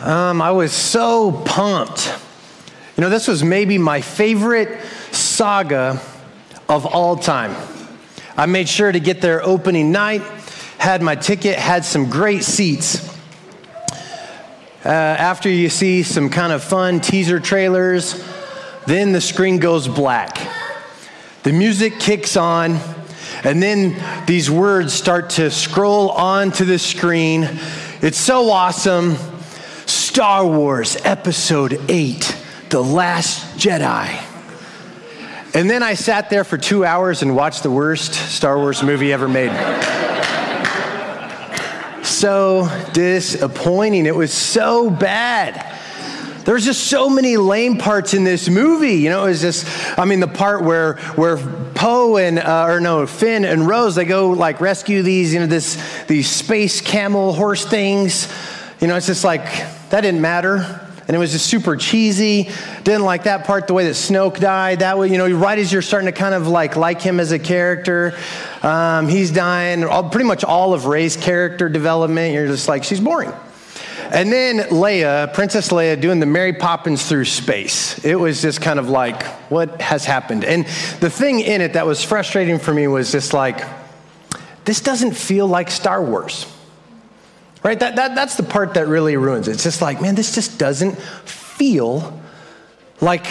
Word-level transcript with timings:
Um, 0.00 0.42
I 0.42 0.50
was 0.50 0.72
so 0.72 1.32
pumped. 1.32 2.12
You 2.96 3.02
know, 3.02 3.08
this 3.08 3.26
was 3.26 3.42
maybe 3.42 3.78
my 3.78 4.00
favorite 4.00 4.80
saga 5.12 6.00
of 6.68 6.86
all 6.86 7.16
time. 7.16 7.56
I 8.36 8.46
made 8.46 8.68
sure 8.68 8.90
to 8.90 9.00
get 9.00 9.20
there 9.20 9.42
opening 9.42 9.92
night, 9.92 10.22
had 10.78 11.02
my 11.02 11.14
ticket, 11.14 11.56
had 11.56 11.84
some 11.84 12.10
great 12.10 12.44
seats. 12.44 13.08
Uh, 14.84 14.88
after 14.88 15.48
you 15.48 15.70
see 15.70 16.02
some 16.02 16.28
kind 16.28 16.52
of 16.52 16.62
fun 16.62 17.00
teaser 17.00 17.40
trailers, 17.40 18.22
then 18.86 19.12
the 19.12 19.20
screen 19.20 19.58
goes 19.58 19.88
black. 19.88 20.38
The 21.44 21.52
music 21.52 21.98
kicks 21.98 22.36
on, 22.36 22.78
and 23.42 23.62
then 23.62 24.26
these 24.26 24.50
words 24.50 24.92
start 24.92 25.30
to 25.30 25.50
scroll 25.50 26.10
onto 26.10 26.64
the 26.64 26.78
screen. 26.78 27.48
It's 28.02 28.18
so 28.18 28.50
awesome. 28.50 29.16
Star 30.14 30.46
Wars 30.46 30.96
Episode 31.02 31.80
8 31.88 32.36
The 32.70 32.80
Last 32.80 33.58
Jedi. 33.58 34.06
And 35.56 35.68
then 35.68 35.82
I 35.82 35.94
sat 35.94 36.30
there 36.30 36.44
for 36.44 36.56
two 36.56 36.84
hours 36.84 37.22
and 37.22 37.34
watched 37.34 37.64
the 37.64 37.70
worst 37.72 38.14
Star 38.14 38.56
Wars 38.56 38.80
movie 38.84 39.12
ever 39.12 39.26
made 39.26 39.50
so 42.04 42.68
disappointing. 42.92 44.06
It 44.06 44.14
was 44.14 44.32
so 44.32 44.88
bad. 44.88 45.66
There 46.44 46.54
was 46.54 46.64
just 46.64 46.84
so 46.84 47.10
many 47.10 47.36
lame 47.36 47.78
parts 47.78 48.14
in 48.14 48.22
this 48.22 48.48
movie. 48.48 48.98
You 48.98 49.10
know, 49.10 49.24
it 49.24 49.30
was 49.30 49.40
just, 49.40 49.66
I 49.98 50.04
mean, 50.04 50.20
the 50.20 50.28
part 50.28 50.62
where, 50.62 50.94
where 51.16 51.38
Poe 51.74 52.18
and, 52.18 52.38
uh, 52.38 52.66
or 52.68 52.78
no, 52.78 53.04
Finn 53.08 53.44
and 53.44 53.66
Rose, 53.66 53.96
they 53.96 54.04
go 54.04 54.30
like 54.30 54.60
rescue 54.60 55.02
these, 55.02 55.34
you 55.34 55.40
know, 55.40 55.46
this, 55.46 56.04
these 56.06 56.30
space 56.30 56.80
camel 56.80 57.32
horse 57.32 57.64
things. 57.64 58.32
You 58.84 58.88
know, 58.88 58.96
it's 58.96 59.06
just 59.06 59.24
like, 59.24 59.46
that 59.88 60.02
didn't 60.02 60.20
matter 60.20 60.56
and 61.08 61.16
it 61.16 61.18
was 61.18 61.32
just 61.32 61.46
super 61.46 61.74
cheesy. 61.74 62.50
Didn't 62.82 63.06
like 63.06 63.22
that 63.22 63.46
part, 63.46 63.66
the 63.66 63.72
way 63.72 63.84
that 63.84 63.92
Snoke 63.94 64.38
died. 64.38 64.80
That 64.80 64.98
way, 64.98 65.08
you 65.08 65.16
know, 65.16 65.26
right 65.26 65.58
as 65.58 65.72
you're 65.72 65.80
starting 65.80 66.04
to 66.04 66.12
kind 66.12 66.34
of 66.34 66.48
like 66.48 66.76
like 66.76 67.00
him 67.00 67.18
as 67.18 67.32
a 67.32 67.38
character, 67.38 68.14
um, 68.62 69.08
he's 69.08 69.30
dying. 69.30 69.84
All, 69.84 70.10
pretty 70.10 70.26
much 70.26 70.44
all 70.44 70.74
of 70.74 70.84
Rey's 70.84 71.16
character 71.16 71.70
development, 71.70 72.34
you're 72.34 72.46
just 72.46 72.68
like, 72.68 72.84
she's 72.84 73.00
boring. 73.00 73.32
And 74.10 74.30
then 74.30 74.58
Leia, 74.68 75.32
Princess 75.32 75.70
Leia, 75.70 75.98
doing 75.98 76.20
the 76.20 76.26
Mary 76.26 76.52
Poppins 76.52 77.08
through 77.08 77.24
space. 77.24 78.04
It 78.04 78.16
was 78.16 78.42
just 78.42 78.60
kind 78.60 78.78
of 78.78 78.90
like, 78.90 79.24
what 79.50 79.80
has 79.80 80.04
happened? 80.04 80.44
And 80.44 80.66
the 81.00 81.08
thing 81.08 81.40
in 81.40 81.62
it 81.62 81.72
that 81.72 81.86
was 81.86 82.04
frustrating 82.04 82.58
for 82.58 82.74
me 82.74 82.86
was 82.86 83.10
just 83.10 83.32
like, 83.32 83.64
this 84.66 84.82
doesn't 84.82 85.16
feel 85.16 85.46
like 85.46 85.70
Star 85.70 86.04
Wars. 86.04 86.44
Right? 87.64 87.80
That, 87.80 87.96
that, 87.96 88.14
that's 88.14 88.36
the 88.36 88.42
part 88.42 88.74
that 88.74 88.86
really 88.88 89.16
ruins 89.16 89.48
it. 89.48 89.52
It's 89.52 89.64
just 89.64 89.80
like, 89.80 90.02
man, 90.02 90.14
this 90.14 90.34
just 90.34 90.58
doesn't 90.58 90.98
feel 90.98 92.20
like 93.00 93.26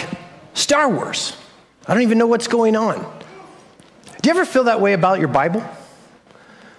Star 0.54 0.90
Wars. 0.90 1.36
I 1.86 1.94
don't 1.94 2.02
even 2.02 2.18
know 2.18 2.26
what's 2.26 2.48
going 2.48 2.74
on. 2.74 2.98
Do 4.20 4.28
you 4.28 4.34
ever 4.34 4.44
feel 4.44 4.64
that 4.64 4.80
way 4.80 4.92
about 4.92 5.20
your 5.20 5.28
Bible? 5.28 5.60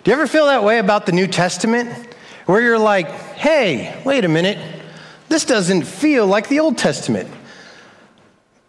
Do 0.04 0.12
you 0.12 0.14
ever 0.14 0.28
feel 0.28 0.48
that 0.48 0.64
way 0.64 0.80
about 0.80 1.06
the 1.06 1.14
New 1.14 1.28
Testament? 1.28 2.14
Where 2.46 2.62
you're 2.62 2.78
like, 2.78 3.08
hey, 3.08 4.02
wait 4.06 4.26
a 4.26 4.28
minute, 4.28 4.58
this 5.30 5.46
doesn't 5.46 5.84
feel 5.84 6.28
like 6.28 6.50
the 6.50 6.60
Old 6.60 6.78
Testament. 6.78 7.30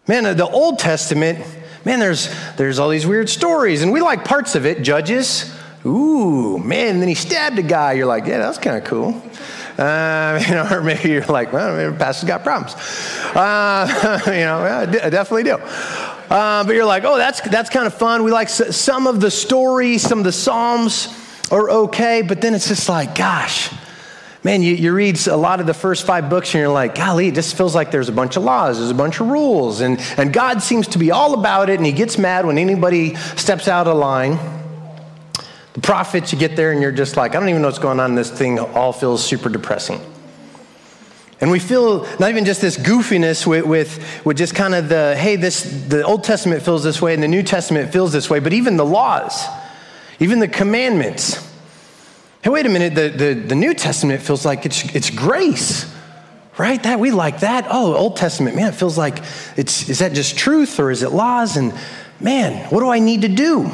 Man, 0.07 0.23
the 0.37 0.47
Old 0.47 0.79
Testament, 0.79 1.39
man, 1.83 1.99
there's, 1.99 2.29
there's 2.55 2.79
all 2.79 2.89
these 2.89 3.05
weird 3.05 3.29
stories, 3.29 3.83
and 3.83 3.91
we 3.91 3.99
like 3.99 4.23
parts 4.23 4.55
of 4.55 4.65
it, 4.65 4.81
Judges, 4.81 5.53
ooh, 5.87 6.57
man, 6.59 6.95
and 6.95 7.01
then 7.01 7.09
he 7.09 7.15
stabbed 7.15 7.57
a 7.57 7.63
guy. 7.63 7.93
You're 7.93 8.05
like, 8.05 8.25
yeah, 8.25 8.39
that's 8.39 8.57
kind 8.57 8.77
of 8.77 8.83
cool. 8.83 9.21
Uh, 9.77 10.41
you 10.47 10.53
know, 10.53 10.67
or 10.71 10.81
maybe 10.81 11.09
you're 11.09 11.25
like, 11.25 11.53
well, 11.53 11.75
maybe 11.75 11.95
pastor's 11.97 12.27
got 12.27 12.43
problems. 12.43 12.75
Uh, 13.35 14.19
you 14.25 14.31
know, 14.31 14.59
I 14.59 15.09
definitely 15.09 15.43
do. 15.43 15.55
Uh, 16.29 16.63
but 16.65 16.75
you're 16.75 16.85
like, 16.85 17.03
oh, 17.05 17.17
that's 17.17 17.39
that's 17.41 17.69
kind 17.69 17.87
of 17.87 17.93
fun. 17.93 18.23
We 18.23 18.31
like 18.31 18.49
some 18.49 19.07
of 19.07 19.21
the 19.21 19.31
stories, 19.31 20.01
some 20.01 20.19
of 20.19 20.25
the 20.25 20.31
psalms 20.31 21.07
are 21.51 21.69
okay, 21.69 22.21
but 22.21 22.41
then 22.41 22.53
it's 22.53 22.67
just 22.67 22.89
like, 22.89 23.15
gosh, 23.15 23.71
man, 24.43 24.61
you, 24.61 24.73
you 24.73 24.93
read 24.93 25.25
a 25.27 25.37
lot 25.37 25.61
of 25.61 25.67
the 25.67 25.73
first 25.73 26.05
five 26.05 26.29
books 26.29 26.53
and 26.53 26.59
you're 26.59 26.69
like, 26.69 26.95
golly, 26.95 27.29
it 27.29 27.35
just 27.35 27.55
feels 27.55 27.73
like 27.73 27.91
there's 27.91 28.09
a 28.09 28.13
bunch 28.13 28.35
of 28.35 28.43
laws, 28.43 28.77
there's 28.77 28.91
a 28.91 28.95
bunch 28.95 29.21
of 29.21 29.27
rules, 29.27 29.79
and 29.79 30.01
and 30.17 30.33
God 30.33 30.61
seems 30.61 30.87
to 30.89 30.97
be 30.97 31.11
all 31.11 31.33
about 31.33 31.69
it, 31.69 31.77
and 31.77 31.85
He 31.85 31.93
gets 31.93 32.17
mad 32.17 32.45
when 32.45 32.57
anybody 32.57 33.15
steps 33.15 33.67
out 33.69 33.87
of 33.87 33.95
line. 33.95 34.56
The 35.77 35.81
prophets, 35.81 36.33
you 36.33 36.39
get 36.39 36.55
there 36.55 36.71
and 36.71 36.81
you're 36.81 36.91
just 36.91 37.17
like, 37.17 37.35
I 37.35 37.39
don't 37.39 37.49
even 37.49 37.61
know 37.61 37.67
what's 37.67 37.77
going 37.77 37.99
on. 37.99 38.15
This 38.15 38.31
thing 38.31 38.57
all 38.57 38.91
feels 38.91 39.23
super 39.23 39.47
depressing. 39.47 40.01
And 41.39 41.51
we 41.51 41.59
feel 41.59 42.07
not 42.19 42.31
even 42.31 42.45
just 42.45 42.61
this 42.61 42.77
goofiness 42.77 43.45
with, 43.45 43.63
with, 43.63 44.25
with 44.25 44.37
just 44.37 44.55
kind 44.55 44.73
of 44.73 44.89
the, 44.89 45.15
hey, 45.15 45.35
this, 45.35 45.61
the 45.87 46.03
Old 46.03 46.23
Testament 46.23 46.63
feels 46.63 46.83
this 46.83 46.99
way 46.99 47.13
and 47.13 47.21
the 47.21 47.27
New 47.27 47.43
Testament 47.43 47.93
feels 47.93 48.11
this 48.11 48.27
way, 48.27 48.39
but 48.39 48.53
even 48.53 48.75
the 48.75 48.85
laws, 48.85 49.45
even 50.19 50.39
the 50.39 50.47
commandments. 50.47 51.47
Hey, 52.41 52.49
wait 52.49 52.65
a 52.65 52.69
minute, 52.69 52.95
the, 52.95 53.09
the, 53.09 53.33
the 53.39 53.55
New 53.55 53.75
Testament 53.75 54.23
feels 54.23 54.47
like 54.47 54.65
it's, 54.65 54.83
it's 54.95 55.11
grace, 55.11 55.85
right? 56.57 56.81
That 56.81 56.99
we 56.99 57.11
like 57.11 57.41
that. 57.41 57.67
Oh, 57.69 57.93
Old 57.93 58.17
Testament, 58.17 58.55
man, 58.55 58.69
it 58.69 58.75
feels 58.75 58.97
like 58.97 59.19
it's, 59.55 59.87
is 59.89 59.99
that 59.99 60.13
just 60.13 60.39
truth 60.39 60.79
or 60.79 60.89
is 60.89 61.03
it 61.03 61.11
laws? 61.11 61.55
And 61.55 61.71
man, 62.19 62.67
what 62.71 62.79
do 62.79 62.89
I 62.89 62.97
need 62.97 63.21
to 63.21 63.27
do? 63.27 63.69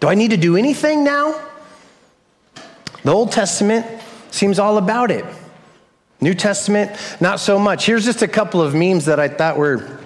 Do 0.00 0.08
I 0.08 0.14
need 0.14 0.30
to 0.30 0.36
do 0.36 0.56
anything 0.56 1.04
now? 1.04 1.40
The 3.02 3.12
Old 3.12 3.32
Testament 3.32 3.86
seems 4.30 4.58
all 4.58 4.78
about 4.78 5.10
it. 5.10 5.24
New 6.20 6.34
Testament, 6.34 6.90
not 7.20 7.40
so 7.40 7.58
much. 7.58 7.86
Here's 7.86 8.04
just 8.04 8.22
a 8.22 8.28
couple 8.28 8.60
of 8.60 8.74
memes 8.74 9.04
that 9.04 9.20
I 9.20 9.28
thought 9.28 9.56
were 9.58 9.98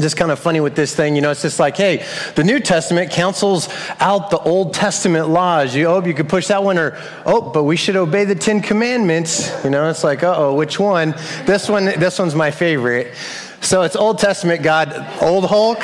just 0.00 0.16
kind 0.16 0.30
of 0.30 0.38
funny 0.38 0.60
with 0.60 0.74
this 0.74 0.94
thing. 0.94 1.14
You 1.14 1.22
know, 1.22 1.30
it's 1.30 1.42
just 1.42 1.58
like, 1.58 1.76
hey, 1.76 2.06
the 2.36 2.44
New 2.44 2.60
Testament 2.60 3.10
cancels 3.10 3.68
out 4.00 4.30
the 4.30 4.38
Old 4.38 4.74
Testament 4.74 5.28
laws. 5.28 5.74
You 5.74 5.86
oh, 5.86 6.04
you 6.04 6.14
could 6.14 6.28
push 6.28 6.48
that 6.48 6.62
one, 6.62 6.78
or 6.78 6.98
oh, 7.26 7.50
but 7.52 7.64
we 7.64 7.76
should 7.76 7.96
obey 7.96 8.24
the 8.24 8.34
Ten 8.34 8.60
Commandments. 8.60 9.52
You 9.64 9.70
know, 9.70 9.88
it's 9.88 10.04
like, 10.04 10.22
uh 10.22 10.34
oh, 10.36 10.54
which 10.54 10.78
one? 10.78 11.10
This 11.44 11.68
one, 11.68 11.84
this 11.84 12.18
one's 12.18 12.34
my 12.34 12.50
favorite. 12.50 13.14
So 13.60 13.82
it's 13.82 13.96
Old 13.96 14.18
Testament 14.18 14.62
God, 14.62 14.92
old 15.20 15.44
Hulk, 15.44 15.80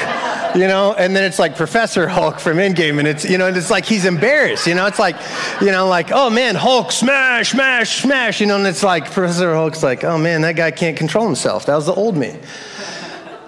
you 0.61 0.69
know, 0.69 0.95
and 0.95 1.17
then 1.17 1.25
it's 1.25 1.39
like 1.39 1.57
Professor 1.57 2.07
Hulk 2.07 2.39
from 2.39 2.59
Endgame, 2.59 2.99
and 2.99 3.09
it's, 3.09 3.25
you 3.25 3.39
know, 3.39 3.49
and 3.49 3.57
it's 3.57 3.71
like 3.71 3.85
he's 3.85 4.05
embarrassed, 4.05 4.67
you 4.67 4.75
know, 4.75 4.87
it's 4.87 4.99
like, 4.99 5.17
you 5.61 5.73
know, 5.73 5.89
like, 5.89 6.11
oh 6.13 6.31
man, 6.31 6.55
Hulk, 6.55 6.93
smash, 6.93 7.51
smash, 7.51 8.03
smash, 8.03 8.41
you 8.41 8.47
know, 8.47 8.57
and 8.57 8.67
it's 8.67 8.83
like 8.83 9.11
Professor 9.11 9.53
Hulk's 9.53 9.83
like, 9.83 10.05
oh 10.05 10.17
man, 10.17 10.43
that 10.43 10.55
guy 10.55 10.71
can't 10.71 10.97
control 10.97 11.27
himself. 11.27 11.67
That 11.67 11.75
was 11.75 11.87
the 11.87 11.95
old 11.95 12.17
me. 12.17 12.39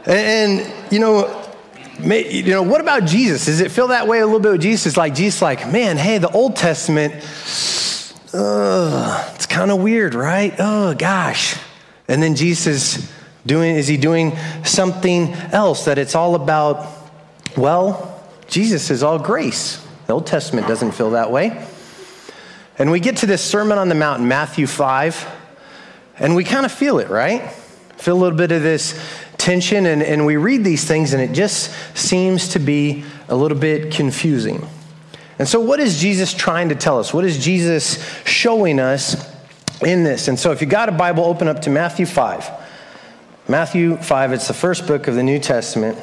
And, 0.04 0.60
and 0.60 0.92
you 0.92 0.98
know, 0.98 1.42
you 2.00 2.50
know, 2.50 2.62
what 2.62 2.80
about 2.80 3.04
Jesus? 3.04 3.46
Does 3.46 3.60
it 3.60 3.70
feel 3.70 3.88
that 3.88 4.08
way 4.08 4.18
a 4.18 4.24
little 4.26 4.40
bit 4.40 4.52
with 4.52 4.62
Jesus? 4.62 4.96
Like 4.96 5.14
Jesus, 5.14 5.40
like, 5.40 5.70
man, 5.70 5.96
hey, 5.96 6.18
the 6.18 6.30
Old 6.30 6.56
Testament, 6.56 7.14
uh, 8.34 9.32
it's 9.34 9.46
kind 9.46 9.70
of 9.70 9.80
weird, 9.80 10.14
right? 10.14 10.54
Oh 10.58 10.94
gosh. 10.94 11.56
And 12.08 12.22
then 12.22 12.34
Jesus 12.34 13.10
Doing, 13.46 13.76
is 13.76 13.86
he 13.86 13.96
doing 13.96 14.36
something 14.64 15.32
else 15.52 15.84
that 15.84 15.98
it's 15.98 16.16
all 16.16 16.34
about? 16.34 16.88
Well, 17.56 18.22
Jesus 18.48 18.90
is 18.90 19.02
all 19.02 19.18
grace. 19.18 19.82
The 20.06 20.12
Old 20.12 20.26
Testament 20.26 20.68
doesn't 20.68 20.92
feel 20.92 21.10
that 21.10 21.30
way. 21.32 21.66
And 22.78 22.90
we 22.90 23.00
get 23.00 23.18
to 23.18 23.26
this 23.26 23.42
Sermon 23.42 23.78
on 23.78 23.88
the 23.88 23.94
Mount 23.94 24.22
Matthew 24.22 24.66
5, 24.66 25.26
and 26.18 26.36
we 26.36 26.44
kind 26.44 26.66
of 26.66 26.72
feel 26.72 26.98
it, 26.98 27.08
right? 27.08 27.50
Feel 27.96 28.16
a 28.16 28.20
little 28.20 28.36
bit 28.36 28.52
of 28.52 28.62
this 28.62 29.02
tension, 29.38 29.86
and, 29.86 30.02
and 30.02 30.26
we 30.26 30.36
read 30.36 30.64
these 30.64 30.84
things, 30.84 31.14
and 31.14 31.22
it 31.22 31.32
just 31.32 31.72
seems 31.96 32.48
to 32.48 32.58
be 32.58 33.04
a 33.28 33.34
little 33.34 33.56
bit 33.56 33.90
confusing. 33.90 34.68
And 35.38 35.48
so, 35.48 35.58
what 35.58 35.80
is 35.80 35.98
Jesus 35.98 36.34
trying 36.34 36.68
to 36.68 36.74
tell 36.74 36.98
us? 36.98 37.14
What 37.14 37.24
is 37.24 37.42
Jesus 37.42 38.04
showing 38.26 38.78
us 38.78 39.34
in 39.80 40.04
this? 40.04 40.28
And 40.28 40.38
so, 40.38 40.52
if 40.52 40.60
you 40.60 40.66
got 40.66 40.90
a 40.90 40.92
Bible, 40.92 41.24
open 41.24 41.48
up 41.48 41.62
to 41.62 41.70
Matthew 41.70 42.04
5. 42.04 42.50
Matthew 43.48 43.96
5, 43.96 44.32
it's 44.32 44.48
the 44.48 44.54
first 44.54 44.86
book 44.86 45.08
of 45.08 45.14
the 45.14 45.22
New 45.22 45.38
Testament. 45.38 45.98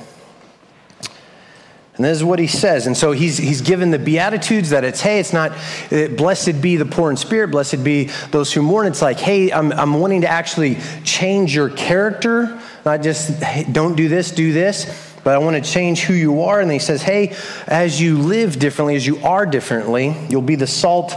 And 1.95 2.05
this 2.05 2.17
is 2.17 2.23
what 2.23 2.39
he 2.39 2.47
says. 2.47 2.87
And 2.87 2.97
so 2.97 3.11
he's, 3.11 3.37
he's 3.37 3.61
given 3.61 3.91
the 3.91 3.99
Beatitudes 3.99 4.71
that 4.71 4.83
it's, 4.83 5.01
hey, 5.01 5.19
it's 5.19 5.31
not, 5.31 5.51
eh, 5.91 6.07
blessed 6.07 6.59
be 6.59 6.75
the 6.75 6.85
poor 6.85 7.11
in 7.11 7.17
spirit, 7.17 7.51
blessed 7.51 7.83
be 7.83 8.05
those 8.31 8.51
who 8.51 8.63
mourn. 8.63 8.87
It's 8.87 9.01
like, 9.01 9.19
hey, 9.19 9.51
I'm, 9.51 9.71
I'm 9.71 9.99
wanting 9.99 10.21
to 10.21 10.27
actually 10.27 10.77
change 11.03 11.53
your 11.53 11.69
character, 11.69 12.59
not 12.83 13.03
just, 13.03 13.43
hey, 13.43 13.71
don't 13.71 13.95
do 13.95 14.07
this, 14.07 14.31
do 14.31 14.53
this, 14.53 15.13
but 15.23 15.35
I 15.35 15.37
want 15.37 15.63
to 15.63 15.71
change 15.71 16.01
who 16.01 16.15
you 16.15 16.41
are. 16.41 16.59
And 16.59 16.71
he 16.71 16.79
says, 16.79 17.03
hey, 17.03 17.35
as 17.67 18.01
you 18.01 18.17
live 18.17 18.57
differently, 18.57 18.95
as 18.95 19.05
you 19.05 19.19
are 19.19 19.45
differently, 19.45 20.15
you'll 20.29 20.41
be 20.41 20.55
the 20.55 20.67
salt 20.67 21.13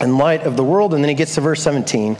and 0.00 0.16
light 0.16 0.44
of 0.44 0.56
the 0.56 0.64
world. 0.64 0.94
And 0.94 1.04
then 1.04 1.10
he 1.10 1.14
gets 1.14 1.34
to 1.34 1.42
verse 1.42 1.62
17. 1.62 2.16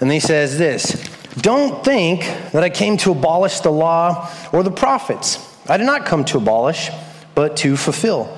And 0.00 0.12
he 0.12 0.20
says 0.20 0.58
this 0.58 1.02
don't 1.36 1.82
think 1.84 2.22
that 2.52 2.62
I 2.62 2.70
came 2.70 2.96
to 2.98 3.12
abolish 3.12 3.60
the 3.60 3.70
law 3.70 4.30
or 4.52 4.62
the 4.62 4.70
prophets. 4.70 5.49
I 5.70 5.76
did 5.76 5.86
not 5.86 6.04
come 6.04 6.24
to 6.26 6.38
abolish, 6.38 6.90
but 7.36 7.56
to 7.58 7.76
fulfill. 7.76 8.36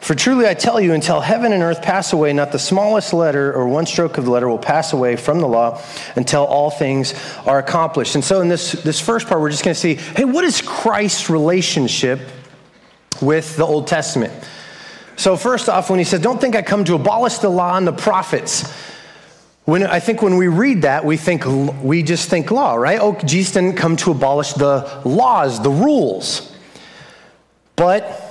For 0.00 0.14
truly 0.14 0.46
I 0.46 0.52
tell 0.52 0.78
you, 0.78 0.92
until 0.92 1.20
heaven 1.20 1.52
and 1.54 1.62
earth 1.62 1.80
pass 1.80 2.12
away, 2.12 2.34
not 2.34 2.52
the 2.52 2.58
smallest 2.58 3.14
letter 3.14 3.52
or 3.54 3.66
one 3.66 3.86
stroke 3.86 4.18
of 4.18 4.26
the 4.26 4.30
letter 4.30 4.48
will 4.48 4.58
pass 4.58 4.92
away 4.92 5.16
from 5.16 5.40
the 5.40 5.48
law 5.48 5.82
until 6.14 6.44
all 6.44 6.70
things 6.70 7.14
are 7.46 7.58
accomplished. 7.58 8.14
And 8.16 8.22
so 8.22 8.42
in 8.42 8.48
this, 8.48 8.72
this 8.72 9.00
first 9.00 9.28
part, 9.28 9.40
we're 9.40 9.50
just 9.50 9.64
going 9.64 9.74
to 9.74 9.80
see 9.80 9.94
hey, 9.94 10.26
what 10.26 10.44
is 10.44 10.60
Christ's 10.60 11.30
relationship 11.30 12.20
with 13.22 13.56
the 13.56 13.64
Old 13.64 13.86
Testament? 13.86 14.32
So, 15.16 15.36
first 15.36 15.70
off, 15.70 15.88
when 15.88 15.98
he 15.98 16.04
says, 16.04 16.20
Don't 16.20 16.40
think 16.40 16.54
I 16.54 16.60
come 16.60 16.84
to 16.84 16.94
abolish 16.94 17.38
the 17.38 17.48
law 17.48 17.78
and 17.78 17.86
the 17.86 17.92
prophets. 17.92 18.70
When, 19.64 19.82
I 19.82 20.00
think 20.00 20.22
when 20.22 20.36
we 20.36 20.48
read 20.48 20.82
that, 20.82 21.04
we 21.04 21.16
think 21.16 21.44
we 21.82 22.02
just 22.02 22.28
think 22.28 22.50
law, 22.50 22.74
right? 22.74 22.98
Oh, 23.00 23.18
Jesus 23.24 23.54
didn't 23.54 23.76
come 23.76 23.96
to 23.96 24.12
abolish 24.12 24.52
the 24.52 25.00
laws, 25.04 25.62
the 25.62 25.70
rules. 25.70 26.54
But 27.78 28.28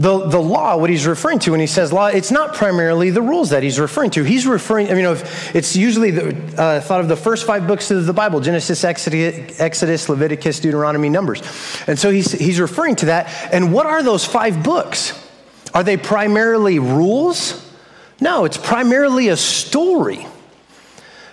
the, 0.00 0.28
the 0.28 0.40
law, 0.40 0.76
what 0.76 0.88
he's 0.88 1.06
referring 1.06 1.40
to 1.40 1.50
when 1.50 1.60
he 1.60 1.66
says 1.66 1.92
law, 1.92 2.06
it's 2.06 2.30
not 2.30 2.54
primarily 2.54 3.10
the 3.10 3.20
rules 3.20 3.50
that 3.50 3.62
he's 3.62 3.78
referring 3.78 4.10
to. 4.12 4.22
He's 4.22 4.46
referring, 4.46 4.90
I 4.90 4.94
mean, 4.94 5.04
it's 5.52 5.76
usually 5.76 6.10
the, 6.10 6.60
uh, 6.60 6.80
thought 6.80 7.00
of 7.00 7.08
the 7.08 7.16
first 7.16 7.46
five 7.46 7.66
books 7.66 7.90
of 7.90 8.06
the 8.06 8.12
Bible 8.12 8.40
Genesis, 8.40 8.84
Exodus, 8.84 10.08
Leviticus, 10.08 10.60
Deuteronomy, 10.60 11.08
Numbers. 11.08 11.42
And 11.86 11.98
so 11.98 12.10
he's, 12.10 12.32
he's 12.32 12.60
referring 12.60 12.96
to 12.96 13.06
that. 13.06 13.52
And 13.52 13.72
what 13.72 13.86
are 13.86 14.02
those 14.02 14.24
five 14.24 14.62
books? 14.62 15.12
Are 15.74 15.82
they 15.82 15.96
primarily 15.96 16.78
rules? 16.78 17.70
No, 18.20 18.44
it's 18.44 18.56
primarily 18.56 19.28
a 19.28 19.36
story. 19.36 20.26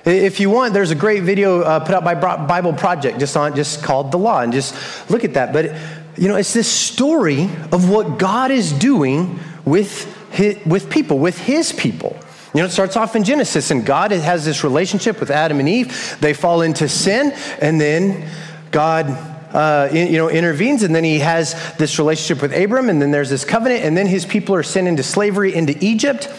If 0.06 0.40
you 0.40 0.50
want, 0.50 0.74
there's 0.74 0.92
a 0.92 0.96
great 0.96 1.24
video 1.24 1.62
uh, 1.62 1.82
put 1.82 1.94
out 1.94 2.04
by 2.06 2.16
Bible 2.16 2.72
Project 2.72 3.20
just 3.20 3.36
on 3.36 3.54
just 3.58 3.84
called 3.84 4.14
"The 4.14 4.18
Law," 4.18 4.40
and 4.40 4.54
just 4.54 4.74
look 5.10 5.26
at 5.26 5.34
that. 5.34 5.52
But 5.52 5.76
you 6.18 6.28
know, 6.28 6.36
it's 6.36 6.54
this 6.54 6.72
story 6.72 7.44
of 7.72 7.90
what 7.90 8.18
God 8.18 8.52
is 8.52 8.72
doing 8.74 9.40
with, 9.66 10.06
his, 10.32 10.64
with 10.66 10.90
people, 10.90 11.20
with 11.20 11.38
his 11.38 11.72
people. 11.72 12.18
You 12.54 12.62
know, 12.62 12.66
it 12.66 12.72
starts 12.72 12.96
off 12.96 13.16
in 13.16 13.24
Genesis, 13.24 13.70
and 13.72 13.86
God 13.86 14.12
has 14.12 14.44
this 14.44 14.64
relationship 14.64 15.20
with 15.20 15.30
Adam 15.30 15.60
and 15.60 15.70
Eve. 15.70 16.18
They 16.22 16.34
fall 16.34 16.62
into 16.62 16.90
sin, 16.90 17.34
and 17.62 17.80
then 17.80 18.28
God 18.72 19.08
uh, 19.54 19.90
you 19.94 20.18
know, 20.18 20.30
intervenes, 20.30 20.84
and 20.84 20.94
then 20.94 21.04
he 21.04 21.20
has 21.20 21.56
this 21.78 22.00
relationship 22.00 22.42
with 22.42 22.56
Abram, 22.56 22.90
and 22.90 23.02
then 23.02 23.12
there's 23.12 23.30
this 23.30 23.46
covenant, 23.46 23.84
and 23.84 23.96
then 23.96 24.08
his 24.08 24.26
people 24.26 24.56
are 24.56 24.64
sent 24.64 24.88
into 24.88 25.04
slavery 25.04 25.54
into 25.54 25.78
Egypt, 25.84 26.30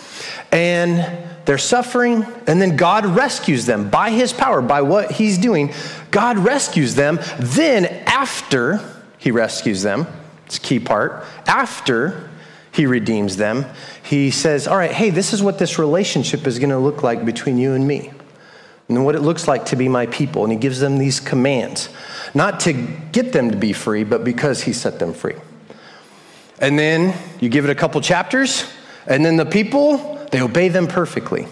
and 0.51 1.27
they're 1.45 1.57
suffering, 1.57 2.27
and 2.47 2.61
then 2.61 2.77
God 2.77 3.07
rescues 3.07 3.65
them 3.65 3.89
by 3.89 4.11
his 4.11 4.33
power, 4.33 4.61
by 4.61 4.83
what 4.83 5.13
he's 5.13 5.39
doing. 5.39 5.73
God 6.11 6.39
rescues 6.39 6.95
them. 6.95 7.19
Then, 7.39 7.87
after 8.07 8.81
he 9.19 9.31
rescues 9.31 9.83
them. 9.83 10.07
It's 10.47 10.57
a 10.57 10.61
key 10.61 10.79
part. 10.81 11.25
After 11.47 12.31
he 12.73 12.87
redeems 12.87 13.37
them, 13.37 13.67
he 14.03 14.31
says, 14.31 14.67
All 14.67 14.77
right, 14.77 14.93
hey, 14.93 15.11
this 15.11 15.33
is 15.33 15.43
what 15.43 15.59
this 15.59 15.79
relationship 15.79 16.47
is 16.47 16.59
going 16.59 16.71
to 16.71 16.79
look 16.79 17.03
like 17.03 17.25
between 17.25 17.59
you 17.59 17.75
and 17.75 17.87
me, 17.87 18.13
and 18.89 19.05
what 19.05 19.15
it 19.15 19.21
looks 19.21 19.47
like 19.49 19.67
to 19.67 19.77
be 19.77 19.89
my 19.89 20.07
people. 20.07 20.45
And 20.45 20.53
he 20.53 20.59
gives 20.59 20.81
them 20.81 20.99
these 20.99 21.21
commands, 21.21 21.89
not 22.35 22.61
to 22.61 22.73
get 22.73 23.33
them 23.33 23.51
to 23.51 23.57
be 23.57 23.73
free, 23.73 24.05
but 24.05 24.25
because 24.25 24.63
he 24.63 24.73
set 24.73 24.99
them 24.99 25.13
free. 25.13 25.37
And 26.61 26.79
then 26.79 27.17
you 27.41 27.49
give 27.49 27.65
it 27.65 27.71
a 27.71 27.75
couple 27.75 28.01
chapters, 28.01 28.65
and 29.07 29.25
then 29.25 29.37
the 29.37 29.47
people, 29.47 30.27
they 30.31 30.41
obey 30.41 30.69
them 30.69 30.87
perfectly 30.87 31.47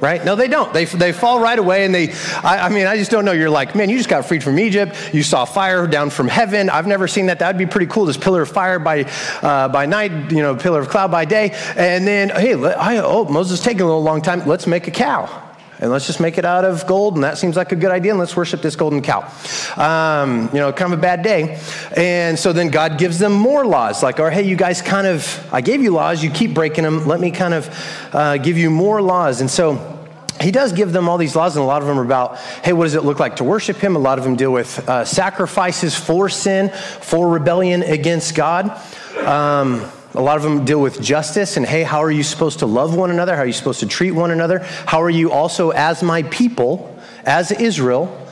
right? 0.00 0.24
No, 0.24 0.36
they 0.36 0.48
don't. 0.48 0.72
They, 0.72 0.84
they 0.84 1.12
fall 1.12 1.40
right 1.40 1.58
away, 1.58 1.84
and 1.84 1.94
they, 1.94 2.12
I, 2.42 2.66
I, 2.66 2.68
mean, 2.68 2.86
I 2.86 2.96
just 2.96 3.10
don't 3.10 3.24
know. 3.24 3.32
You're 3.32 3.50
like, 3.50 3.74
man, 3.74 3.90
you 3.90 3.96
just 3.96 4.08
got 4.08 4.24
freed 4.24 4.42
from 4.42 4.58
Egypt. 4.58 4.94
You 5.12 5.22
saw 5.22 5.44
fire 5.44 5.86
down 5.86 6.10
from 6.10 6.28
heaven. 6.28 6.70
I've 6.70 6.86
never 6.86 7.08
seen 7.08 7.26
that. 7.26 7.38
That 7.40 7.48
would 7.48 7.58
be 7.58 7.66
pretty 7.66 7.86
cool. 7.86 8.04
This 8.04 8.16
pillar 8.16 8.42
of 8.42 8.48
fire 8.48 8.78
by, 8.78 9.04
uh, 9.42 9.68
by 9.68 9.86
night, 9.86 10.30
you 10.30 10.42
know, 10.42 10.56
pillar 10.56 10.80
of 10.80 10.88
cloud 10.88 11.10
by 11.10 11.24
day. 11.24 11.50
And 11.76 12.06
then, 12.06 12.30
hey, 12.30 12.54
I, 12.54 12.98
oh, 12.98 13.24
Moses 13.24 13.60
taking 13.60 13.82
a 13.82 13.86
little 13.86 14.02
long 14.02 14.22
time. 14.22 14.46
Let's 14.46 14.66
make 14.66 14.86
a 14.88 14.92
cow. 14.92 15.47
And 15.80 15.90
let's 15.90 16.06
just 16.06 16.18
make 16.18 16.38
it 16.38 16.44
out 16.44 16.64
of 16.64 16.86
gold, 16.86 17.14
and 17.14 17.24
that 17.24 17.38
seems 17.38 17.56
like 17.56 17.70
a 17.70 17.76
good 17.76 17.90
idea, 17.90 18.12
and 18.12 18.18
let's 18.18 18.36
worship 18.36 18.62
this 18.62 18.74
golden 18.74 19.00
cow. 19.00 19.30
Um, 19.76 20.48
you 20.52 20.58
know, 20.58 20.72
kind 20.72 20.92
of 20.92 20.98
a 20.98 21.02
bad 21.02 21.22
day. 21.22 21.60
And 21.96 22.38
so 22.38 22.52
then 22.52 22.68
God 22.68 22.98
gives 22.98 23.18
them 23.18 23.32
more 23.32 23.64
laws, 23.64 24.02
like, 24.02 24.18
or 24.18 24.30
hey, 24.30 24.42
you 24.42 24.56
guys 24.56 24.82
kind 24.82 25.06
of, 25.06 25.48
I 25.52 25.60
gave 25.60 25.80
you 25.80 25.92
laws, 25.92 26.22
you 26.22 26.30
keep 26.30 26.52
breaking 26.52 26.84
them, 26.84 27.06
let 27.06 27.20
me 27.20 27.30
kind 27.30 27.54
of 27.54 28.08
uh, 28.12 28.38
give 28.38 28.58
you 28.58 28.70
more 28.70 29.00
laws. 29.00 29.40
And 29.40 29.50
so, 29.50 29.94
he 30.40 30.52
does 30.52 30.72
give 30.72 30.92
them 30.92 31.08
all 31.08 31.18
these 31.18 31.34
laws, 31.34 31.56
and 31.56 31.62
a 31.64 31.66
lot 31.66 31.82
of 31.82 31.88
them 31.88 31.98
are 31.98 32.04
about, 32.04 32.38
hey, 32.64 32.72
what 32.72 32.84
does 32.84 32.94
it 32.94 33.04
look 33.04 33.18
like 33.18 33.36
to 33.36 33.44
worship 33.44 33.76
him? 33.78 33.96
A 33.96 33.98
lot 33.98 34.18
of 34.18 34.24
them 34.24 34.36
deal 34.36 34.52
with 34.52 34.88
uh, 34.88 35.04
sacrifices 35.04 35.96
for 35.96 36.28
sin, 36.28 36.70
for 36.70 37.28
rebellion 37.28 37.82
against 37.82 38.36
God. 38.36 38.70
Um, 39.18 39.84
a 40.18 40.20
lot 40.20 40.36
of 40.36 40.42
them 40.42 40.64
deal 40.64 40.80
with 40.80 41.00
justice 41.00 41.56
and, 41.56 41.64
hey, 41.64 41.84
how 41.84 42.02
are 42.02 42.10
you 42.10 42.24
supposed 42.24 42.58
to 42.58 42.66
love 42.66 42.96
one 42.96 43.12
another? 43.12 43.36
How 43.36 43.42
are 43.42 43.46
you 43.46 43.52
supposed 43.52 43.78
to 43.80 43.86
treat 43.86 44.10
one 44.10 44.32
another? 44.32 44.58
How 44.58 45.00
are 45.00 45.08
you 45.08 45.30
also, 45.30 45.70
as 45.70 46.02
my 46.02 46.24
people, 46.24 47.00
as 47.24 47.52
Israel, 47.52 48.26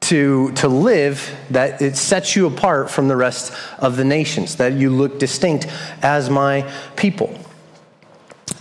to, 0.00 0.50
to 0.52 0.66
live 0.66 1.38
that 1.50 1.82
it 1.82 1.98
sets 1.98 2.34
you 2.34 2.46
apart 2.46 2.90
from 2.90 3.08
the 3.08 3.16
rest 3.16 3.52
of 3.78 3.98
the 3.98 4.04
nations, 4.04 4.56
that 4.56 4.72
you 4.72 4.88
look 4.88 5.18
distinct 5.18 5.66
as 6.00 6.30
my 6.30 6.62
people? 6.96 7.38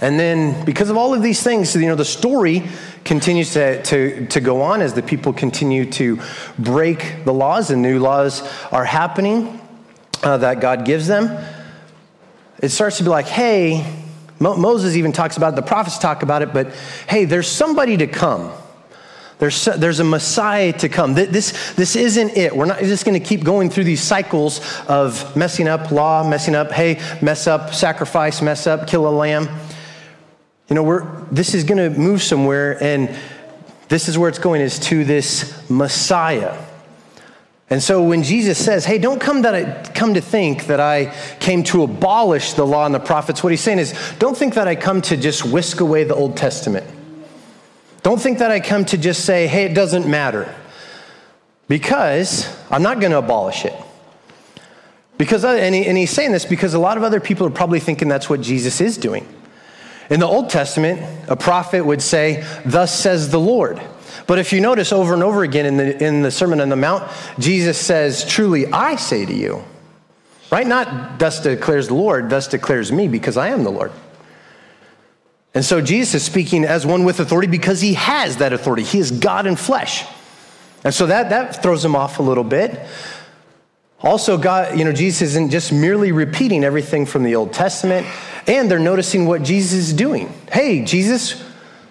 And 0.01 0.19
then, 0.19 0.65
because 0.65 0.89
of 0.89 0.97
all 0.97 1.13
of 1.13 1.23
these 1.23 1.41
things, 1.41 1.73
you 1.73 1.87
know, 1.87 1.95
the 1.95 2.03
story 2.03 2.63
continues 3.05 3.53
to, 3.53 3.81
to, 3.83 4.27
to 4.27 4.41
go 4.41 4.61
on 4.61 4.81
as 4.81 4.93
the 4.93 5.01
people 5.01 5.31
continue 5.31 5.89
to 5.91 6.19
break 6.59 7.23
the 7.23 7.33
laws 7.33 7.71
and 7.71 7.81
new 7.81 7.99
laws 7.99 8.41
are 8.69 8.83
happening 8.83 9.61
uh, 10.23 10.35
that 10.39 10.59
God 10.59 10.83
gives 10.83 11.07
them. 11.07 11.29
It 12.63 12.69
starts 12.69 12.99
to 12.99 13.03
be 13.03 13.09
like, 13.09 13.25
hey, 13.25 13.85
Mo- 14.39 14.55
Moses 14.55 14.95
even 14.95 15.11
talks 15.11 15.35
about 15.35 15.51
it, 15.51 15.55
the 15.57 15.63
prophets 15.63 15.97
talk 15.97 16.23
about 16.23 16.41
it, 16.41 16.53
but 16.53 16.73
hey, 17.09 17.25
there's 17.25 17.49
somebody 17.49 17.97
to 17.97 18.07
come. 18.07 18.53
There's, 19.37 19.65
there's 19.65 19.99
a 19.99 20.05
Messiah 20.05 20.71
to 20.79 20.87
come. 20.87 21.13
This, 21.13 21.73
this 21.73 21.97
isn't 21.97 22.37
it. 22.37 22.55
We're 22.55 22.63
not 22.63 22.79
just 22.79 23.03
going 23.03 23.21
to 23.21 23.27
keep 23.27 23.43
going 23.43 23.69
through 23.69 23.83
these 23.83 24.01
cycles 24.01 24.61
of 24.87 25.35
messing 25.35 25.67
up 25.67 25.91
law, 25.91 26.25
messing 26.25 26.55
up, 26.55 26.71
hey, 26.71 27.01
mess 27.21 27.47
up 27.47 27.73
sacrifice, 27.73 28.41
mess 28.41 28.65
up, 28.65 28.87
kill 28.87 29.09
a 29.09 29.11
lamb. 29.11 29.49
You 30.69 30.75
know, 30.75 30.83
we're, 30.83 31.21
this 31.31 31.53
is 31.53 31.65
going 31.65 31.79
to 31.79 31.99
move 31.99 32.23
somewhere, 32.23 32.81
and 32.81 33.13
this 33.89 34.07
is 34.07 34.17
where 34.17 34.29
it's 34.29 34.39
going, 34.39 34.61
is 34.61 34.79
to 34.79 35.03
this 35.03 35.69
Messiah. 35.69 36.57
And 37.73 37.81
so 37.81 38.03
when 38.03 38.21
Jesus 38.21 38.63
says, 38.63 38.85
hey, 38.85 38.99
don't 38.99 39.19
come, 39.19 39.41
that 39.41 39.55
I, 39.55 39.91
come 39.93 40.13
to 40.13 40.21
think 40.21 40.67
that 40.67 40.79
I 40.79 41.11
came 41.39 41.63
to 41.63 41.81
abolish 41.81 42.53
the 42.53 42.67
law 42.67 42.85
and 42.85 42.93
the 42.93 42.99
prophets, 42.99 43.43
what 43.43 43.51
he's 43.51 43.61
saying 43.61 43.79
is, 43.79 43.99
don't 44.19 44.37
think 44.37 44.53
that 44.53 44.67
I 44.67 44.75
come 44.75 45.01
to 45.01 45.17
just 45.17 45.43
whisk 45.43 45.79
away 45.79 46.03
the 46.03 46.13
Old 46.13 46.37
Testament. 46.37 46.85
Don't 48.03 48.21
think 48.21 48.37
that 48.37 48.51
I 48.51 48.59
come 48.59 48.85
to 48.85 48.97
just 48.99 49.25
say, 49.25 49.47
hey, 49.47 49.65
it 49.65 49.73
doesn't 49.73 50.07
matter. 50.07 50.53
Because 51.67 52.47
I'm 52.69 52.83
not 52.83 52.99
going 52.99 53.11
to 53.11 53.17
abolish 53.17 53.65
it. 53.65 53.73
Because, 55.17 55.43
uh, 55.43 55.53
and, 55.53 55.73
he, 55.73 55.87
and 55.87 55.97
he's 55.97 56.11
saying 56.11 56.31
this 56.31 56.45
because 56.45 56.75
a 56.75 56.79
lot 56.79 56.97
of 56.97 57.03
other 57.03 57.19
people 57.19 57.47
are 57.47 57.49
probably 57.49 57.79
thinking 57.79 58.07
that's 58.07 58.29
what 58.29 58.41
Jesus 58.41 58.81
is 58.81 58.99
doing. 58.99 59.27
In 60.11 60.19
the 60.19 60.27
Old 60.27 60.51
Testament, 60.51 61.01
a 61.27 61.35
prophet 61.35 61.83
would 61.83 62.03
say, 62.03 62.45
Thus 62.65 62.95
says 62.95 63.31
the 63.31 63.39
Lord. 63.39 63.81
But 64.25 64.39
if 64.39 64.53
you 64.53 64.61
notice 64.61 64.91
over 64.91 65.13
and 65.13 65.23
over 65.23 65.43
again 65.43 65.65
in 65.65 65.77
the, 65.77 66.03
in 66.03 66.21
the 66.21 66.31
Sermon 66.31 66.61
on 66.61 66.69
the 66.69 66.75
Mount, 66.75 67.09
Jesus 67.39 67.77
says, 67.77 68.25
Truly 68.25 68.67
I 68.67 68.95
say 68.95 69.25
to 69.25 69.33
you. 69.33 69.63
Right? 70.51 70.67
Not 70.67 71.19
thus 71.19 71.41
declares 71.41 71.87
the 71.87 71.95
Lord, 71.95 72.29
thus 72.29 72.47
declares 72.47 72.91
me, 72.91 73.07
because 73.07 73.37
I 73.37 73.49
am 73.49 73.63
the 73.63 73.71
Lord. 73.71 73.91
And 75.55 75.63
so 75.63 75.81
Jesus 75.81 76.15
is 76.15 76.23
speaking 76.23 76.63
as 76.63 76.85
one 76.85 77.03
with 77.03 77.19
authority 77.19 77.47
because 77.47 77.81
he 77.81 77.93
has 77.93 78.37
that 78.37 78.53
authority. 78.53 78.83
He 78.83 78.99
is 78.99 79.11
God 79.11 79.45
in 79.45 79.55
flesh. 79.55 80.05
And 80.83 80.93
so 80.93 81.07
that, 81.07 81.29
that 81.29 81.61
throws 81.61 81.83
him 81.83 81.95
off 81.95 82.19
a 82.19 82.23
little 82.23 82.43
bit. 82.43 82.79
Also, 84.01 84.37
God, 84.37 84.77
you 84.77 84.83
know, 84.83 84.91
Jesus 84.91 85.21
isn't 85.29 85.49
just 85.49 85.71
merely 85.71 86.11
repeating 86.11 86.63
everything 86.63 87.05
from 87.05 87.23
the 87.23 87.35
Old 87.35 87.53
Testament, 87.53 88.05
and 88.47 88.69
they're 88.69 88.77
noticing 88.77 89.25
what 89.25 89.43
Jesus 89.43 89.73
is 89.73 89.93
doing. 89.93 90.33
Hey, 90.51 90.83
Jesus, 90.83 91.41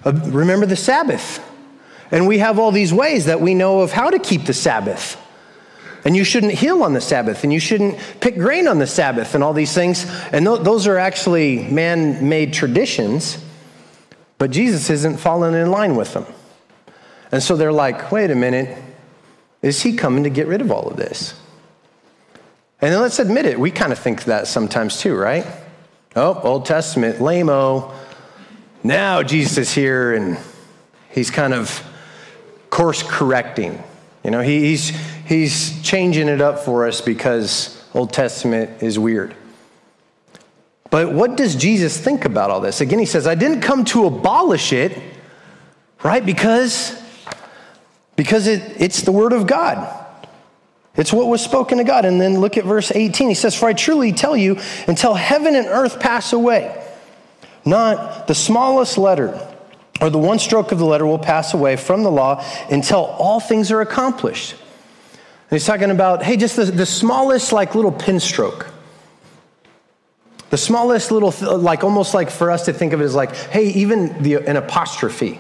uh, 0.05 0.13
remember 0.27 0.67
the 0.67 0.77
Sabbath. 0.77 1.41
And 2.13 2.29
we 2.29 2.39
have 2.39 2.59
all 2.59 2.71
these 2.71 2.93
ways 2.93 3.25
that 3.25 3.41
we 3.41 3.55
know 3.55 3.81
of 3.81 3.91
how 3.91 4.11
to 4.11 4.19
keep 4.19 4.45
the 4.45 4.53
Sabbath. 4.53 5.19
And 6.05 6.15
you 6.15 6.25
shouldn't 6.25 6.53
heal 6.53 6.83
on 6.83 6.93
the 6.93 7.01
Sabbath, 7.01 7.43
and 7.43 7.53
you 7.53 7.61
shouldn't 7.61 7.97
pick 8.21 8.37
grain 8.37 8.69
on 8.69 8.79
the 8.79 8.87
Sabbath, 8.87 9.35
and 9.35 9.43
all 9.43 9.53
these 9.55 9.73
things. 9.73 10.05
And 10.33 10.45
th- 10.45 10.61
those 10.61 10.87
are 10.87 10.99
actually 10.99 11.65
man 11.71 12.29
made 12.29 12.53
traditions, 12.53 13.43
but 14.37 14.51
Jesus 14.51 14.91
isn't 14.91 15.19
falling 15.19 15.55
in 15.55 15.71
line 15.71 15.97
with 15.97 16.13
them. 16.13 16.27
And 17.31 17.43
so 17.43 17.57
they're 17.57 17.73
like, 17.73 18.13
wait 18.13 18.31
a 18.31 18.35
minute, 18.35 18.77
is 19.63 19.81
he 19.83 19.97
coming 19.97 20.25
to 20.25 20.31
get 20.31 20.49
rid 20.49 20.61
of 20.61 20.71
all 20.71 20.89
of 20.89 20.97
this? 20.97 21.35
And 22.83 22.93
then 22.93 23.01
let's 23.01 23.21
admit 23.21 23.47
it, 23.47 23.59
we 23.59 23.71
kind 23.71 23.93
of 23.93 23.99
think 23.99 24.25
that 24.25 24.49
sometimes 24.49 25.01
too, 25.01 25.15
right? 25.15 25.47
Oh, 26.15 26.39
Old 26.43 26.67
Testament, 26.67 27.23
lame 27.23 27.47
Now 28.83 29.23
Jesus 29.23 29.57
is 29.57 29.73
here 29.73 30.13
and 30.13 30.37
he's 31.11 31.31
kind 31.31 31.55
of 31.55 31.89
course 32.73 33.03
correcting. 33.03 33.81
You 34.25 34.31
know, 34.31 34.41
he's, 34.41 34.89
he's 35.27 35.81
changing 35.83 36.29
it 36.29 36.41
up 36.41 36.61
for 36.61 36.89
us 36.89 37.03
because 37.03 37.87
Old 37.95 38.15
Testament 38.15 38.83
is 38.83 38.99
weird. 38.99 39.37
But 40.91 41.13
what 41.13 41.37
does 41.37 41.55
Jesus 41.55 41.99
think 41.99 42.25
about 42.25 42.51
all 42.51 42.63
this? 42.63 42.81
Again, 42.81 42.99
he 42.99 43.05
says, 43.05 43.27
I 43.27 43.35
didn't 43.35 43.61
come 43.61 43.85
to 43.87 44.07
abolish 44.07 44.73
it, 44.73 44.99
right? 46.03 46.25
Because, 46.25 46.99
because 48.17 48.47
it, 48.47 48.81
it's 48.81 49.03
the 49.03 49.13
word 49.13 49.35
of 49.35 49.47
God. 49.47 49.99
It's 50.97 51.13
what 51.13 51.27
was 51.27 51.45
spoken 51.45 51.77
to 51.77 51.85
God. 51.85 52.07
And 52.07 52.19
then 52.19 52.41
look 52.41 52.57
at 52.57 52.65
verse 52.65 52.91
18. 52.91 53.29
He 53.29 53.35
says, 53.35 53.55
For 53.55 53.67
I 53.67 53.75
truly 53.75 54.13
tell 54.13 54.37
you, 54.37 54.59
until 54.87 55.13
heaven 55.13 55.55
and 55.57 55.67
earth 55.67 56.01
pass 56.01 56.33
away, 56.33 56.83
not 57.67 58.27
the 58.29 58.35
smallest 58.35 58.97
letter 58.97 59.52
or 60.03 60.11
the 60.11 60.19
one 60.19 60.41
stroke 60.41 60.73
of 60.73 60.79
the 60.79 60.85
letter 60.85 61.07
will 61.07 61.19
pass 61.19 61.55
away 61.55 61.77
from 61.77 62.03
the 62.03 62.11
law 62.11 62.45
until 62.69 63.05
all 63.05 63.39
things 63.39 63.71
are 63.71 63.81
accomplished. 63.81 64.53
And 64.53 65.51
he's 65.53 65.65
talking 65.65 65.93
about, 65.93 66.25
hey, 66.25 66.37
just 66.37 66.57
the, 66.57 66.65
the 66.65 66.85
smallest, 66.85 67.53
like 67.53 67.77
little 67.77 67.93
pin 67.93 68.19
stroke. 68.19 68.67
The 70.51 70.59
smallest 70.59 71.13
little, 71.13 71.33
like 71.57 71.85
almost 71.85 72.15
like 72.15 72.31
for 72.31 72.51
us 72.51 72.65
to 72.65 72.73
think 72.73 72.93
of 72.93 73.01
it 73.01 73.05
as 73.05 73.15
like, 73.15 73.35
hey, 73.37 73.69
even 73.69 74.21
the, 74.25 74.37
an 74.37 74.57
apostrophe. 74.57 75.39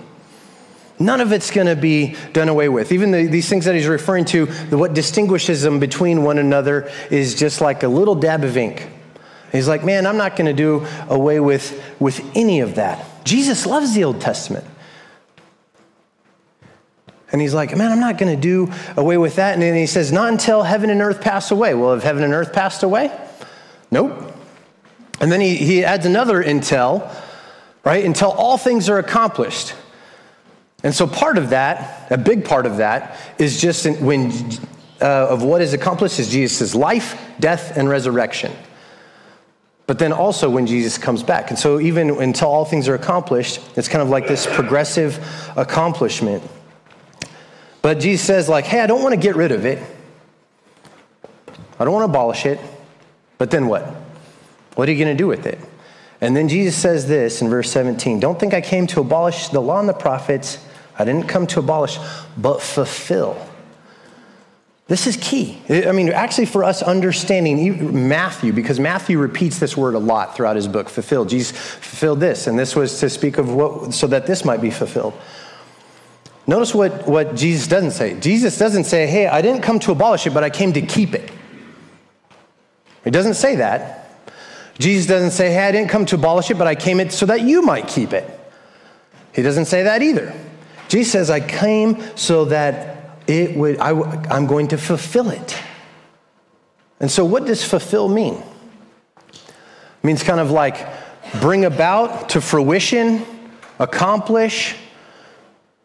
None 0.96 1.20
of 1.20 1.32
it's 1.32 1.50
going 1.50 1.66
to 1.66 1.74
be 1.74 2.14
done 2.32 2.48
away 2.48 2.68
with. 2.68 2.92
Even 2.92 3.10
the, 3.10 3.26
these 3.26 3.48
things 3.48 3.64
that 3.64 3.74
he's 3.74 3.88
referring 3.88 4.26
to, 4.26 4.46
the, 4.46 4.78
what 4.78 4.94
distinguishes 4.94 5.62
them 5.62 5.80
between 5.80 6.22
one 6.22 6.38
another 6.38 6.88
is 7.10 7.34
just 7.34 7.60
like 7.60 7.82
a 7.82 7.88
little 7.88 8.14
dab 8.14 8.44
of 8.44 8.56
ink. 8.56 8.88
He's 9.50 9.66
like, 9.66 9.84
man, 9.84 10.06
I'm 10.06 10.16
not 10.16 10.36
going 10.36 10.46
to 10.46 10.52
do 10.52 10.86
away 11.08 11.40
with, 11.40 11.82
with 11.98 12.24
any 12.36 12.60
of 12.60 12.76
that. 12.76 13.04
Jesus 13.24 13.66
loves 13.66 13.94
the 13.94 14.04
Old 14.04 14.20
Testament. 14.20 14.64
And 17.30 17.40
he's 17.40 17.54
like, 17.54 17.74
man, 17.74 17.90
I'm 17.90 18.00
not 18.00 18.18
going 18.18 18.34
to 18.34 18.40
do 18.40 18.70
away 18.96 19.16
with 19.16 19.36
that. 19.36 19.54
And 19.54 19.62
then 19.62 19.74
he 19.74 19.86
says, 19.86 20.12
not 20.12 20.28
until 20.28 20.62
heaven 20.62 20.90
and 20.90 21.00
earth 21.00 21.22
pass 21.22 21.50
away. 21.50 21.74
Well, 21.74 21.94
have 21.94 22.02
heaven 22.02 22.22
and 22.24 22.34
earth 22.34 22.52
passed 22.52 22.82
away? 22.82 23.10
Nope. 23.90 24.34
And 25.18 25.32
then 25.32 25.40
he, 25.40 25.56
he 25.56 25.84
adds 25.84 26.04
another 26.04 26.42
until, 26.42 27.10
right? 27.84 28.04
Until 28.04 28.30
all 28.32 28.58
things 28.58 28.88
are 28.90 28.98
accomplished. 28.98 29.74
And 30.82 30.94
so 30.94 31.06
part 31.06 31.38
of 31.38 31.50
that, 31.50 32.10
a 32.10 32.18
big 32.18 32.44
part 32.44 32.66
of 32.66 32.78
that, 32.78 33.16
is 33.38 33.60
just 33.60 33.86
when 34.00 34.30
uh, 35.00 35.28
of 35.30 35.42
what 35.42 35.60
is 35.60 35.72
accomplished 35.72 36.18
is 36.18 36.30
Jesus' 36.30 36.74
life, 36.74 37.20
death, 37.40 37.76
and 37.76 37.88
resurrection. 37.88 38.52
But 39.92 39.98
then 39.98 40.14
also 40.14 40.48
when 40.48 40.66
Jesus 40.66 40.96
comes 40.96 41.22
back. 41.22 41.50
And 41.50 41.58
so 41.58 41.78
even 41.78 42.08
until 42.08 42.48
all 42.48 42.64
things 42.64 42.88
are 42.88 42.94
accomplished, 42.94 43.60
it's 43.76 43.88
kind 43.88 44.00
of 44.00 44.08
like 44.08 44.26
this 44.26 44.46
progressive 44.46 45.22
accomplishment. 45.54 46.42
But 47.82 48.00
Jesus 48.00 48.26
says, 48.26 48.48
like, 48.48 48.64
hey, 48.64 48.80
I 48.80 48.86
don't 48.86 49.02
want 49.02 49.12
to 49.14 49.20
get 49.20 49.36
rid 49.36 49.52
of 49.52 49.66
it. 49.66 49.78
I 51.78 51.84
don't 51.84 51.92
want 51.92 52.06
to 52.06 52.10
abolish 52.10 52.46
it. 52.46 52.58
But 53.36 53.50
then 53.50 53.66
what? 53.66 53.82
What 54.76 54.88
are 54.88 54.92
you 54.92 55.04
going 55.04 55.14
to 55.14 55.22
do 55.22 55.26
with 55.26 55.44
it? 55.44 55.58
And 56.22 56.34
then 56.34 56.48
Jesus 56.48 56.74
says 56.74 57.06
this 57.06 57.42
in 57.42 57.50
verse 57.50 57.70
17 57.70 58.18
Don't 58.18 58.40
think 58.40 58.54
I 58.54 58.62
came 58.62 58.86
to 58.86 59.00
abolish 59.02 59.48
the 59.48 59.60
law 59.60 59.78
and 59.78 59.86
the 59.86 59.92
prophets. 59.92 60.56
I 60.98 61.04
didn't 61.04 61.28
come 61.28 61.46
to 61.48 61.58
abolish, 61.58 61.98
but 62.38 62.62
fulfill. 62.62 63.36
This 64.92 65.06
is 65.06 65.16
key. 65.16 65.56
I 65.70 65.90
mean, 65.92 66.10
actually, 66.10 66.44
for 66.44 66.64
us 66.64 66.82
understanding 66.82 68.06
Matthew, 68.06 68.52
because 68.52 68.78
Matthew 68.78 69.16
repeats 69.16 69.58
this 69.58 69.74
word 69.74 69.94
a 69.94 69.98
lot 69.98 70.36
throughout 70.36 70.54
his 70.54 70.68
book, 70.68 70.90
fulfilled. 70.90 71.30
Jesus 71.30 71.56
fulfilled 71.56 72.20
this, 72.20 72.46
and 72.46 72.58
this 72.58 72.76
was 72.76 73.00
to 73.00 73.08
speak 73.08 73.38
of 73.38 73.54
what, 73.54 73.94
so 73.94 74.06
that 74.08 74.26
this 74.26 74.44
might 74.44 74.60
be 74.60 74.70
fulfilled. 74.70 75.14
Notice 76.46 76.74
what, 76.74 77.08
what 77.08 77.36
Jesus 77.36 77.68
doesn't 77.68 77.92
say. 77.92 78.20
Jesus 78.20 78.58
doesn't 78.58 78.84
say, 78.84 79.06
hey, 79.06 79.28
I 79.28 79.40
didn't 79.40 79.62
come 79.62 79.78
to 79.78 79.92
abolish 79.92 80.26
it, 80.26 80.34
but 80.34 80.44
I 80.44 80.50
came 80.50 80.74
to 80.74 80.82
keep 80.82 81.14
it. 81.14 81.32
He 83.02 83.10
doesn't 83.10 83.36
say 83.36 83.56
that. 83.56 84.10
Jesus 84.78 85.06
doesn't 85.06 85.30
say, 85.30 85.54
hey, 85.54 85.68
I 85.68 85.72
didn't 85.72 85.88
come 85.88 86.04
to 86.04 86.16
abolish 86.16 86.50
it, 86.50 86.58
but 86.58 86.66
I 86.66 86.74
came 86.74 87.00
it 87.00 87.12
so 87.12 87.24
that 87.24 87.40
you 87.40 87.62
might 87.62 87.88
keep 87.88 88.12
it. 88.12 88.28
He 89.34 89.40
doesn't 89.40 89.64
say 89.64 89.84
that 89.84 90.02
either. 90.02 90.34
Jesus 90.90 91.12
says, 91.12 91.30
I 91.30 91.40
came 91.40 92.02
so 92.14 92.44
that 92.44 93.01
it 93.26 93.56
would, 93.56 93.78
I, 93.78 93.90
I'm 94.30 94.46
going 94.46 94.68
to 94.68 94.78
fulfill 94.78 95.30
it. 95.30 95.56
And 97.00 97.10
so, 97.10 97.24
what 97.24 97.46
does 97.46 97.64
fulfill 97.64 98.08
mean? 98.08 98.34
It 99.32 100.04
means 100.04 100.22
kind 100.22 100.40
of 100.40 100.50
like 100.50 100.86
bring 101.40 101.64
about 101.64 102.30
to 102.30 102.40
fruition, 102.40 103.24
accomplish, 103.78 104.76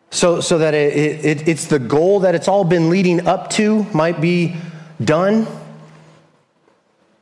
so, 0.10 0.41
so 0.41 0.60
that 0.60 0.74
it, 0.74 1.25
it, 1.25 1.48
it's 1.48 1.65
the 1.65 1.79
goal 1.79 2.22
that 2.22 2.36
it's 2.36 2.48
all 2.48 2.63
been 2.63 2.89
leading 2.89 3.27
up 3.27 3.50
to 3.51 3.84
might 3.94 4.22
be 4.22 4.56
done. 5.03 5.48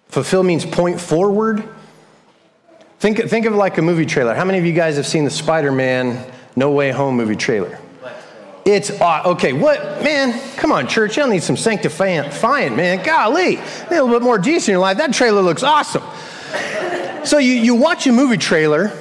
Fulfill 0.09 0.43
means 0.43 0.65
point 0.65 0.99
forward. 0.99 1.67
Think, 2.99 3.29
think 3.29 3.45
of 3.45 3.53
like 3.53 3.77
a 3.77 3.81
movie 3.81 4.05
trailer. 4.05 4.33
How 4.33 4.45
many 4.45 4.57
of 4.57 4.65
you 4.65 4.73
guys 4.73 4.95
have 4.95 5.07
seen 5.07 5.25
the 5.25 5.31
Spider 5.31 5.71
Man 5.71 6.31
No 6.55 6.71
Way 6.71 6.91
Home 6.91 7.15
movie 7.15 7.35
trailer? 7.35 7.79
It's 8.65 8.89
okay. 8.89 9.53
What 9.53 10.03
man? 10.03 10.39
Come 10.57 10.71
on, 10.71 10.87
church. 10.87 11.17
Y'all 11.17 11.27
need 11.27 11.43
some 11.43 11.55
sanctifying, 11.55 12.75
man. 12.75 13.05
Golly, 13.05 13.57
a 13.57 13.87
little 13.91 14.09
bit 14.09 14.23
more 14.23 14.39
Jesus 14.39 14.67
in 14.67 14.71
your 14.71 14.81
life. 14.81 14.97
That 14.97 15.13
trailer 15.13 15.43
looks 15.43 15.61
awesome. 15.61 16.01
So 17.25 17.37
you, 17.37 17.53
you 17.53 17.75
watch 17.75 18.07
a 18.07 18.11
movie 18.11 18.37
trailer, 18.37 18.91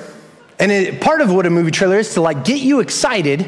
and 0.59 0.71
it, 0.71 1.00
part 1.00 1.23
of 1.23 1.33
what 1.33 1.47
a 1.47 1.50
movie 1.50 1.71
trailer 1.71 1.99
is 1.99 2.12
to 2.12 2.21
like 2.21 2.44
get 2.44 2.61
you 2.61 2.80
excited 2.80 3.47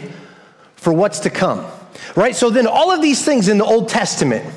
for 0.77 0.91
what's 0.91 1.21
to 1.21 1.31
come, 1.31 1.67
right? 2.15 2.35
So 2.35 2.49
then 2.49 2.67
all 2.67 2.91
of 2.91 3.03
these 3.03 3.23
things 3.23 3.49
in 3.49 3.59
the 3.59 3.65
Old 3.67 3.91
Testament, 3.91 4.51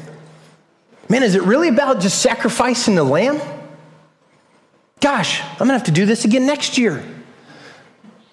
man, 1.09 1.23
is 1.23 1.35
it 1.35 1.43
really 1.43 1.67
about 1.67 1.99
just 1.99 2.21
sacrificing 2.21 2.95
the 2.95 3.03
lamb? 3.03 3.41
Gosh, 5.01 5.41
I'm 5.41 5.57
gonna 5.57 5.73
have 5.73 5.85
to 5.85 5.91
do 5.91 6.05
this 6.05 6.23
again 6.23 6.45
next 6.45 6.77
year. 6.77 7.03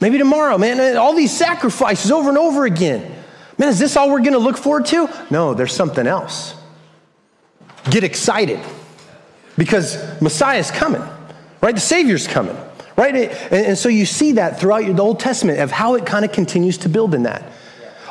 Maybe 0.00 0.16
tomorrow, 0.16 0.58
man. 0.58 0.96
All 0.96 1.14
these 1.14 1.36
sacrifices 1.36 2.12
over 2.12 2.28
and 2.28 2.38
over 2.38 2.66
again. 2.66 3.14
Man, 3.58 3.68
is 3.68 3.78
this 3.78 3.96
all 3.96 4.10
we're 4.10 4.20
going 4.20 4.32
to 4.32 4.38
look 4.38 4.56
forward 4.56 4.86
to? 4.86 5.08
No, 5.30 5.54
there's 5.54 5.72
something 5.72 6.06
else. 6.06 6.54
Get 7.90 8.04
excited 8.04 8.60
because 9.56 10.20
Messiah's 10.20 10.70
coming, 10.70 11.02
right? 11.62 11.74
The 11.74 11.80
Savior's 11.80 12.26
coming, 12.26 12.56
right? 12.96 13.14
And, 13.14 13.78
so 13.78 13.88
you 13.88 14.04
see 14.04 14.32
that 14.32 14.60
throughout 14.60 14.84
the 14.84 15.02
Old 15.02 15.20
Testament 15.20 15.60
of 15.60 15.70
how 15.70 15.94
it 15.94 16.04
kind 16.04 16.24
of 16.24 16.32
continues 16.32 16.78
to 16.78 16.88
build 16.88 17.14
in 17.14 17.22
that. 17.22 17.44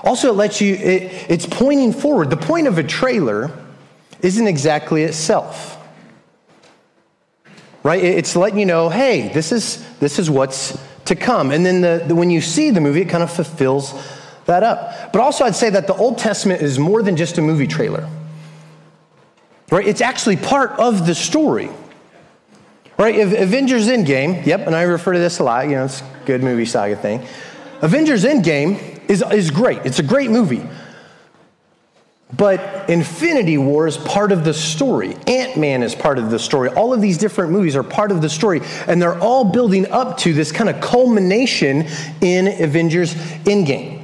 Also, 0.04 0.30
it 0.30 0.36
lets 0.36 0.62
you, 0.62 0.76
it, 0.76 1.26
it's 1.30 1.46
pointing 1.46 1.92
forward. 1.92 2.30
The 2.30 2.38
point 2.38 2.68
of 2.68 2.78
a 2.78 2.84
trailer 2.84 3.52
isn't 4.22 4.48
exactly 4.48 5.04
itself, 5.04 5.78
right? 7.84 8.04
It's 8.04 8.36
letting 8.36 8.60
you 8.60 8.66
know, 8.66 8.90
hey, 8.90 9.30
this 9.30 9.52
is, 9.52 9.86
this 10.00 10.18
is 10.18 10.30
what's 10.30 10.78
to 11.06 11.16
come. 11.16 11.52
And 11.52 11.66
then 11.66 11.82
the, 11.82 12.04
the, 12.08 12.16
when 12.16 12.30
you 12.30 12.42
see 12.42 12.72
the 12.72 12.82
movie, 12.82 13.02
it 13.02 13.10
kind 13.10 13.24
of 13.24 13.32
fulfills 13.32 13.94
that 14.46 14.64
up. 14.64 15.12
But 15.12 15.22
also, 15.22 15.44
I'd 15.44 15.56
say 15.56 15.70
that 15.70 15.88
the 15.88 15.96
Old 15.96 16.18
Testament 16.18 16.62
is 16.62 16.80
more 16.80 17.02
than 17.02 17.16
just 17.16 17.38
a 17.38 17.42
movie 17.42 17.68
trailer. 17.68 18.08
Right? 19.72 19.88
It's 19.88 20.02
actually 20.02 20.38
part 20.38 20.72
of 20.72 21.08
the 21.08 21.16
story. 21.16 21.70
Right? 22.98 23.20
Avengers 23.20 23.88
Endgame, 23.88 24.46
yep, 24.46 24.68
and 24.68 24.76
I 24.76 24.84
refer 24.84 25.14
to 25.14 25.20
this 25.20 25.40
a 25.40 25.44
lot, 25.44 25.68
you 25.68 25.76
know, 25.76 25.86
it's 25.86 26.02
a 26.02 26.06
good 26.26 26.44
movie 26.44 26.66
saga 26.66 26.96
thing. 26.96 27.26
Avengers 27.82 28.24
Endgame 28.24 29.10
is, 29.10 29.24
is 29.34 29.52
great. 29.52 29.86
It's 29.86 30.00
a 30.00 30.04
great 30.04 30.32
movie. 30.32 30.66
But 32.36 32.90
Infinity 32.90 33.58
War 33.58 33.88
is 33.88 33.98
part 33.98 34.32
of 34.32 34.44
the 34.44 34.54
story. 34.54 35.16
Ant 35.28 35.58
Man 35.58 35.84
is 35.84 35.94
part 35.94 36.18
of 36.18 36.32
the 36.32 36.40
story. 36.40 36.70
All 36.70 36.94
of 36.94 37.02
these 37.02 37.18
different 37.18 37.52
movies 37.52 37.76
are 37.76 37.84
part 37.84 38.12
of 38.12 38.22
the 38.22 38.30
story, 38.30 38.62
and 38.88 39.02
they're 39.02 39.20
all 39.20 39.46
building 39.46 39.90
up 39.92 40.18
to 40.20 40.34
this 40.34 40.52
kind 40.52 40.70
of 40.70 40.82
culmination 40.82 41.88
in 42.22 42.48
Avengers 42.62 43.14
Endgame. 43.44 43.95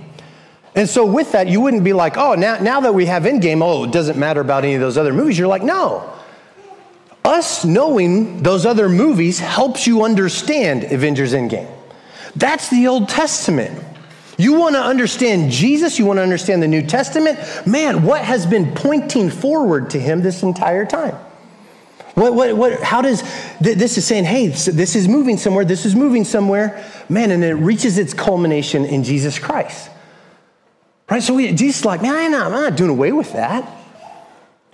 And 0.73 0.87
so, 0.87 1.05
with 1.05 1.33
that, 1.33 1.47
you 1.47 1.59
wouldn't 1.59 1.83
be 1.83 1.93
like, 1.93 2.17
oh, 2.17 2.35
now, 2.35 2.57
now 2.59 2.79
that 2.81 2.93
we 2.93 3.05
have 3.07 3.23
Endgame, 3.23 3.61
oh, 3.61 3.83
it 3.83 3.91
doesn't 3.91 4.17
matter 4.17 4.39
about 4.39 4.63
any 4.63 4.75
of 4.75 4.81
those 4.81 4.97
other 4.97 5.13
movies. 5.13 5.37
You're 5.37 5.47
like, 5.47 5.63
no. 5.63 6.11
Us 7.25 7.65
knowing 7.65 8.41
those 8.41 8.65
other 8.65 8.89
movies 8.89 9.39
helps 9.39 9.85
you 9.85 10.03
understand 10.03 10.85
Avengers 10.85 11.33
Endgame. 11.33 11.69
That's 12.35 12.69
the 12.69 12.87
Old 12.87 13.09
Testament. 13.09 13.83
You 14.37 14.53
want 14.53 14.75
to 14.75 14.81
understand 14.81 15.51
Jesus, 15.51 15.99
you 15.99 16.05
want 16.05 16.17
to 16.17 16.23
understand 16.23 16.63
the 16.63 16.67
New 16.67 16.81
Testament, 16.81 17.37
man, 17.67 18.03
what 18.03 18.23
has 18.23 18.45
been 18.45 18.73
pointing 18.73 19.29
forward 19.29 19.91
to 19.91 19.99
him 19.99 20.21
this 20.23 20.41
entire 20.41 20.85
time? 20.85 21.15
What, 22.15 22.33
what, 22.33 22.57
what, 22.57 22.81
how 22.81 23.01
does 23.01 23.21
this 23.59 23.97
is 23.97 24.05
saying, 24.05 24.23
hey, 24.23 24.47
this 24.47 24.95
is 24.95 25.07
moving 25.07 25.37
somewhere, 25.37 25.63
this 25.63 25.85
is 25.85 25.95
moving 25.95 26.25
somewhere, 26.25 26.83
man, 27.07 27.29
and 27.29 27.43
it 27.43 27.53
reaches 27.53 27.97
its 27.97 28.13
culmination 28.13 28.83
in 28.85 29.03
Jesus 29.03 29.37
Christ. 29.37 29.89
Right? 31.11 31.21
So 31.21 31.33
we, 31.33 31.51
Jesus 31.51 31.81
is 31.81 31.85
like, 31.85 32.01
man, 32.01 32.15
I'm 32.15 32.31
not, 32.31 32.45
I'm 32.45 32.51
not 32.53 32.77
doing 32.77 32.89
away 32.89 33.11
with 33.11 33.33
that. 33.33 33.69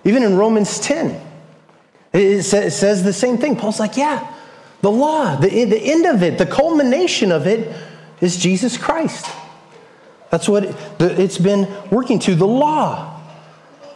Even 0.04 0.22
in 0.22 0.36
Romans 0.36 0.78
10, 0.78 1.20
it 2.12 2.44
says 2.44 3.02
the 3.02 3.12
same 3.12 3.38
thing. 3.38 3.56
Paul's 3.56 3.80
like, 3.80 3.96
yeah, 3.96 4.32
the 4.80 4.90
law, 4.90 5.34
the, 5.34 5.48
the 5.48 5.76
end 5.76 6.06
of 6.06 6.22
it, 6.22 6.38
the 6.38 6.46
culmination 6.46 7.32
of 7.32 7.48
it 7.48 7.76
is 8.20 8.36
Jesus 8.36 8.78
Christ. 8.78 9.26
That's 10.30 10.48
what 10.48 10.64
it's 11.00 11.38
been 11.38 11.68
working 11.90 12.20
to. 12.20 12.36
The 12.36 12.46
law, 12.46 13.20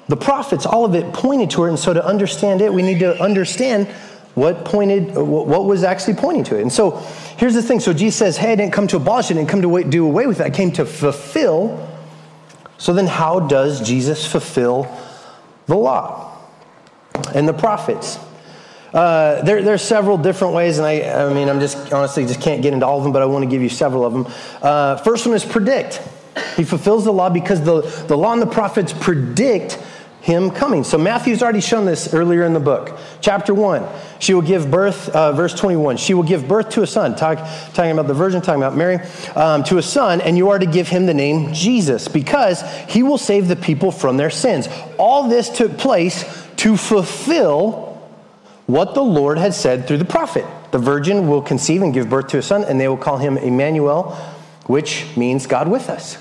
the 0.08 0.16
prophets, 0.16 0.66
all 0.66 0.84
of 0.84 0.96
it 0.96 1.12
pointed 1.12 1.50
to 1.50 1.66
it. 1.66 1.68
And 1.68 1.78
so 1.78 1.94
to 1.94 2.04
understand 2.04 2.60
it, 2.60 2.74
we 2.74 2.82
need 2.82 2.98
to 2.98 3.22
understand 3.22 3.86
what 4.34 4.64
pointed, 4.64 5.14
what 5.14 5.66
was 5.66 5.84
actually 5.84 6.14
pointing 6.14 6.42
to 6.44 6.58
it. 6.58 6.62
And 6.62 6.72
so 6.72 6.96
here's 7.36 7.54
the 7.54 7.62
thing. 7.62 7.78
So 7.78 7.92
Jesus 7.92 8.18
says, 8.18 8.36
hey, 8.36 8.50
I 8.50 8.56
didn't 8.56 8.72
come 8.72 8.88
to 8.88 8.96
abolish 8.96 9.30
it, 9.30 9.34
I 9.34 9.36
didn't 9.36 9.50
come 9.50 9.62
to 9.62 9.84
do 9.84 10.04
away 10.04 10.26
with 10.26 10.40
it. 10.40 10.44
I 10.44 10.50
came 10.50 10.72
to 10.72 10.84
fulfill. 10.84 11.91
So 12.82 12.92
then 12.92 13.06
how 13.06 13.38
does 13.38 13.80
Jesus 13.80 14.26
fulfill 14.26 14.92
the 15.66 15.76
law 15.76 16.36
and 17.32 17.46
the 17.46 17.52
prophets? 17.52 18.18
Uh, 18.92 19.40
there, 19.42 19.62
there, 19.62 19.74
are 19.74 19.78
several 19.78 20.18
different 20.18 20.52
ways, 20.52 20.78
and 20.78 20.86
I, 20.88 21.26
I 21.28 21.32
mean, 21.32 21.48
I'm 21.48 21.60
just 21.60 21.92
honestly 21.92 22.26
just 22.26 22.40
can't 22.40 22.60
get 22.60 22.72
into 22.72 22.84
all 22.84 22.98
of 22.98 23.04
them, 23.04 23.12
but 23.12 23.22
I 23.22 23.26
want 23.26 23.44
to 23.44 23.48
give 23.48 23.62
you 23.62 23.68
several 23.68 24.04
of 24.04 24.12
them. 24.12 24.26
Uh, 24.60 24.96
first 24.96 25.24
one 25.24 25.36
is 25.36 25.44
predict. 25.44 26.02
He 26.56 26.64
fulfills 26.64 27.04
the 27.04 27.12
law 27.12 27.30
because 27.30 27.62
the, 27.62 27.82
the 28.08 28.18
law 28.18 28.32
and 28.32 28.42
the 28.42 28.48
prophets 28.48 28.92
predict 28.92 29.78
him 30.22 30.52
coming. 30.52 30.84
So 30.84 30.96
Matthew's 30.98 31.42
already 31.42 31.60
shown 31.60 31.84
this 31.84 32.14
earlier 32.14 32.44
in 32.44 32.52
the 32.52 32.60
book. 32.60 32.96
Chapter 33.20 33.52
1, 33.52 33.84
she 34.20 34.34
will 34.34 34.42
give 34.42 34.70
birth, 34.70 35.08
uh, 35.08 35.32
verse 35.32 35.52
21, 35.52 35.96
she 35.96 36.14
will 36.14 36.22
give 36.22 36.46
birth 36.46 36.70
to 36.70 36.82
a 36.82 36.86
son, 36.86 37.16
talk, 37.16 37.38
talking 37.74 37.90
about 37.90 38.06
the 38.06 38.14
virgin, 38.14 38.40
talking 38.40 38.62
about 38.62 38.76
Mary, 38.76 39.00
um, 39.34 39.64
to 39.64 39.78
a 39.78 39.82
son, 39.82 40.20
and 40.20 40.38
you 40.38 40.48
are 40.50 40.60
to 40.60 40.66
give 40.66 40.86
him 40.86 41.06
the 41.06 41.14
name 41.14 41.52
Jesus 41.52 42.06
because 42.06 42.62
he 42.88 43.02
will 43.02 43.18
save 43.18 43.48
the 43.48 43.56
people 43.56 43.90
from 43.90 44.16
their 44.16 44.30
sins. 44.30 44.68
All 44.96 45.28
this 45.28 45.48
took 45.48 45.76
place 45.76 46.24
to 46.58 46.76
fulfill 46.76 48.00
what 48.66 48.94
the 48.94 49.02
Lord 49.02 49.38
had 49.38 49.54
said 49.54 49.88
through 49.88 49.98
the 49.98 50.04
prophet. 50.04 50.46
The 50.70 50.78
virgin 50.78 51.26
will 51.26 51.42
conceive 51.42 51.82
and 51.82 51.92
give 51.92 52.08
birth 52.08 52.28
to 52.28 52.38
a 52.38 52.42
son, 52.42 52.62
and 52.62 52.80
they 52.80 52.86
will 52.86 52.96
call 52.96 53.18
him 53.18 53.36
Emmanuel, 53.36 54.12
which 54.66 55.04
means 55.16 55.48
God 55.48 55.66
with 55.66 55.90
us. 55.90 56.16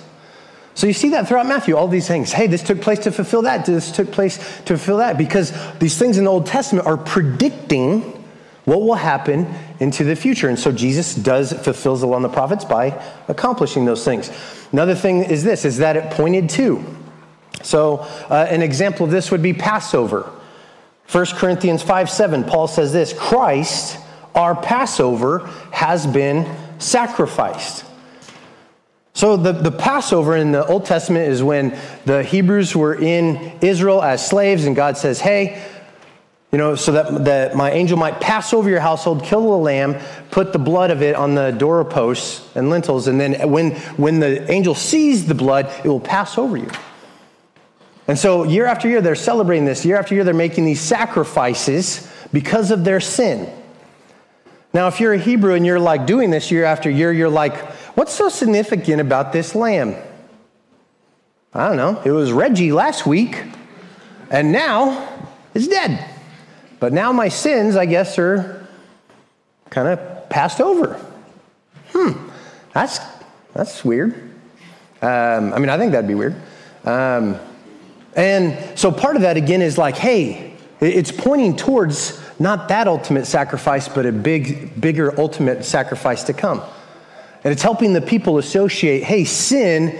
So 0.73 0.87
you 0.87 0.93
see 0.93 1.09
that 1.09 1.27
throughout 1.27 1.47
Matthew, 1.47 1.75
all 1.75 1.87
these 1.87 2.07
things. 2.07 2.31
Hey, 2.31 2.47
this 2.47 2.63
took 2.63 2.81
place 2.81 2.99
to 2.99 3.11
fulfill 3.11 3.41
that. 3.43 3.65
This 3.65 3.91
took 3.91 4.11
place 4.11 4.37
to 4.37 4.77
fulfill 4.77 4.97
that. 4.97 5.17
Because 5.17 5.51
these 5.79 5.97
things 5.97 6.17
in 6.17 6.23
the 6.23 6.31
Old 6.31 6.45
Testament 6.45 6.87
are 6.87 6.97
predicting 6.97 8.01
what 8.65 8.81
will 8.81 8.95
happen 8.95 9.53
into 9.79 10.03
the 10.03 10.15
future. 10.15 10.47
And 10.47 10.57
so 10.57 10.71
Jesus 10.71 11.15
does 11.15 11.51
fulfills 11.51 12.01
the 12.01 12.07
law 12.07 12.15
and 12.15 12.25
the 12.25 12.29
prophets 12.29 12.63
by 12.63 13.01
accomplishing 13.27 13.85
those 13.85 14.05
things. 14.05 14.31
Another 14.71 14.95
thing 14.95 15.23
is 15.23 15.43
this, 15.43 15.65
is 15.65 15.77
that 15.79 15.97
it 15.97 16.11
pointed 16.11 16.49
to. 16.51 16.83
So 17.63 17.97
uh, 18.29 18.47
an 18.49 18.61
example 18.61 19.05
of 19.05 19.11
this 19.11 19.31
would 19.31 19.41
be 19.41 19.53
Passover. 19.53 20.31
1 21.11 21.25
Corinthians 21.33 21.83
5 21.83 22.09
7, 22.09 22.43
Paul 22.45 22.67
says 22.67 22.93
this 22.93 23.13
Christ, 23.13 23.97
our 24.33 24.55
Passover, 24.55 25.39
has 25.71 26.07
been 26.07 26.47
sacrificed. 26.79 27.83
So, 29.13 29.35
the, 29.35 29.51
the 29.51 29.71
Passover 29.71 30.37
in 30.37 30.51
the 30.51 30.65
Old 30.65 30.85
Testament 30.85 31.29
is 31.29 31.43
when 31.43 31.77
the 32.05 32.23
Hebrews 32.23 32.75
were 32.75 32.95
in 32.95 33.57
Israel 33.61 34.01
as 34.01 34.25
slaves, 34.25 34.65
and 34.65 34.75
God 34.75 34.97
says, 34.97 35.19
Hey, 35.19 35.61
you 36.51 36.57
know, 36.57 36.75
so 36.75 36.91
that, 36.91 37.25
that 37.25 37.55
my 37.55 37.71
angel 37.71 37.97
might 37.97 38.19
pass 38.19 38.53
over 38.53 38.69
your 38.69 38.81
household, 38.81 39.23
kill 39.23 39.53
a 39.53 39.55
lamb, 39.55 39.97
put 40.31 40.51
the 40.51 40.59
blood 40.59 40.91
of 40.91 41.01
it 41.01 41.15
on 41.15 41.33
the 41.33 41.51
doorposts 41.51 42.45
and 42.55 42.69
lintels, 42.69 43.07
and 43.07 43.19
then 43.19 43.49
when, 43.49 43.71
when 43.95 44.19
the 44.19 44.49
angel 44.51 44.75
sees 44.75 45.25
the 45.25 45.35
blood, 45.35 45.71
it 45.83 45.87
will 45.87 45.99
pass 45.99 46.37
over 46.37 46.57
you. 46.57 46.69
And 48.07 48.19
so, 48.19 48.43
year 48.43 48.65
after 48.65 48.89
year, 48.89 49.01
they're 49.01 49.15
celebrating 49.15 49.65
this. 49.65 49.85
Year 49.85 49.97
after 49.97 50.15
year, 50.15 50.25
they're 50.25 50.33
making 50.33 50.65
these 50.65 50.81
sacrifices 50.81 52.11
because 52.33 52.71
of 52.71 52.83
their 52.83 52.99
sin. 52.99 53.49
Now, 54.73 54.87
if 54.87 54.99
you're 54.99 55.13
a 55.13 55.17
Hebrew 55.17 55.53
and 55.53 55.65
you're 55.65 55.79
like 55.79 56.05
doing 56.05 56.29
this 56.29 56.51
year 56.51 56.63
after 56.63 56.89
year, 56.89 57.11
you're 57.11 57.29
like, 57.29 57.53
what's 57.95 58.13
so 58.13 58.29
significant 58.29 59.01
about 59.01 59.33
this 59.33 59.55
lamb? 59.55 59.95
I 61.53 61.67
don't 61.67 61.77
know. 61.77 62.01
It 62.05 62.11
was 62.11 62.31
Reggie 62.31 62.71
last 62.71 63.05
week, 63.05 63.43
and 64.29 64.51
now 64.51 65.27
it's 65.53 65.67
dead. 65.67 66.07
But 66.79 66.93
now 66.93 67.11
my 67.11 67.27
sins, 67.27 67.75
I 67.75 67.85
guess, 67.85 68.17
are 68.17 68.67
kind 69.69 69.87
of 69.87 70.29
passed 70.29 70.61
over. 70.61 70.93
Hmm, 71.89 72.29
that's, 72.73 72.99
that's 73.53 73.83
weird. 73.83 74.13
Um, 75.01 75.53
I 75.53 75.59
mean, 75.59 75.69
I 75.69 75.77
think 75.77 75.91
that'd 75.91 76.07
be 76.07 76.15
weird. 76.15 76.35
Um, 76.85 77.37
and 78.15 78.77
so 78.77 78.91
part 78.91 79.15
of 79.15 79.23
that, 79.23 79.37
again, 79.37 79.61
is 79.61 79.77
like, 79.77 79.97
hey, 79.97 80.53
it's 80.79 81.11
pointing 81.11 81.55
towards 81.55 82.19
not 82.39 82.69
that 82.69 82.87
ultimate 82.87 83.25
sacrifice, 83.25 83.87
but 83.87 84.05
a 84.05 84.11
big, 84.11 84.79
bigger 84.79 85.19
ultimate 85.19 85.63
sacrifice 85.63 86.23
to 86.23 86.33
come. 86.33 86.61
And 87.43 87.51
it's 87.51 87.63
helping 87.63 87.93
the 87.93 88.01
people 88.01 88.37
associate, 88.37 89.03
hey, 89.03 89.25
sin 89.25 89.97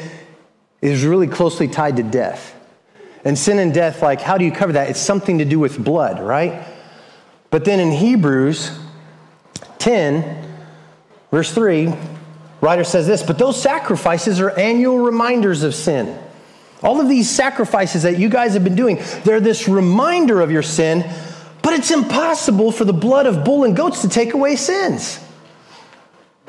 is 0.81 1.05
really 1.05 1.27
closely 1.27 1.67
tied 1.67 1.97
to 1.97 2.03
death. 2.03 2.55
And 3.23 3.37
sin 3.37 3.59
and 3.59 3.73
death, 3.73 4.01
like, 4.01 4.21
how 4.21 4.37
do 4.37 4.45
you 4.45 4.51
cover 4.51 4.73
that? 4.73 4.89
It's 4.89 4.99
something 4.99 5.39
to 5.39 5.45
do 5.45 5.59
with 5.59 5.83
blood, 5.83 6.19
right? 6.19 6.65
But 7.49 7.65
then 7.65 7.79
in 7.79 7.91
Hebrews 7.91 8.77
10, 9.79 10.55
verse 11.31 11.53
3, 11.53 11.93
writer 12.61 12.83
says 12.83 13.07
this, 13.07 13.23
but 13.23 13.37
those 13.37 13.61
sacrifices 13.61 14.39
are 14.39 14.51
annual 14.51 14.99
reminders 14.99 15.63
of 15.63 15.75
sin. 15.75 16.17
All 16.83 16.99
of 16.99 17.09
these 17.09 17.29
sacrifices 17.29 18.03
that 18.03 18.17
you 18.17 18.29
guys 18.29 18.53
have 18.53 18.63
been 18.63 18.75
doing, 18.75 18.99
they're 19.23 19.39
this 19.39 19.67
reminder 19.67 20.41
of 20.41 20.49
your 20.49 20.63
sin, 20.63 21.07
but 21.61 21.73
it's 21.73 21.91
impossible 21.91 22.71
for 22.71 22.85
the 22.85 22.93
blood 22.93 23.27
of 23.27 23.43
bull 23.43 23.65
and 23.65 23.75
goats 23.75 24.01
to 24.01 24.09
take 24.09 24.33
away 24.33 24.55
sins. 24.55 25.19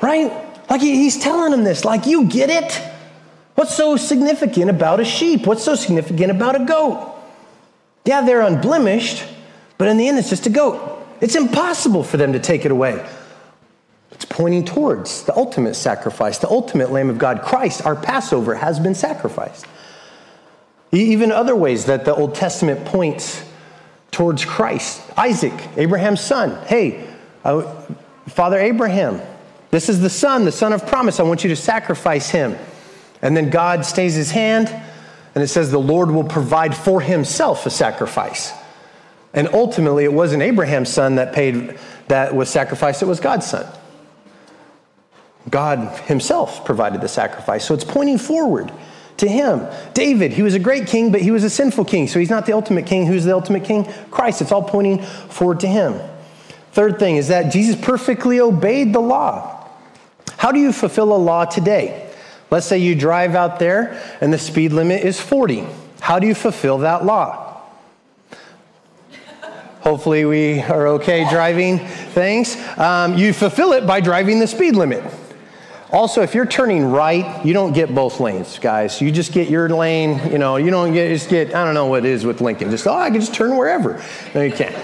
Right? 0.01 0.52
Like 0.73 0.81
he's 0.81 1.19
telling 1.19 1.51
them 1.51 1.63
this, 1.63 1.85
like, 1.85 2.07
you 2.07 2.25
get 2.25 2.49
it? 2.49 2.81
What's 3.53 3.75
so 3.75 3.95
significant 3.95 4.71
about 4.71 4.99
a 4.99 5.05
sheep? 5.05 5.45
What's 5.45 5.63
so 5.63 5.75
significant 5.75 6.31
about 6.31 6.59
a 6.59 6.65
goat? 6.65 7.13
Yeah, 8.05 8.21
they're 8.21 8.41
unblemished, 8.41 9.23
but 9.77 9.87
in 9.87 9.97
the 9.97 10.07
end, 10.07 10.17
it's 10.17 10.31
just 10.31 10.47
a 10.47 10.49
goat. 10.49 11.05
It's 11.21 11.35
impossible 11.35 12.03
for 12.03 12.17
them 12.17 12.33
to 12.33 12.39
take 12.39 12.65
it 12.65 12.71
away. 12.71 13.07
It's 14.13 14.25
pointing 14.25 14.65
towards 14.65 15.21
the 15.25 15.37
ultimate 15.37 15.75
sacrifice, 15.75 16.39
the 16.39 16.49
ultimate 16.49 16.89
Lamb 16.89 17.11
of 17.11 17.19
God. 17.19 17.43
Christ, 17.43 17.85
our 17.85 17.95
Passover, 17.95 18.55
has 18.55 18.79
been 18.79 18.95
sacrificed. 18.95 19.67
Even 20.91 21.31
other 21.31 21.55
ways 21.55 21.85
that 21.85 22.03
the 22.03 22.15
Old 22.15 22.33
Testament 22.33 22.83
points 22.83 23.45
towards 24.09 24.43
Christ. 24.43 25.03
Isaac, 25.15 25.53
Abraham's 25.77 26.21
son. 26.21 26.65
Hey, 26.65 27.07
uh, 27.43 27.61
Father 28.27 28.57
Abraham, 28.57 29.21
this 29.73 29.89
is 29.89 30.01
the 30.01 30.09
son, 30.09 30.45
the 30.45 30.51
son 30.51 30.71
of 30.71 30.85
promise. 30.85 31.19
I 31.19 31.23
want 31.23 31.43
you 31.43 31.49
to 31.49 31.55
sacrifice 31.55 32.29
him. 32.29 32.55
And 33.23 33.35
then 33.35 33.49
God 33.49 33.85
stays 33.85 34.13
his 34.13 34.29
hand, 34.29 34.67
and 35.33 35.43
it 35.43 35.47
says 35.47 35.71
the 35.71 35.79
Lord 35.79 36.11
will 36.11 36.23
provide 36.23 36.77
for 36.77 37.01
himself 37.01 37.65
a 37.65 37.71
sacrifice. 37.71 38.53
And 39.33 39.47
ultimately, 39.51 40.03
it 40.03 40.13
wasn't 40.13 40.43
Abraham's 40.43 40.89
son 40.89 41.15
that 41.15 41.33
paid, 41.33 41.79
that 42.07 42.35
was 42.35 42.49
sacrificed, 42.49 43.01
it 43.01 43.07
was 43.07 43.19
God's 43.19 43.47
son. 43.47 43.65
God 45.49 45.97
himself 46.01 46.63
provided 46.65 47.01
the 47.01 47.07
sacrifice. 47.07 47.65
So 47.65 47.73
it's 47.73 47.83
pointing 47.83 48.19
forward 48.19 48.71
to 49.17 49.27
him. 49.27 49.67
David, 49.95 50.33
he 50.33 50.43
was 50.43 50.53
a 50.53 50.59
great 50.59 50.85
king, 50.85 51.11
but 51.11 51.19
he 51.19 51.31
was 51.31 51.43
a 51.43 51.49
sinful 51.49 51.85
king. 51.85 52.07
So 52.07 52.19
he's 52.19 52.29
not 52.29 52.45
the 52.45 52.53
ultimate 52.53 52.85
king. 52.85 53.07
Who's 53.07 53.23
the 53.23 53.33
ultimate 53.33 53.63
king? 53.63 53.91
Christ. 54.11 54.39
It's 54.39 54.51
all 54.51 54.61
pointing 54.61 55.01
forward 55.01 55.61
to 55.61 55.67
him. 55.67 55.99
Third 56.73 56.99
thing 56.99 57.15
is 57.15 57.29
that 57.29 57.51
Jesus 57.51 57.75
perfectly 57.75 58.39
obeyed 58.39 58.93
the 58.93 58.99
law. 58.99 59.52
How 60.43 60.51
do 60.51 60.59
you 60.59 60.73
fulfill 60.73 61.15
a 61.15 61.15
law 61.15 61.45
today? 61.45 62.05
Let's 62.51 62.65
say 62.65 62.77
you 62.77 62.95
drive 62.95 63.33
out 63.33 63.59
there 63.59 64.03
and 64.19 64.33
the 64.33 64.37
speed 64.37 64.73
limit 64.73 65.05
is 65.05 65.17
40. 65.17 65.65
How 66.01 66.19
do 66.19 66.27
you 66.27 66.35
fulfill 66.35 66.79
that 66.79 67.05
law? 67.05 67.61
Hopefully, 69.79 70.25
we 70.25 70.59
are 70.59 70.87
okay 70.99 71.25
driving 71.29 71.79
things. 71.79 72.57
Um, 72.77 73.17
you 73.17 73.31
fulfill 73.31 73.71
it 73.71 73.87
by 73.87 74.01
driving 74.01 74.39
the 74.39 74.47
speed 74.47 74.75
limit. 74.75 75.01
Also, 75.93 76.21
if 76.21 76.35
you're 76.35 76.45
turning 76.45 76.91
right, 76.91 77.45
you 77.45 77.53
don't 77.53 77.71
get 77.71 77.95
both 77.95 78.19
lanes, 78.19 78.59
guys. 78.59 78.99
You 78.99 79.13
just 79.13 79.31
get 79.31 79.49
your 79.49 79.69
lane. 79.69 80.19
You 80.29 80.39
know, 80.39 80.57
you 80.57 80.71
don't 80.71 80.91
get 80.91 81.07
just 81.07 81.29
get. 81.29 81.55
I 81.55 81.63
don't 81.63 81.73
know 81.73 81.85
what 81.85 82.05
it 82.05 82.11
is 82.11 82.25
with 82.25 82.41
Lincoln. 82.41 82.69
Just 82.69 82.85
oh, 82.85 82.93
I 82.93 83.11
can 83.11 83.21
just 83.21 83.33
turn 83.33 83.55
wherever. 83.55 84.03
No, 84.35 84.41
you 84.41 84.51
can't. 84.51 84.75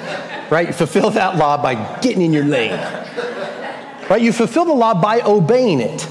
Right? 0.50 0.68
You 0.68 0.74
fulfill 0.74 1.10
that 1.10 1.36
law 1.36 1.62
by 1.62 2.00
getting 2.00 2.22
in 2.22 2.32
your 2.32 2.46
lane. 2.46 2.80
Right? 4.10 4.22
You 4.22 4.34
fulfill 4.34 4.66
the 4.66 4.74
law 4.74 5.00
by 5.00 5.22
obeying 5.22 5.80
it. 5.82 6.08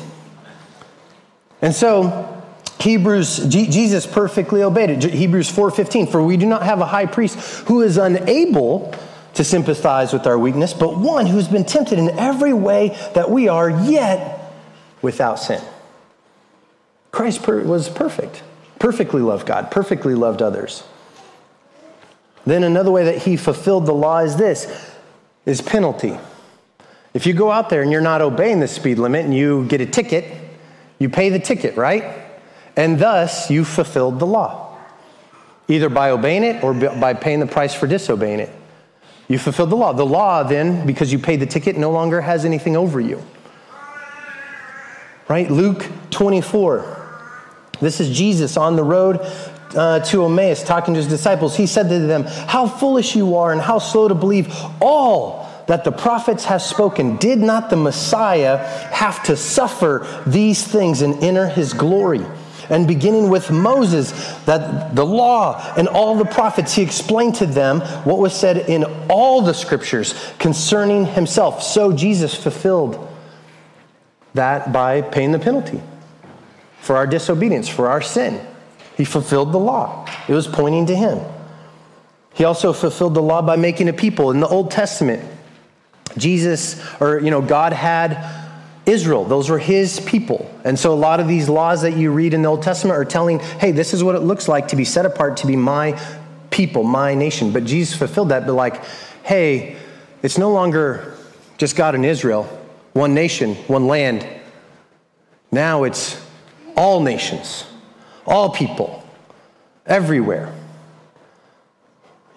And 1.60 1.74
so. 1.74 2.34
Hebrews, 2.80 3.48
Jesus 3.48 4.06
perfectly 4.06 4.62
obeyed 4.62 4.90
it. 4.90 5.02
Hebrews 5.02 5.50
4:15, 5.50 6.06
for 6.06 6.22
we 6.22 6.36
do 6.36 6.46
not 6.46 6.62
have 6.62 6.80
a 6.80 6.86
high 6.86 7.06
priest 7.06 7.36
who 7.66 7.82
is 7.82 7.98
unable 7.98 8.94
to 9.34 9.42
sympathize 9.42 10.12
with 10.12 10.28
our 10.28 10.38
weakness, 10.38 10.74
but 10.74 10.96
one 10.96 11.26
who's 11.26 11.48
been 11.48 11.64
tempted 11.64 11.98
in 11.98 12.16
every 12.16 12.52
way 12.52 12.96
that 13.14 13.32
we 13.32 13.48
are, 13.48 13.68
yet 13.68 14.52
without 15.02 15.40
sin. 15.40 15.60
Christ 17.10 17.48
was 17.48 17.88
perfect, 17.88 18.42
perfectly 18.78 19.22
loved 19.22 19.44
God, 19.44 19.72
perfectly 19.72 20.14
loved 20.14 20.40
others. 20.40 20.84
Then 22.46 22.62
another 22.62 22.92
way 22.92 23.04
that 23.04 23.18
he 23.18 23.36
fulfilled 23.36 23.86
the 23.86 23.92
law 23.92 24.18
is 24.18 24.36
this 24.36 24.68
is 25.44 25.60
penalty. 25.60 26.16
If 27.14 27.26
you 27.26 27.32
go 27.32 27.50
out 27.50 27.70
there 27.70 27.82
and 27.82 27.90
you're 27.90 28.00
not 28.00 28.20
obeying 28.20 28.60
the 28.60 28.68
speed 28.68 28.98
limit 28.98 29.24
and 29.24 29.34
you 29.34 29.66
get 29.66 29.80
a 29.80 29.86
ticket, 29.86 30.24
you 30.98 31.08
pay 31.08 31.30
the 31.30 31.38
ticket, 31.38 31.76
right? 31.76 32.26
And 32.76 32.98
thus 32.98 33.50
you 33.50 33.64
fulfilled 33.64 34.18
the 34.18 34.26
law. 34.26 34.76
Either 35.68 35.88
by 35.88 36.10
obeying 36.10 36.44
it 36.44 36.62
or 36.62 36.74
by 36.74 37.14
paying 37.14 37.40
the 37.40 37.46
price 37.46 37.74
for 37.74 37.86
disobeying 37.86 38.40
it. 38.40 38.50
You 39.28 39.38
fulfilled 39.38 39.70
the 39.70 39.76
law. 39.76 39.92
The 39.92 40.06
law, 40.06 40.42
then, 40.42 40.86
because 40.86 41.12
you 41.12 41.18
paid 41.18 41.40
the 41.40 41.46
ticket, 41.46 41.76
no 41.76 41.90
longer 41.90 42.20
has 42.20 42.44
anything 42.44 42.76
over 42.76 43.00
you. 43.00 43.22
Right? 45.28 45.50
Luke 45.50 45.86
24. 46.10 46.96
This 47.80 48.00
is 48.00 48.16
Jesus 48.16 48.56
on 48.56 48.76
the 48.76 48.82
road 48.82 49.20
uh, 49.76 50.00
to 50.00 50.24
Emmaus 50.24 50.64
talking 50.64 50.94
to 50.94 50.98
his 50.98 51.08
disciples. 51.08 51.56
He 51.56 51.66
said 51.66 51.88
to 51.90 51.98
them, 51.98 52.24
How 52.24 52.66
foolish 52.66 53.14
you 53.14 53.36
are, 53.36 53.52
and 53.52 53.60
how 53.60 53.78
slow 53.78 54.08
to 54.08 54.14
believe 54.14 54.52
all 54.80 55.47
that 55.68 55.84
the 55.84 55.92
prophets 55.92 56.46
have 56.46 56.62
spoken. 56.62 57.18
Did 57.18 57.38
not 57.38 57.68
the 57.68 57.76
Messiah 57.76 58.56
have 58.90 59.22
to 59.24 59.36
suffer 59.36 60.22
these 60.26 60.66
things 60.66 61.02
and 61.02 61.22
enter 61.22 61.46
his 61.46 61.74
glory? 61.74 62.24
And 62.70 62.88
beginning 62.88 63.28
with 63.28 63.50
Moses, 63.50 64.12
that 64.46 64.94
the 64.96 65.04
law 65.04 65.62
and 65.76 65.86
all 65.86 66.16
the 66.16 66.24
prophets, 66.24 66.74
he 66.74 66.82
explained 66.82 67.36
to 67.36 67.46
them 67.46 67.80
what 68.04 68.18
was 68.18 68.34
said 68.34 68.68
in 68.68 68.84
all 69.08 69.42
the 69.42 69.54
scriptures 69.54 70.14
concerning 70.38 71.04
himself. 71.04 71.62
So 71.62 71.92
Jesus 71.92 72.34
fulfilled 72.34 73.06
that 74.34 74.72
by 74.72 75.02
paying 75.02 75.32
the 75.32 75.38
penalty 75.38 75.82
for 76.80 76.96
our 76.96 77.06
disobedience, 77.06 77.68
for 77.68 77.88
our 77.88 78.00
sin. 78.00 78.40
He 78.96 79.04
fulfilled 79.04 79.52
the 79.52 79.58
law, 79.58 80.06
it 80.26 80.32
was 80.32 80.46
pointing 80.48 80.86
to 80.86 80.96
him. 80.96 81.20
He 82.34 82.44
also 82.44 82.72
fulfilled 82.72 83.14
the 83.14 83.22
law 83.22 83.42
by 83.42 83.56
making 83.56 83.88
a 83.88 83.92
people. 83.92 84.30
In 84.30 84.40
the 84.40 84.48
Old 84.48 84.70
Testament, 84.70 85.37
Jesus, 86.16 86.80
or, 87.00 87.18
you 87.20 87.30
know, 87.30 87.42
God 87.42 87.72
had 87.72 88.46
Israel. 88.86 89.24
Those 89.24 89.50
were 89.50 89.58
his 89.58 90.00
people. 90.00 90.50
And 90.64 90.78
so 90.78 90.92
a 90.92 90.96
lot 90.96 91.20
of 91.20 91.28
these 91.28 91.48
laws 91.48 91.82
that 91.82 91.96
you 91.96 92.10
read 92.10 92.32
in 92.32 92.42
the 92.42 92.48
Old 92.48 92.62
Testament 92.62 92.98
are 92.98 93.04
telling, 93.04 93.38
hey, 93.38 93.70
this 93.70 93.92
is 93.92 94.02
what 94.02 94.14
it 94.14 94.20
looks 94.20 94.48
like 94.48 94.68
to 94.68 94.76
be 94.76 94.84
set 94.84 95.04
apart, 95.04 95.36
to 95.38 95.46
be 95.46 95.56
my 95.56 96.00
people, 96.50 96.82
my 96.82 97.14
nation. 97.14 97.52
But 97.52 97.64
Jesus 97.64 97.96
fulfilled 97.96 98.30
that, 98.30 98.46
but 98.46 98.54
like, 98.54 98.82
hey, 99.22 99.76
it's 100.22 100.38
no 100.38 100.50
longer 100.50 101.14
just 101.58 101.76
God 101.76 101.94
and 101.94 102.04
Israel, 102.04 102.44
one 102.94 103.14
nation, 103.14 103.54
one 103.66 103.86
land. 103.86 104.26
Now 105.52 105.84
it's 105.84 106.24
all 106.76 107.00
nations, 107.00 107.64
all 108.26 108.50
people, 108.50 109.06
everywhere. 109.86 110.54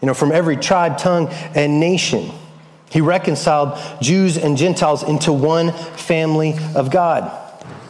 You 0.02 0.08
know, 0.08 0.14
from 0.14 0.32
every 0.32 0.58
tribe, 0.58 0.98
tongue, 0.98 1.30
and 1.56 1.80
nation. 1.80 2.32
He 2.92 3.00
reconciled 3.00 3.80
Jews 4.02 4.38
and 4.38 4.58
Gentiles 4.58 5.02
into 5.02 5.32
one 5.32 5.72
family 5.72 6.56
of 6.76 6.92
God. 6.92 7.32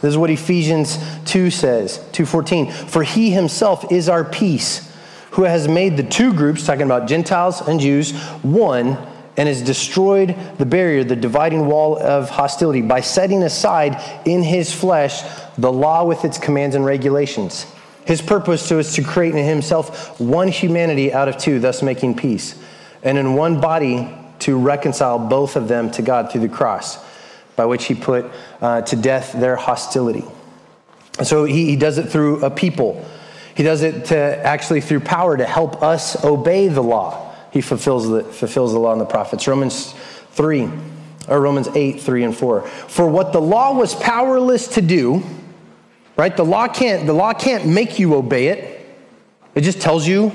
This 0.00 0.10
is 0.10 0.16
what 0.16 0.30
Ephesians 0.30 0.96
2 1.26 1.50
says, 1.50 2.00
2:14. 2.12 2.70
For 2.70 3.02
he 3.02 3.30
himself 3.30 3.90
is 3.90 4.08
our 4.08 4.22
peace, 4.22 4.88
who 5.32 5.42
has 5.42 5.66
made 5.66 5.96
the 5.96 6.04
two 6.04 6.32
groups, 6.32 6.64
talking 6.64 6.82
about 6.82 7.08
Gentiles 7.08 7.60
and 7.66 7.80
Jews, 7.80 8.12
one 8.42 8.96
and 9.36 9.48
has 9.48 9.62
destroyed 9.62 10.36
the 10.58 10.66
barrier, 10.66 11.02
the 11.02 11.16
dividing 11.16 11.66
wall 11.66 11.98
of 11.98 12.30
hostility 12.30 12.82
by 12.82 13.00
setting 13.00 13.42
aside 13.42 14.00
in 14.24 14.42
his 14.42 14.72
flesh 14.72 15.22
the 15.58 15.72
law 15.72 16.04
with 16.04 16.24
its 16.24 16.38
commands 16.38 16.76
and 16.76 16.84
regulations. 16.84 17.66
His 18.04 18.20
purpose 18.20 18.70
was 18.70 18.92
to 18.94 19.02
create 19.02 19.34
in 19.34 19.44
himself 19.44 20.20
one 20.20 20.48
humanity 20.48 21.12
out 21.12 21.28
of 21.28 21.38
two, 21.38 21.60
thus 21.60 21.82
making 21.82 22.16
peace. 22.16 22.54
And 23.02 23.16
in 23.18 23.34
one 23.34 23.60
body 23.60 24.08
to 24.42 24.58
reconcile 24.58 25.18
both 25.18 25.56
of 25.56 25.68
them 25.68 25.90
to 25.92 26.02
God 26.02 26.30
through 26.30 26.42
the 26.42 26.48
cross, 26.48 26.98
by 27.56 27.64
which 27.64 27.86
he 27.86 27.94
put 27.94 28.30
uh, 28.60 28.82
to 28.82 28.96
death 28.96 29.32
their 29.32 29.56
hostility. 29.56 30.24
so 31.22 31.44
he, 31.44 31.66
he 31.66 31.76
does 31.76 31.98
it 31.98 32.08
through 32.08 32.44
a 32.44 32.50
people. 32.50 33.04
He 33.54 33.62
does 33.62 33.82
it 33.82 34.06
to 34.06 34.16
actually 34.16 34.80
through 34.80 35.00
power 35.00 35.36
to 35.36 35.44
help 35.44 35.82
us 35.82 36.24
obey 36.24 36.68
the 36.68 36.82
law. 36.82 37.34
He 37.50 37.60
fulfills 37.60 38.08
the, 38.08 38.24
fulfills 38.24 38.72
the 38.72 38.78
law 38.78 38.92
and 38.92 39.00
the 39.00 39.06
prophets. 39.06 39.46
Romans 39.46 39.92
3, 40.32 40.70
or 41.28 41.40
Romans 41.40 41.68
8, 41.68 42.00
3 42.00 42.24
and 42.24 42.36
4. 42.36 42.62
For 42.62 43.06
what 43.06 43.32
the 43.32 43.40
law 43.40 43.74
was 43.74 43.94
powerless 43.94 44.68
to 44.68 44.82
do, 44.82 45.22
right? 46.16 46.34
The 46.34 46.44
law 46.44 46.66
can't, 46.66 47.06
the 47.06 47.12
law 47.12 47.34
can't 47.34 47.66
make 47.66 47.98
you 47.98 48.14
obey 48.14 48.48
it. 48.48 48.86
It 49.54 49.60
just 49.60 49.80
tells 49.80 50.06
you 50.06 50.32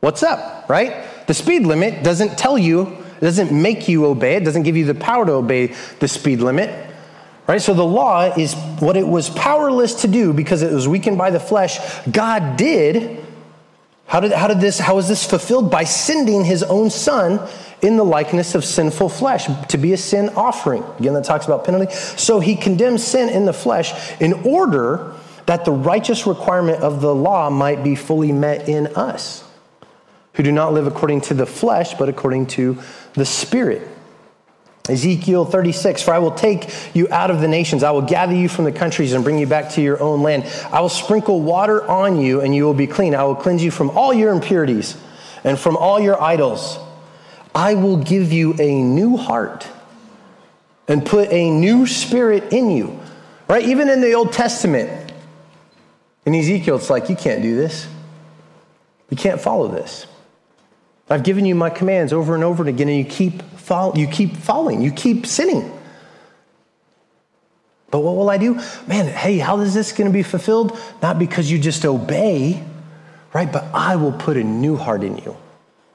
what's 0.00 0.22
up, 0.22 0.68
right? 0.68 1.04
The 1.26 1.34
speed 1.34 1.62
limit 1.62 2.02
doesn't 2.02 2.38
tell 2.38 2.56
you 2.56 3.04
it 3.16 3.20
doesn't 3.20 3.52
make 3.52 3.88
you 3.88 4.06
obey 4.06 4.36
it, 4.36 4.44
doesn't 4.44 4.64
give 4.64 4.76
you 4.76 4.84
the 4.84 4.94
power 4.94 5.24
to 5.24 5.32
obey 5.32 5.74
the 6.00 6.08
speed 6.08 6.40
limit. 6.40 6.84
Right? 7.46 7.62
So 7.62 7.74
the 7.74 7.84
law 7.84 8.34
is 8.36 8.54
what 8.80 8.96
it 8.96 9.06
was 9.06 9.30
powerless 9.30 10.02
to 10.02 10.08
do 10.08 10.32
because 10.32 10.62
it 10.62 10.72
was 10.72 10.88
weakened 10.88 11.16
by 11.16 11.30
the 11.30 11.40
flesh. 11.40 11.78
God 12.10 12.56
did. 12.56 13.24
How 14.06 14.20
did, 14.20 14.32
how 14.32 14.48
did 14.48 14.60
this, 14.60 14.78
how 14.78 14.96
was 14.96 15.08
this 15.08 15.24
fulfilled? 15.24 15.70
By 15.70 15.84
sending 15.84 16.44
his 16.44 16.62
own 16.64 16.90
son 16.90 17.40
in 17.82 17.96
the 17.96 18.04
likeness 18.04 18.54
of 18.54 18.64
sinful 18.64 19.10
flesh 19.10 19.46
to 19.68 19.78
be 19.78 19.92
a 19.92 19.96
sin 19.96 20.30
offering. 20.30 20.82
Again, 20.98 21.14
that 21.14 21.24
talks 21.24 21.44
about 21.44 21.64
penalty. 21.64 21.92
So 21.92 22.40
he 22.40 22.56
condemns 22.56 23.04
sin 23.04 23.28
in 23.28 23.44
the 23.44 23.52
flesh 23.52 24.20
in 24.20 24.32
order 24.44 25.14
that 25.46 25.64
the 25.64 25.72
righteous 25.72 26.26
requirement 26.26 26.82
of 26.82 27.00
the 27.00 27.14
law 27.14 27.50
might 27.50 27.84
be 27.84 27.94
fully 27.94 28.32
met 28.32 28.68
in 28.68 28.88
us 28.88 29.44
who 30.36 30.42
do 30.42 30.52
not 30.52 30.74
live 30.74 30.86
according 30.86 31.22
to 31.22 31.34
the 31.34 31.46
flesh, 31.46 31.94
but 31.94 32.08
according 32.08 32.46
to 32.46 32.78
the 33.16 33.24
Spirit. 33.26 33.88
Ezekiel 34.88 35.44
36, 35.44 36.02
for 36.02 36.14
I 36.14 36.18
will 36.18 36.30
take 36.30 36.70
you 36.94 37.08
out 37.10 37.30
of 37.30 37.40
the 37.40 37.48
nations. 37.48 37.82
I 37.82 37.90
will 37.90 38.02
gather 38.02 38.34
you 38.34 38.48
from 38.48 38.64
the 38.64 38.72
countries 38.72 39.14
and 39.14 39.24
bring 39.24 39.38
you 39.38 39.46
back 39.46 39.72
to 39.72 39.82
your 39.82 40.00
own 40.00 40.22
land. 40.22 40.44
I 40.70 40.80
will 40.80 40.88
sprinkle 40.88 41.40
water 41.40 41.84
on 41.88 42.20
you 42.20 42.40
and 42.40 42.54
you 42.54 42.64
will 42.64 42.74
be 42.74 42.86
clean. 42.86 43.14
I 43.14 43.24
will 43.24 43.34
cleanse 43.34 43.64
you 43.64 43.72
from 43.72 43.90
all 43.90 44.14
your 44.14 44.32
impurities 44.32 44.96
and 45.42 45.58
from 45.58 45.76
all 45.76 45.98
your 45.98 46.22
idols. 46.22 46.78
I 47.52 47.74
will 47.74 47.96
give 47.96 48.32
you 48.32 48.54
a 48.60 48.82
new 48.82 49.16
heart 49.16 49.66
and 50.86 51.04
put 51.04 51.32
a 51.32 51.50
new 51.50 51.86
spirit 51.86 52.52
in 52.52 52.70
you. 52.70 53.00
Right? 53.48 53.64
Even 53.64 53.88
in 53.88 54.00
the 54.00 54.12
Old 54.12 54.32
Testament, 54.32 55.12
in 56.24 56.34
Ezekiel, 56.34 56.76
it's 56.76 56.90
like, 56.90 57.08
you 57.08 57.16
can't 57.16 57.42
do 57.42 57.56
this. 57.56 57.88
You 59.10 59.16
can't 59.16 59.40
follow 59.40 59.68
this. 59.68 60.06
I've 61.08 61.22
given 61.22 61.46
you 61.46 61.54
my 61.54 61.70
commands 61.70 62.12
over 62.12 62.34
and 62.34 62.42
over 62.42 62.66
again, 62.66 62.88
and 62.88 62.98
you 62.98 63.04
keep, 63.04 63.42
fall, 63.42 63.96
you 63.96 64.06
keep 64.08 64.36
falling, 64.36 64.82
you 64.82 64.90
keep 64.90 65.26
sinning. 65.26 65.72
But 67.90 68.00
what 68.00 68.16
will 68.16 68.28
I 68.28 68.38
do? 68.38 68.54
Man, 68.86 69.06
hey, 69.06 69.38
how 69.38 69.60
is 69.60 69.72
this 69.72 69.92
going 69.92 70.10
to 70.10 70.12
be 70.12 70.24
fulfilled? 70.24 70.76
Not 71.02 71.18
because 71.18 71.50
you 71.50 71.58
just 71.58 71.84
obey, 71.84 72.62
right? 73.32 73.50
But 73.50 73.64
I 73.72 73.96
will 73.96 74.12
put 74.12 74.36
a 74.36 74.42
new 74.42 74.76
heart 74.76 75.04
in 75.04 75.16
you. 75.18 75.36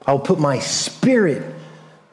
I 0.06 0.12
will 0.12 0.20
put 0.20 0.40
my 0.40 0.58
spirit 0.58 1.54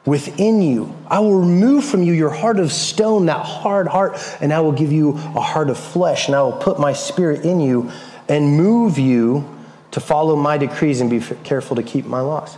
within 0.04 0.60
you. 0.60 0.94
I 1.06 1.20
will 1.20 1.40
remove 1.40 1.84
from 1.84 2.02
you 2.02 2.12
your 2.12 2.30
heart 2.30 2.60
of 2.60 2.70
stone, 2.70 3.26
that 3.26 3.44
hard 3.44 3.88
heart, 3.88 4.18
and 4.40 4.52
I 4.52 4.60
will 4.60 4.72
give 4.72 4.92
you 4.92 5.12
a 5.12 5.40
heart 5.40 5.70
of 5.70 5.78
flesh, 5.78 6.26
and 6.26 6.36
I 6.36 6.42
will 6.42 6.52
put 6.52 6.78
my 6.78 6.92
spirit 6.92 7.44
in 7.44 7.60
you 7.60 7.90
and 8.28 8.56
move 8.56 8.98
you 8.98 9.56
to 9.92 10.00
follow 10.00 10.36
my 10.36 10.58
decrees 10.58 11.00
and 11.00 11.10
be 11.10 11.20
careful 11.42 11.76
to 11.76 11.82
keep 11.82 12.04
my 12.04 12.20
laws. 12.20 12.56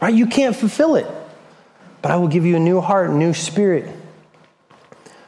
Right? 0.00 0.14
You 0.14 0.26
can't 0.26 0.54
fulfill 0.54 0.96
it. 0.96 1.06
But 2.02 2.10
I 2.10 2.16
will 2.16 2.28
give 2.28 2.44
you 2.44 2.56
a 2.56 2.60
new 2.60 2.80
heart, 2.80 3.10
a 3.10 3.14
new 3.14 3.34
spirit. 3.34 3.92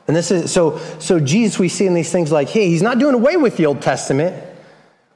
And 0.06 0.16
this 0.16 0.30
is 0.30 0.52
so 0.52 0.78
so 0.98 1.20
Jesus 1.20 1.58
we 1.58 1.68
see 1.68 1.86
in 1.86 1.94
these 1.94 2.10
things 2.10 2.32
like, 2.32 2.48
hey, 2.48 2.68
he's 2.68 2.82
not 2.82 2.98
doing 2.98 3.14
away 3.14 3.36
with 3.36 3.56
the 3.56 3.66
Old 3.66 3.82
Testament, 3.82 4.42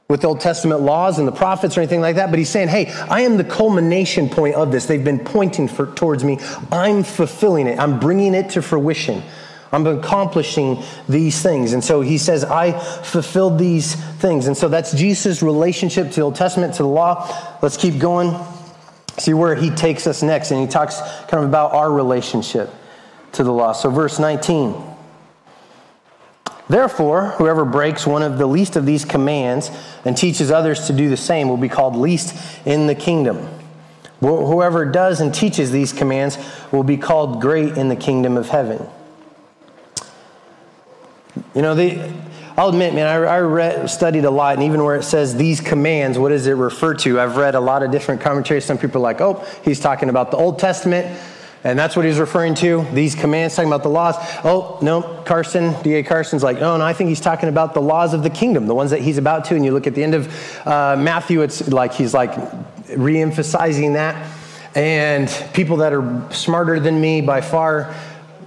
with 0.07 0.21
the 0.21 0.27
Old 0.27 0.41
Testament 0.41 0.81
laws 0.81 1.17
and 1.17 1.27
the 1.27 1.31
prophets 1.31 1.77
or 1.77 1.81
anything 1.81 2.01
like 2.01 2.17
that, 2.17 2.29
but 2.29 2.37
he's 2.37 2.49
saying, 2.49 2.67
hey, 2.67 2.91
I 3.09 3.21
am 3.21 3.37
the 3.37 3.43
culmination 3.43 4.29
point 4.29 4.55
of 4.55 4.71
this. 4.71 4.85
They've 4.85 5.03
been 5.03 5.19
pointing 5.19 5.67
for, 5.67 5.87
towards 5.87 6.23
me. 6.23 6.37
I'm 6.71 7.03
fulfilling 7.03 7.65
it. 7.65 7.79
I'm 7.79 7.99
bringing 7.99 8.35
it 8.35 8.51
to 8.51 8.61
fruition. 8.61 9.23
I'm 9.71 9.87
accomplishing 9.87 10.83
these 11.09 11.41
things. 11.41 11.73
And 11.73 11.83
so 11.83 12.01
he 12.01 12.19
says, 12.19 12.43
I 12.43 12.77
fulfilled 12.77 13.57
these 13.57 13.95
things. 13.95 14.45
And 14.45 14.55
so 14.55 14.67
that's 14.67 14.93
Jesus' 14.93 15.41
relationship 15.41 16.09
to 16.09 16.15
the 16.17 16.21
Old 16.21 16.35
Testament, 16.35 16.75
to 16.75 16.83
the 16.83 16.89
law. 16.89 17.57
Let's 17.63 17.77
keep 17.77 17.97
going 17.97 18.35
see 19.17 19.33
where 19.33 19.55
he 19.55 19.69
takes 19.69 20.07
us 20.07 20.23
next. 20.23 20.51
And 20.51 20.59
he 20.59 20.67
talks 20.67 20.99
kind 21.27 21.43
of 21.43 21.45
about 21.45 21.73
our 21.73 21.91
relationship 21.91 22.69
to 23.33 23.43
the 23.43 23.51
law. 23.51 23.73
So, 23.73 23.89
verse 23.89 24.19
19. 24.19 24.75
Therefore, 26.69 27.31
whoever 27.31 27.65
breaks 27.65 28.07
one 28.07 28.23
of 28.23 28.37
the 28.37 28.47
least 28.47 28.75
of 28.75 28.85
these 28.85 29.03
commands 29.03 29.69
and 30.05 30.15
teaches 30.15 30.49
others 30.49 30.87
to 30.87 30.93
do 30.93 31.09
the 31.09 31.17
same 31.17 31.49
will 31.49 31.57
be 31.57 31.69
called 31.69 31.95
least 31.95 32.35
in 32.65 32.87
the 32.87 32.95
kingdom. 32.95 33.47
Whoever 34.21 34.85
does 34.85 35.19
and 35.19 35.33
teaches 35.33 35.71
these 35.71 35.91
commands 35.91 36.37
will 36.71 36.83
be 36.83 36.95
called 36.95 37.41
great 37.41 37.77
in 37.77 37.89
the 37.89 37.95
kingdom 37.95 38.37
of 38.37 38.47
heaven. 38.47 38.87
You 41.53 41.61
know, 41.61 41.75
the, 41.75 42.13
I'll 42.55 42.69
admit, 42.69 42.93
man, 42.93 43.07
I, 43.07 43.37
I 43.37 43.39
read, 43.39 43.89
studied 43.89 44.25
a 44.25 44.29
lot, 44.29 44.53
and 44.55 44.63
even 44.63 44.83
where 44.83 44.95
it 44.95 45.03
says 45.03 45.35
these 45.35 45.59
commands, 45.59 46.19
what 46.19 46.29
does 46.29 46.45
it 46.45 46.51
refer 46.51 46.93
to? 46.95 47.19
I've 47.19 47.35
read 47.35 47.55
a 47.55 47.59
lot 47.59 47.81
of 47.81 47.89
different 47.89 48.21
commentaries. 48.21 48.63
Some 48.63 48.77
people 48.77 48.99
are 48.99 49.03
like, 49.03 49.21
oh, 49.21 49.43
he's 49.63 49.79
talking 49.79 50.09
about 50.09 50.29
the 50.29 50.37
Old 50.37 50.59
Testament, 50.59 51.19
and 51.63 51.79
that's 51.79 51.95
what 51.95 52.05
he's 52.05 52.19
referring 52.19 52.53
to. 52.55 52.85
These 52.93 53.15
commands, 53.15 53.55
talking 53.55 53.71
about 53.71 53.81
the 53.81 53.89
laws. 53.89 54.15
Oh, 54.43 54.77
no, 54.83 55.01
Carson, 55.25 55.73
D.A. 55.81 56.03
Carson's 56.03 56.43
like, 56.43 56.57
oh, 56.57 56.77
no, 56.77 56.83
I 56.83 56.93
think 56.93 57.07
he's 57.07 57.21
talking 57.21 57.49
about 57.49 57.73
the 57.73 57.81
laws 57.81 58.13
of 58.13 58.21
the 58.21 58.29
kingdom, 58.29 58.67
the 58.67 58.75
ones 58.75 58.91
that 58.91 59.01
he's 59.01 59.17
about 59.17 59.45
to. 59.45 59.55
And 59.55 59.65
you 59.65 59.71
look 59.71 59.87
at 59.87 59.95
the 59.95 60.03
end 60.03 60.13
of 60.13 60.67
uh, 60.67 60.95
Matthew, 60.95 61.41
it's 61.41 61.67
like 61.69 61.93
he's 61.93 62.13
like 62.13 62.37
re 62.95 63.19
emphasizing 63.19 63.93
that. 63.93 64.31
and 64.75 65.27
people 65.53 65.77
that 65.77 65.93
are 65.93 66.27
smarter 66.31 66.79
than 66.79 66.99
me 66.99 67.21
by 67.21 67.41
far 67.41 67.95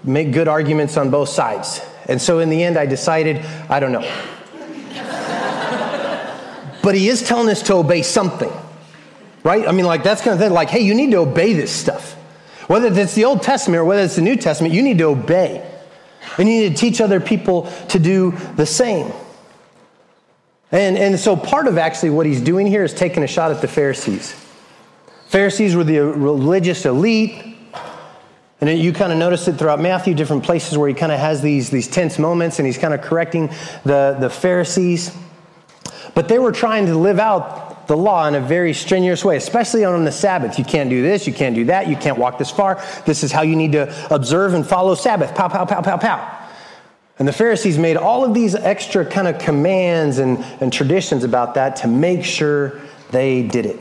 make 0.04 0.32
good 0.32 0.46
arguments 0.48 0.96
on 0.96 1.10
both 1.10 1.28
sides. 1.28 1.80
And 2.06 2.20
so 2.20 2.38
in 2.38 2.50
the 2.50 2.62
end, 2.62 2.78
I 2.78 2.86
decided, 2.86 3.44
I 3.68 3.80
don't 3.80 3.92
know. 3.92 4.08
but 6.82 6.94
he 6.94 7.08
is 7.08 7.22
telling 7.22 7.48
us 7.48 7.62
to 7.62 7.74
obey 7.74 8.02
something, 8.02 8.52
right? 9.42 9.66
I 9.66 9.72
mean, 9.72 9.86
like, 9.86 10.02
that's 10.02 10.22
kind 10.22 10.34
of 10.34 10.38
thing, 10.38 10.52
like, 10.52 10.70
hey, 10.70 10.80
you 10.80 10.94
need 10.94 11.10
to 11.10 11.18
obey 11.18 11.52
this 11.52 11.72
stuff. 11.72 12.14
Whether 12.68 12.88
it's 13.00 13.14
the 13.14 13.24
Old 13.24 13.42
Testament 13.42 13.80
or 13.80 13.84
whether 13.84 14.02
it's 14.02 14.16
the 14.16 14.22
New 14.22 14.36
Testament, 14.36 14.74
you 14.74 14.82
need 14.82 14.98
to 14.98 15.04
obey. 15.04 15.72
And 16.38 16.48
you 16.48 16.60
need 16.60 16.70
to 16.70 16.76
teach 16.76 17.00
other 17.00 17.20
people 17.20 17.70
to 17.88 17.98
do 17.98 18.32
the 18.56 18.66
same. 18.66 19.12
And, 20.72 20.98
and 20.98 21.18
so 21.18 21.36
part 21.36 21.68
of 21.68 21.78
actually 21.78 22.10
what 22.10 22.26
he's 22.26 22.40
doing 22.40 22.66
here 22.66 22.82
is 22.84 22.92
taking 22.92 23.22
a 23.22 23.26
shot 23.26 23.50
at 23.50 23.60
the 23.60 23.68
Pharisees. 23.68 24.32
Pharisees 25.28 25.76
were 25.76 25.84
the 25.84 26.00
religious 26.00 26.84
elite. 26.84 27.55
And 28.60 28.78
you 28.78 28.92
kind 28.92 29.12
of 29.12 29.18
notice 29.18 29.48
it 29.48 29.54
throughout 29.54 29.80
Matthew, 29.80 30.14
different 30.14 30.42
places 30.42 30.78
where 30.78 30.88
he 30.88 30.94
kind 30.94 31.12
of 31.12 31.18
has 31.18 31.42
these, 31.42 31.68
these 31.68 31.88
tense 31.88 32.18
moments 32.18 32.58
and 32.58 32.66
he's 32.66 32.78
kind 32.78 32.94
of 32.94 33.02
correcting 33.02 33.48
the, 33.84 34.16
the 34.18 34.30
Pharisees. 34.30 35.14
But 36.14 36.28
they 36.28 36.38
were 36.38 36.52
trying 36.52 36.86
to 36.86 36.96
live 36.96 37.18
out 37.18 37.86
the 37.86 37.96
law 37.96 38.26
in 38.26 38.34
a 38.34 38.40
very 38.40 38.72
strenuous 38.72 39.24
way, 39.24 39.36
especially 39.36 39.84
on 39.84 40.04
the 40.04 40.12
Sabbath. 40.12 40.58
You 40.58 40.64
can't 40.64 40.88
do 40.88 41.02
this, 41.02 41.26
you 41.26 41.34
can't 41.34 41.54
do 41.54 41.66
that, 41.66 41.88
you 41.88 41.96
can't 41.96 42.18
walk 42.18 42.38
this 42.38 42.50
far. 42.50 42.82
This 43.04 43.22
is 43.22 43.30
how 43.30 43.42
you 43.42 43.54
need 43.56 43.72
to 43.72 44.14
observe 44.14 44.54
and 44.54 44.66
follow 44.66 44.94
Sabbath. 44.94 45.34
Pow, 45.34 45.48
pow, 45.48 45.66
pow, 45.66 45.82
pow, 45.82 45.98
pow. 45.98 46.46
And 47.18 47.28
the 47.28 47.32
Pharisees 47.32 47.78
made 47.78 47.96
all 47.96 48.24
of 48.24 48.34
these 48.34 48.54
extra 48.54 49.04
kind 49.04 49.28
of 49.28 49.38
commands 49.38 50.18
and, 50.18 50.38
and 50.60 50.72
traditions 50.72 51.24
about 51.24 51.54
that 51.54 51.76
to 51.76 51.88
make 51.88 52.24
sure 52.24 52.80
they 53.10 53.42
did 53.42 53.66
it. 53.66 53.80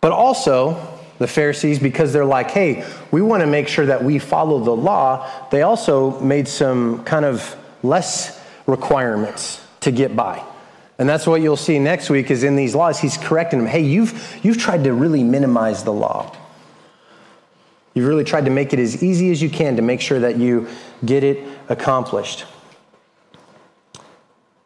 But 0.00 0.12
also, 0.12 0.95
the 1.18 1.26
Pharisees, 1.26 1.78
because 1.78 2.12
they're 2.12 2.24
like, 2.24 2.50
hey, 2.50 2.86
we 3.10 3.22
want 3.22 3.40
to 3.40 3.46
make 3.46 3.68
sure 3.68 3.86
that 3.86 4.04
we 4.04 4.18
follow 4.18 4.58
the 4.62 4.76
law, 4.76 5.30
they 5.50 5.62
also 5.62 6.20
made 6.20 6.46
some 6.46 7.04
kind 7.04 7.24
of 7.24 7.56
less 7.82 8.42
requirements 8.66 9.64
to 9.80 9.90
get 9.90 10.14
by. 10.14 10.42
And 10.98 11.08
that's 11.08 11.26
what 11.26 11.42
you'll 11.42 11.56
see 11.56 11.78
next 11.78 12.10
week 12.10 12.30
is 12.30 12.42
in 12.42 12.56
these 12.56 12.74
laws, 12.74 12.98
he's 12.98 13.16
correcting 13.16 13.58
them. 13.58 13.68
Hey, 13.68 13.82
you've, 13.82 14.38
you've 14.42 14.58
tried 14.58 14.84
to 14.84 14.92
really 14.92 15.22
minimize 15.22 15.84
the 15.84 15.92
law. 15.92 16.34
You've 17.94 18.08
really 18.08 18.24
tried 18.24 18.44
to 18.46 18.50
make 18.50 18.72
it 18.72 18.78
as 18.78 19.02
easy 19.02 19.30
as 19.30 19.40
you 19.40 19.48
can 19.48 19.76
to 19.76 19.82
make 19.82 20.00
sure 20.00 20.20
that 20.20 20.36
you 20.36 20.68
get 21.04 21.24
it 21.24 21.46
accomplished. 21.68 22.44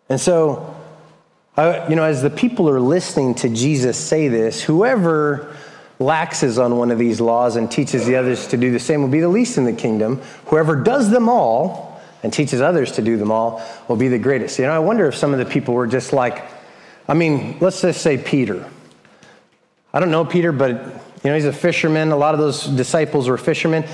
And 0.08 0.20
so, 0.20 0.74
uh, 1.56 1.86
you 1.88 1.94
know, 1.94 2.04
as 2.04 2.22
the 2.22 2.30
people 2.30 2.68
are 2.68 2.80
listening 2.80 3.34
to 3.36 3.48
Jesus 3.48 3.96
say 3.96 4.28
this, 4.28 4.62
whoever 4.62 5.56
laxes 6.00 6.62
on 6.62 6.78
one 6.78 6.90
of 6.90 6.98
these 6.98 7.20
laws 7.20 7.56
and 7.56 7.70
teaches 7.70 8.06
the 8.06 8.16
others 8.16 8.48
to 8.48 8.56
do 8.56 8.72
the 8.72 8.80
same 8.80 9.02
will 9.02 9.08
be 9.08 9.20
the 9.20 9.28
least 9.28 9.58
in 9.58 9.64
the 9.64 9.72
kingdom. 9.72 10.16
Whoever 10.46 10.74
does 10.74 11.10
them 11.10 11.28
all 11.28 12.00
and 12.22 12.32
teaches 12.32 12.60
others 12.60 12.92
to 12.92 13.02
do 13.02 13.18
them 13.18 13.30
all 13.30 13.62
will 13.86 13.96
be 13.96 14.08
the 14.08 14.18
greatest. 14.18 14.58
You 14.58 14.64
know, 14.64 14.72
I 14.72 14.78
wonder 14.78 15.06
if 15.06 15.14
some 15.14 15.32
of 15.32 15.38
the 15.38 15.44
people 15.44 15.74
were 15.74 15.86
just 15.86 16.12
like, 16.12 16.42
I 17.06 17.14
mean, 17.14 17.58
let's 17.60 17.82
just 17.82 18.00
say 18.00 18.16
Peter. 18.16 18.68
I 19.92 20.00
don't 20.00 20.10
know 20.10 20.24
Peter, 20.24 20.52
but 20.52 20.70
you 20.70 21.30
know, 21.30 21.34
he's 21.34 21.44
a 21.44 21.52
fisherman. 21.52 22.12
A 22.12 22.16
lot 22.16 22.34
of 22.34 22.40
those 22.40 22.64
disciples 22.64 23.28
were 23.28 23.36
fishermen. 23.36 23.84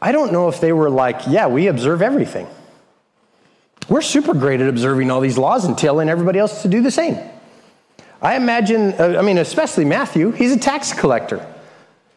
I 0.00 0.12
don't 0.12 0.32
know 0.32 0.48
if 0.48 0.60
they 0.60 0.72
were 0.72 0.88
like, 0.88 1.22
yeah, 1.26 1.46
we 1.46 1.66
observe 1.66 2.00
everything. 2.00 2.46
We're 3.88 4.02
super 4.02 4.32
great 4.32 4.60
at 4.60 4.68
observing 4.68 5.10
all 5.10 5.20
these 5.20 5.36
laws 5.36 5.66
and 5.66 5.76
telling 5.76 6.08
everybody 6.08 6.38
else 6.38 6.62
to 6.62 6.68
do 6.68 6.80
the 6.80 6.90
same. 6.90 7.18
I 8.22 8.36
imagine, 8.36 8.92
uh, 8.94 9.16
I 9.18 9.22
mean, 9.22 9.38
especially 9.38 9.84
Matthew, 9.84 10.30
he's 10.32 10.52
a 10.52 10.58
tax 10.58 10.92
collector. 10.92 11.46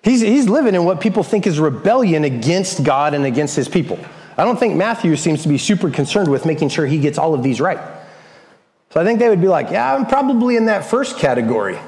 He's, 0.04 0.20
he's 0.20 0.50
living 0.50 0.76
in 0.76 0.84
what 0.84 1.00
people 1.00 1.24
think 1.24 1.48
is 1.48 1.60
rebellion 1.60 2.26
against 2.26 2.84
God 2.84 3.14
and 3.14 3.26
against 3.26 3.56
his 3.56 3.70
people. 3.70 3.98
I 4.38 4.44
don't 4.44 4.60
think 4.60 4.76
Matthew 4.76 5.16
seems 5.16 5.44
to 5.44 5.50
be 5.50 5.58
super 5.58 5.90
concerned 5.90 6.30
with 6.30 6.46
making 6.46 6.70
sure 6.70 6.86
he 6.86 7.00
gets 7.00 7.18
all 7.18 7.34
of 7.34 7.42
these 7.42 7.62
right. 7.62 7.80
So 8.90 9.00
I 9.00 9.06
think 9.06 9.20
they 9.20 9.30
would 9.30 9.42
be 9.42 9.48
like, 9.48 9.72
yeah, 9.72 9.96
I'm 9.96 10.06
probably 10.06 10.58
in 10.58 10.66
that 10.66 10.86
first 10.86 11.18
category. 11.18 11.80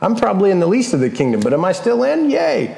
I'm 0.00 0.16
probably 0.16 0.50
in 0.50 0.60
the 0.60 0.66
least 0.66 0.92
of 0.92 1.00
the 1.00 1.10
kingdom, 1.10 1.40
but 1.40 1.52
am 1.52 1.64
I 1.64 1.72
still 1.72 2.02
in? 2.02 2.30
Yay. 2.30 2.76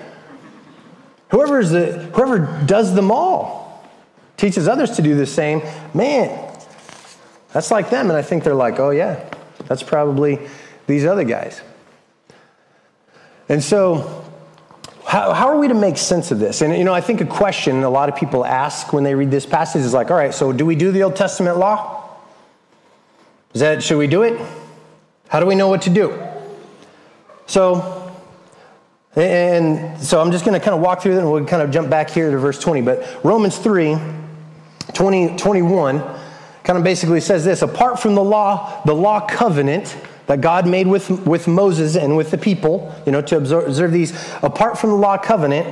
Whoever, 1.31 1.59
is 1.59 1.71
the, 1.71 1.93
whoever 2.15 2.65
does 2.67 2.95
them 2.95 3.11
all, 3.11 3.85
teaches 4.37 4.69
others 4.69 4.93
to 4.93 5.03
do 5.03 5.17
the 5.17 5.27
same, 5.27 5.63
man, 5.95 6.55
that's 7.53 7.71
like 7.71 7.91
them. 7.91 8.11
And 8.11 8.17
I 8.17 8.23
think 8.23 8.45
they're 8.45 8.55
like, 8.55 8.79
oh, 8.79 8.91
yeah, 8.91 9.29
that's 9.67 9.83
probably 9.83 10.39
these 10.87 11.05
other 11.05 11.25
guys. 11.25 11.61
And 13.49 13.63
so, 13.63 14.25
how, 15.07 15.33
how 15.33 15.49
are 15.49 15.59
we 15.59 15.69
to 15.69 15.75
make 15.75 15.97
sense 15.99 16.31
of 16.33 16.41
this? 16.41 16.63
And, 16.63 16.77
you 16.77 16.83
know, 16.85 16.93
I 16.93 17.01
think 17.01 17.21
a 17.21 17.27
question 17.27 17.85
a 17.85 17.91
lot 17.91 18.09
of 18.09 18.17
people 18.17 18.45
ask 18.45 18.93
when 18.93 19.05
they 19.05 19.15
read 19.15 19.31
this 19.31 19.47
passage 19.47 19.83
is 19.83 19.95
like, 19.95 20.11
all 20.11 20.17
right, 20.17 20.35
so 20.35 20.53
do 20.53 20.67
we 20.67 20.75
do 20.75 20.91
the 20.91 21.05
Old 21.05 21.15
Testament 21.15 21.59
law? 21.59 22.11
Is 23.55 23.61
that, 23.61 23.83
should 23.83 23.99
we 23.99 24.09
do 24.09 24.23
it? 24.23 24.41
How 25.29 25.41
do 25.41 25.47
we 25.47 25.55
know 25.55 25.69
what 25.69 25.83
to 25.83 25.91
do? 25.91 26.23
So, 27.47 28.13
and 29.15 29.99
so 30.01 30.21
I'm 30.21 30.33
just 30.33 30.45
going 30.45 30.59
to 30.59 30.65
kind 30.65 30.75
of 30.75 30.83
walk 30.83 31.03
through 31.03 31.15
it 31.15 31.19
and 31.19 31.31
we'll 31.31 31.45
kind 31.47 31.63
of 31.63 31.71
jump 31.71 31.89
back 31.89 32.11
here 32.11 32.31
to 32.31 32.39
verse 32.39 32.59
20. 32.59 32.83
But 32.83 33.25
Romans 33.25 33.57
3, 33.57 33.97
20, 34.93 35.37
21, 35.37 36.01
kind 36.65 36.77
of 36.77 36.83
basically 36.85 37.21
says 37.21 37.45
this 37.45 37.63
apart 37.63 38.01
from 38.01 38.17
the 38.17 38.25
law, 38.25 38.83
the 38.85 38.95
law 38.95 39.21
covenant 39.21 39.97
that 40.27 40.41
God 40.41 40.67
made 40.67 40.87
with, 40.87 41.11
with 41.27 41.47
Moses 41.47 41.97
and 41.97 42.17
with 42.17 42.31
the 42.31 42.39
people, 42.39 42.95
you 43.07 43.13
know, 43.13 43.23
to 43.23 43.37
observe, 43.37 43.69
observe 43.69 43.93
these, 43.93 44.13
apart 44.43 44.79
from 44.79 44.91
the 44.91 44.97
law 44.97 45.17
covenant, 45.17 45.67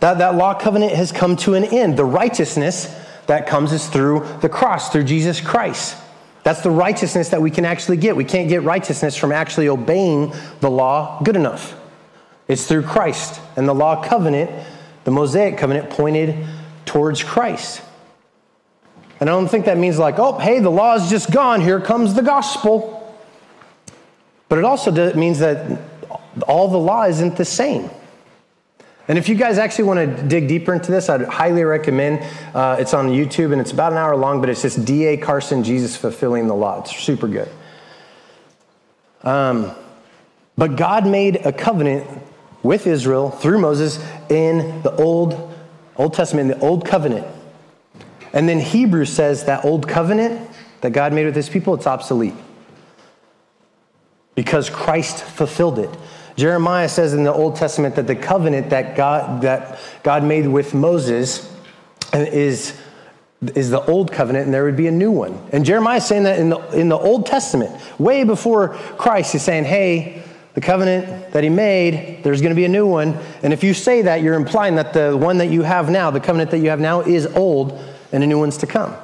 that, 0.00 0.18
that 0.18 0.34
law 0.34 0.54
covenant 0.54 0.92
has 0.92 1.12
come 1.12 1.36
to 1.38 1.54
an 1.54 1.64
end. 1.64 1.96
The 1.96 2.04
righteousness 2.04 2.94
that 3.26 3.46
comes 3.46 3.72
is 3.72 3.86
through 3.86 4.26
the 4.40 4.48
cross, 4.48 4.90
through 4.90 5.04
Jesus 5.04 5.40
Christ. 5.40 5.96
That's 6.42 6.62
the 6.62 6.70
righteousness 6.70 7.28
that 7.30 7.42
we 7.42 7.50
can 7.50 7.66
actually 7.66 7.98
get. 7.98 8.16
We 8.16 8.24
can't 8.24 8.48
get 8.48 8.62
righteousness 8.62 9.14
from 9.14 9.30
actually 9.30 9.68
obeying 9.68 10.32
the 10.60 10.70
law 10.70 11.20
good 11.22 11.36
enough. 11.36 11.78
It's 12.48 12.66
through 12.66 12.82
Christ. 12.82 13.40
And 13.56 13.68
the 13.68 13.74
law 13.74 14.02
covenant, 14.02 14.50
the 15.04 15.10
Mosaic 15.10 15.58
covenant, 15.58 15.90
pointed 15.90 16.46
towards 16.86 17.22
Christ. 17.22 17.82
And 19.20 19.28
I 19.28 19.32
don't 19.34 19.48
think 19.48 19.66
that 19.66 19.76
means 19.76 19.98
like, 19.98 20.18
oh, 20.18 20.38
hey, 20.38 20.60
the 20.60 20.70
law 20.70 20.94
is 20.94 21.10
just 21.10 21.30
gone. 21.30 21.60
Here 21.60 21.78
comes 21.78 22.14
the 22.14 22.22
gospel. 22.22 22.99
But 24.50 24.58
it 24.58 24.64
also 24.64 25.14
means 25.14 25.38
that 25.38 25.80
all 26.46 26.66
the 26.66 26.76
law 26.76 27.04
isn't 27.04 27.36
the 27.36 27.44
same. 27.44 27.88
And 29.06 29.16
if 29.16 29.28
you 29.28 29.36
guys 29.36 29.58
actually 29.58 29.84
want 29.84 30.00
to 30.00 30.22
dig 30.24 30.48
deeper 30.48 30.74
into 30.74 30.90
this, 30.90 31.08
I'd 31.08 31.22
highly 31.22 31.62
recommend. 31.62 32.26
Uh, 32.52 32.76
it's 32.78 32.92
on 32.92 33.10
YouTube 33.10 33.52
and 33.52 33.60
it's 33.60 33.70
about 33.70 33.92
an 33.92 33.98
hour 33.98 34.16
long, 34.16 34.40
but 34.40 34.50
it's 34.50 34.62
just 34.62 34.84
D.A. 34.84 35.16
Carson, 35.16 35.62
Jesus 35.62 35.96
Fulfilling 35.96 36.48
the 36.48 36.54
Law. 36.54 36.80
It's 36.80 36.96
super 36.96 37.28
good. 37.28 37.48
Um, 39.22 39.70
but 40.58 40.74
God 40.74 41.06
made 41.06 41.36
a 41.46 41.52
covenant 41.52 42.08
with 42.64 42.88
Israel 42.88 43.30
through 43.30 43.60
Moses 43.60 44.04
in 44.28 44.82
the 44.82 44.94
Old, 44.96 45.54
Old 45.96 46.12
Testament, 46.12 46.50
in 46.50 46.58
the 46.58 46.66
Old 46.66 46.84
Covenant. 46.84 47.26
And 48.32 48.48
then 48.48 48.58
Hebrews 48.58 49.12
says 49.12 49.44
that 49.44 49.64
Old 49.64 49.86
Covenant 49.86 50.50
that 50.80 50.90
God 50.90 51.12
made 51.12 51.26
with 51.26 51.36
his 51.36 51.48
people, 51.48 51.74
it's 51.74 51.86
obsolete 51.86 52.34
because 54.34 54.70
Christ 54.70 55.22
fulfilled 55.22 55.78
it. 55.78 55.90
Jeremiah 56.36 56.88
says 56.88 57.12
in 57.12 57.24
the 57.24 57.32
Old 57.32 57.56
Testament 57.56 57.96
that 57.96 58.06
the 58.06 58.16
covenant 58.16 58.70
that 58.70 58.96
God, 58.96 59.42
that 59.42 59.78
God 60.02 60.24
made 60.24 60.46
with 60.46 60.72
Moses 60.72 61.54
is, 62.14 62.80
is 63.54 63.70
the 63.70 63.84
old 63.84 64.12
covenant 64.12 64.46
and 64.46 64.54
there 64.54 64.64
would 64.64 64.76
be 64.76 64.86
a 64.86 64.92
new 64.92 65.10
one. 65.10 65.38
And 65.52 65.64
Jeremiah 65.64 65.98
is 65.98 66.06
saying 66.06 66.24
that 66.24 66.38
in 66.38 66.50
the, 66.50 66.58
in 66.70 66.88
the 66.88 66.98
Old 66.98 67.26
Testament, 67.26 67.78
way 67.98 68.24
before 68.24 68.70
Christ, 68.96 69.32
he's 69.32 69.42
saying, 69.42 69.64
hey, 69.64 70.22
the 70.54 70.60
covenant 70.60 71.32
that 71.32 71.44
he 71.44 71.50
made, 71.50 72.22
there's 72.24 72.40
going 72.40 72.50
to 72.50 72.56
be 72.56 72.64
a 72.64 72.68
new 72.68 72.86
one. 72.86 73.18
And 73.42 73.52
if 73.52 73.62
you 73.62 73.72
say 73.72 74.02
that, 74.02 74.22
you're 74.22 74.34
implying 74.34 74.76
that 74.76 74.92
the 74.92 75.16
one 75.16 75.38
that 75.38 75.50
you 75.50 75.62
have 75.62 75.90
now, 75.90 76.10
the 76.10 76.20
covenant 76.20 76.50
that 76.50 76.58
you 76.58 76.70
have 76.70 76.80
now, 76.80 77.00
is 77.00 77.26
old 77.26 77.78
and 78.12 78.24
a 78.24 78.26
new 78.26 78.38
one's 78.38 78.56
to 78.58 78.66
come. 78.66 78.94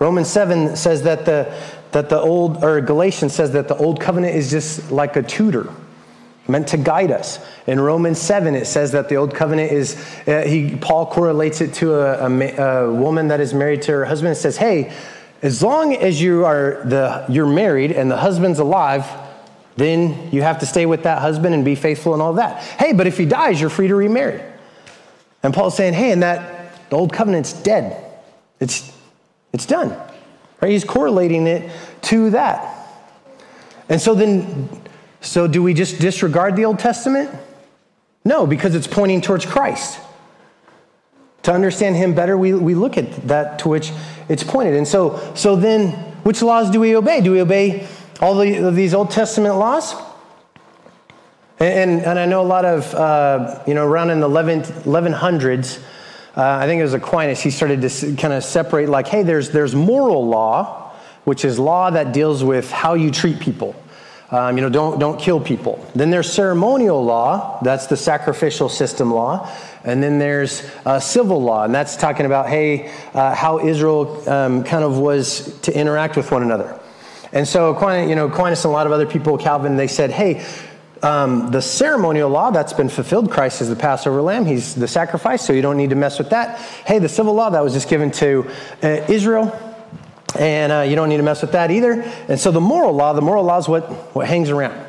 Romans 0.00 0.28
7 0.28 0.74
says 0.74 1.02
that 1.04 1.24
the, 1.24 1.54
that 1.94 2.08
the 2.08 2.20
old, 2.20 2.62
or 2.62 2.80
Galatians 2.80 3.32
says 3.32 3.52
that 3.52 3.68
the 3.68 3.76
old 3.76 4.00
covenant 4.00 4.34
is 4.34 4.50
just 4.50 4.90
like 4.90 5.16
a 5.16 5.22
tutor 5.22 5.72
meant 6.46 6.68
to 6.68 6.76
guide 6.76 7.10
us. 7.10 7.38
In 7.66 7.80
Romans 7.80 8.18
7, 8.18 8.54
it 8.54 8.66
says 8.66 8.92
that 8.92 9.08
the 9.08 9.16
old 9.16 9.34
covenant 9.34 9.72
is, 9.72 9.96
uh, 10.26 10.42
he, 10.42 10.76
Paul 10.76 11.06
correlates 11.06 11.60
it 11.60 11.72
to 11.74 11.94
a, 11.94 12.28
a, 12.28 12.88
a, 12.88 12.92
woman 12.92 13.28
that 13.28 13.40
is 13.40 13.54
married 13.54 13.82
to 13.82 13.92
her 13.92 14.04
husband 14.04 14.30
and 14.30 14.36
says, 14.36 14.56
hey, 14.56 14.92
as 15.40 15.62
long 15.62 15.94
as 15.94 16.20
you 16.20 16.44
are 16.44 16.82
the, 16.84 17.24
you're 17.28 17.46
married 17.46 17.92
and 17.92 18.10
the 18.10 18.16
husband's 18.16 18.58
alive, 18.58 19.06
then 19.76 20.30
you 20.32 20.42
have 20.42 20.58
to 20.58 20.66
stay 20.66 20.86
with 20.86 21.04
that 21.04 21.22
husband 21.22 21.54
and 21.54 21.64
be 21.64 21.74
faithful 21.76 22.12
and 22.12 22.20
all 22.20 22.34
that. 22.34 22.62
Hey, 22.62 22.92
but 22.92 23.06
if 23.06 23.16
he 23.16 23.24
dies, 23.24 23.60
you're 23.60 23.70
free 23.70 23.88
to 23.88 23.94
remarry. 23.94 24.42
And 25.42 25.54
Paul's 25.54 25.76
saying, 25.76 25.94
hey, 25.94 26.12
and 26.12 26.22
that 26.22 26.90
the 26.90 26.96
old 26.96 27.12
covenant's 27.12 27.52
dead. 27.52 28.04
It's, 28.60 28.92
it's 29.52 29.66
done. 29.66 29.96
Right? 30.64 30.72
He's 30.72 30.82
correlating 30.82 31.46
it 31.46 31.70
to 32.04 32.30
that. 32.30 32.88
And 33.90 34.00
so 34.00 34.14
then, 34.14 34.70
So 35.20 35.46
do 35.46 35.62
we 35.62 35.74
just 35.74 36.00
disregard 36.00 36.56
the 36.56 36.64
Old 36.64 36.78
Testament? 36.78 37.30
No, 38.24 38.46
because 38.46 38.74
it's 38.74 38.86
pointing 38.86 39.20
towards 39.20 39.44
Christ. 39.44 40.00
To 41.42 41.52
understand 41.52 41.96
him 41.96 42.14
better, 42.14 42.38
we, 42.38 42.54
we 42.54 42.74
look 42.74 42.96
at 42.96 43.28
that 43.28 43.58
to 43.58 43.68
which 43.68 43.92
it's 44.30 44.42
pointed. 44.42 44.74
And 44.74 44.88
so, 44.88 45.34
so 45.34 45.54
then, 45.54 45.90
which 46.22 46.40
laws 46.40 46.70
do 46.70 46.80
we 46.80 46.96
obey? 46.96 47.20
Do 47.20 47.32
we 47.32 47.42
obey 47.42 47.86
all 48.22 48.34
the, 48.34 48.70
these 48.70 48.94
Old 48.94 49.10
Testament 49.10 49.56
laws? 49.56 49.94
And, 51.60 52.00
and, 52.00 52.18
I 52.18 52.24
know 52.24 52.40
a 52.40 52.48
lot 52.48 52.64
of, 52.64 52.94
uh, 52.94 53.62
you 53.66 53.74
know, 53.74 53.84
around 53.84 54.08
in 54.08 54.20
the 54.20 54.26
11, 54.26 54.62
1100s, 54.62 55.82
uh, 56.36 56.58
I 56.60 56.66
think 56.66 56.80
it 56.80 56.82
was 56.82 56.94
Aquinas, 56.94 57.40
he 57.40 57.50
started 57.50 57.80
to 57.82 58.16
kind 58.16 58.34
of 58.34 58.42
separate 58.42 58.88
like, 58.88 59.06
hey, 59.06 59.22
there's, 59.22 59.50
there's 59.50 59.74
moral 59.74 60.26
law, 60.26 60.92
which 61.24 61.44
is 61.44 61.58
law 61.58 61.90
that 61.90 62.12
deals 62.12 62.42
with 62.42 62.70
how 62.70 62.94
you 62.94 63.10
treat 63.10 63.38
people. 63.38 63.76
Um, 64.30 64.56
you 64.56 64.62
know, 64.62 64.68
don't, 64.68 64.98
don't 64.98 65.20
kill 65.20 65.38
people. 65.38 65.86
Then 65.94 66.10
there's 66.10 66.32
ceremonial 66.32 67.04
law, 67.04 67.60
that's 67.62 67.86
the 67.86 67.96
sacrificial 67.96 68.68
system 68.68 69.12
law. 69.12 69.48
And 69.84 70.02
then 70.02 70.18
there's 70.18 70.68
uh, 70.84 70.98
civil 70.98 71.40
law, 71.40 71.64
and 71.64 71.74
that's 71.74 71.96
talking 71.96 72.26
about, 72.26 72.48
hey, 72.48 72.90
uh, 73.12 73.34
how 73.34 73.60
Israel 73.60 74.28
um, 74.28 74.64
kind 74.64 74.82
of 74.82 74.98
was 74.98 75.56
to 75.60 75.78
interact 75.78 76.16
with 76.16 76.32
one 76.32 76.42
another. 76.42 76.80
And 77.32 77.46
so 77.46 77.74
Aquinas, 77.74 78.08
you 78.08 78.16
know, 78.16 78.26
Aquinas 78.26 78.64
and 78.64 78.70
a 78.70 78.72
lot 78.72 78.86
of 78.86 78.92
other 78.92 79.06
people, 79.06 79.36
Calvin, 79.38 79.76
they 79.76 79.88
said, 79.88 80.10
hey, 80.10 80.44
um, 81.04 81.50
the 81.50 81.60
ceremonial 81.60 82.30
law 82.30 82.50
that's 82.50 82.72
been 82.72 82.88
fulfilled, 82.88 83.30
Christ 83.30 83.60
is 83.60 83.68
the 83.68 83.76
Passover 83.76 84.22
lamb, 84.22 84.46
he's 84.46 84.74
the 84.74 84.88
sacrifice, 84.88 85.44
so 85.44 85.52
you 85.52 85.60
don't 85.60 85.76
need 85.76 85.90
to 85.90 85.96
mess 85.96 86.18
with 86.18 86.30
that. 86.30 86.58
Hey, 86.58 86.98
the 86.98 87.10
civil 87.10 87.34
law 87.34 87.50
that 87.50 87.62
was 87.62 87.74
just 87.74 87.90
given 87.90 88.10
to 88.12 88.50
uh, 88.82 88.88
Israel, 89.08 89.52
and 90.38 90.72
uh, 90.72 90.80
you 90.80 90.96
don't 90.96 91.10
need 91.10 91.18
to 91.18 91.22
mess 91.22 91.42
with 91.42 91.52
that 91.52 91.70
either. 91.70 92.00
And 92.28 92.40
so 92.40 92.50
the 92.50 92.60
moral 92.60 92.94
law, 92.94 93.12
the 93.12 93.20
moral 93.20 93.44
law 93.44 93.58
is 93.58 93.68
what, 93.68 93.84
what 94.14 94.26
hangs 94.26 94.48
around. 94.48 94.82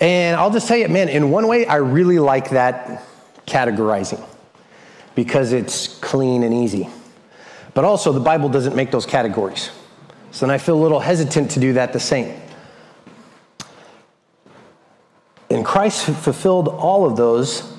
And 0.00 0.36
I'll 0.36 0.52
just 0.52 0.68
tell 0.68 0.76
you, 0.76 0.88
man, 0.88 1.08
in 1.08 1.30
one 1.30 1.48
way, 1.48 1.66
I 1.66 1.76
really 1.76 2.20
like 2.20 2.50
that 2.50 3.02
categorizing 3.46 4.24
because 5.16 5.52
it's 5.52 5.98
clean 5.98 6.44
and 6.44 6.54
easy. 6.54 6.88
But 7.74 7.84
also, 7.84 8.12
the 8.12 8.20
Bible 8.20 8.48
doesn't 8.48 8.76
make 8.76 8.92
those 8.92 9.04
categories. 9.04 9.70
So 10.30 10.46
then 10.46 10.54
I 10.54 10.58
feel 10.58 10.76
a 10.76 10.82
little 10.82 11.00
hesitant 11.00 11.50
to 11.52 11.60
do 11.60 11.72
that 11.72 11.92
the 11.92 12.00
same. 12.00 12.40
And 15.50 15.64
Christ 15.64 16.04
fulfilled 16.04 16.68
all 16.68 17.04
of 17.04 17.16
those. 17.16 17.70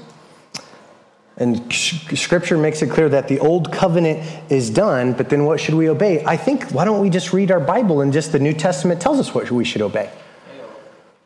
And 1.38 1.73
scripture 1.73 2.57
makes 2.57 2.81
it 2.81 2.91
clear 2.91 3.10
that 3.10 3.27
the 3.27 3.39
old 3.39 3.71
covenant 3.71 4.19
is 4.51 4.69
done, 4.69 5.13
but 5.13 5.29
then 5.29 5.45
what 5.45 5.60
should 5.60 5.73
we 5.73 5.89
obey? 5.89 6.23
I 6.23 6.38
think, 6.38 6.71
why 6.71 6.86
don't 6.86 6.99
we 6.99 7.10
just 7.10 7.34
read 7.34 7.49
our 7.49 7.60
Bible 7.60 8.01
and 8.01 8.13
just 8.13 8.31
the 8.31 8.39
New 8.39 8.53
Testament 8.53 9.01
tells 9.01 9.19
us 9.19 9.34
what 9.34 9.49
we 9.49 9.63
should 9.65 9.81
obey? 9.81 10.12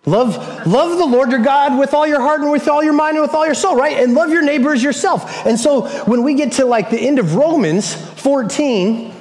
Love, 0.05 0.38
love 0.67 0.99
the 0.99 1.05
Lord 1.05 1.31
your 1.31 1.41
God 1.41 1.79
with 1.79 1.95
all 1.95 2.05
your 2.05 2.21
heart 2.21 2.41
and 2.41 2.51
with 2.51 2.67
all 2.67 2.84
your 2.84 2.93
mind 2.93 3.17
and 3.17 3.23
with 3.23 3.34
all 3.34 3.45
your 3.45 3.55
soul, 3.55 3.75
right? 3.75 3.97
And 3.97 4.13
love 4.13 4.29
your 4.29 4.43
neighbor 4.43 4.71
as 4.71 4.84
yourself. 4.84 5.45
And 5.47 5.60
so 5.60 5.88
when 6.05 6.21
we 6.21 6.36
get 6.36 6.53
to 6.53 6.65
like 6.65 6.91
the 6.91 6.99
end 6.99 7.17
of 7.17 7.36
Romans 7.36 7.95
14, 8.21 9.14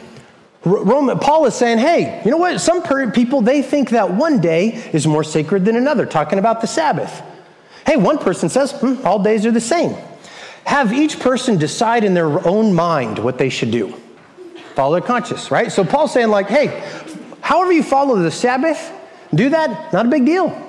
Roman, 0.64 1.18
Paul 1.18 1.44
is 1.44 1.55
saying, 1.55 1.79
hey, 1.79 2.22
you 2.24 2.31
know 2.31 2.38
what? 2.38 2.61
Some 2.61 2.83
people, 3.12 3.42
they 3.42 3.61
think 3.61 3.90
that 3.90 4.11
one 4.11 4.40
day 4.40 4.90
is 4.92 5.07
more 5.07 5.22
sacred 5.22 5.64
than 5.64 5.77
another, 5.77 6.07
talking 6.07 6.38
about 6.38 6.61
the 6.61 6.66
Sabbath. 6.66 7.22
Hey, 7.87 7.96
one 7.96 8.18
person 8.18 8.48
says, 8.48 8.72
hmm, 8.72 8.96
all 9.05 9.22
days 9.22 9.44
are 9.44 9.50
the 9.50 9.61
same. 9.61 9.94
Have 10.64 10.92
each 10.94 11.20
person 11.20 11.59
decide 11.59 12.03
in 12.03 12.14
their 12.14 12.46
own 12.48 12.72
mind 12.72 13.18
what 13.18 13.37
they 13.37 13.50
should 13.50 13.70
do. 13.70 13.94
Follow 14.74 14.98
their 14.98 15.07
conscience, 15.07 15.50
right? 15.50 15.70
So 15.70 15.85
Paul's 15.85 16.12
saying, 16.12 16.29
like, 16.29 16.48
hey, 16.48 16.83
however 17.42 17.72
you 17.72 17.83
follow 17.83 18.16
the 18.16 18.31
Sabbath, 18.31 18.90
do 19.35 19.50
that, 19.50 19.92
not 19.92 20.07
a 20.07 20.09
big 20.09 20.24
deal. 20.24 20.61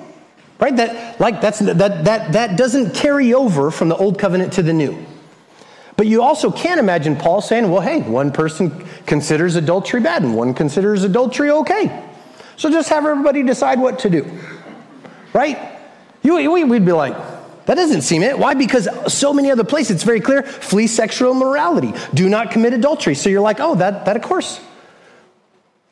Right? 0.58 0.76
That, 0.76 1.18
like, 1.20 1.40
that's, 1.40 1.58
that, 1.60 2.04
that, 2.04 2.32
that 2.32 2.56
doesn't 2.58 2.94
carry 2.94 3.32
over 3.32 3.70
from 3.70 3.88
the 3.88 3.96
old 3.96 4.18
covenant 4.18 4.52
to 4.54 4.62
the 4.62 4.72
new. 4.72 5.04
But 5.96 6.06
you 6.06 6.22
also 6.22 6.50
can't 6.50 6.78
imagine 6.78 7.16
Paul 7.16 7.40
saying, 7.40 7.70
well, 7.70 7.80
hey, 7.80 8.02
one 8.02 8.30
person 8.30 8.86
considers 9.06 9.56
adultery 9.56 10.00
bad 10.00 10.22
and 10.22 10.36
one 10.36 10.52
considers 10.52 11.04
adultery 11.04 11.50
okay. 11.50 12.04
So 12.56 12.70
just 12.70 12.88
have 12.90 13.06
everybody 13.06 13.42
decide 13.42 13.80
what 13.80 13.98
to 14.00 14.10
do. 14.10 14.38
Right? 15.32 15.58
You, 16.22 16.50
we'd 16.66 16.84
be 16.84 16.92
like, 16.92 17.16
that 17.66 17.74
doesn't 17.74 18.02
seem 18.02 18.22
it. 18.22 18.38
Why? 18.38 18.54
Because 18.54 18.88
so 19.12 19.32
many 19.32 19.50
other 19.50 19.64
places, 19.64 19.96
it's 19.96 20.04
very 20.04 20.20
clear 20.20 20.42
flee 20.42 20.86
sexual 20.86 21.32
immorality, 21.32 21.92
do 22.14 22.28
not 22.28 22.50
commit 22.50 22.72
adultery. 22.72 23.14
So 23.14 23.28
you're 23.28 23.40
like, 23.40 23.60
oh, 23.60 23.74
that, 23.76 24.04
that 24.04 24.16
of 24.16 24.22
course 24.22 24.60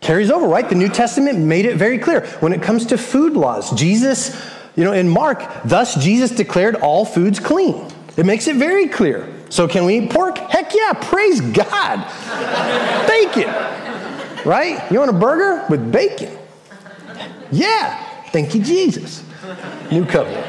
carries 0.01 0.31
over, 0.31 0.47
right? 0.47 0.69
The 0.69 0.75
New 0.75 0.89
Testament 0.91 1.39
made 1.39 1.65
it 1.65 1.77
very 1.77 1.99
clear. 1.99 2.27
When 2.41 2.53
it 2.53 2.63
comes 2.63 2.87
to 2.87 2.99
food 2.99 3.33
laws, 3.33 3.71
Jesus 3.73 4.37
you 4.77 4.85
know, 4.85 4.93
in 4.93 5.09
Mark, 5.09 5.63
thus 5.65 5.95
Jesus 5.95 6.31
declared 6.31 6.77
all 6.77 7.05
foods 7.05 7.39
clean. 7.39 7.89
It 8.17 8.27
makes 8.27 8.49
it 8.49 8.57
very 8.57 8.89
clear. 8.89 9.29
So, 9.55 9.69
can 9.69 9.85
we 9.85 9.99
eat 9.99 10.11
pork? 10.11 10.37
Heck 10.37 10.75
yeah, 10.75 10.95
praise 10.95 11.41
God. 11.41 12.05
bacon, 13.07 13.47
right? 14.45 14.83
You 14.91 14.99
want 14.99 15.11
a 15.11 15.17
burger 15.17 15.65
with 15.71 15.93
bacon? 15.93 16.37
Yeah, 17.53 18.05
thank 18.31 18.57
you, 18.57 18.65
Jesus. 18.65 19.23
New 19.93 20.07
covenant, 20.07 20.45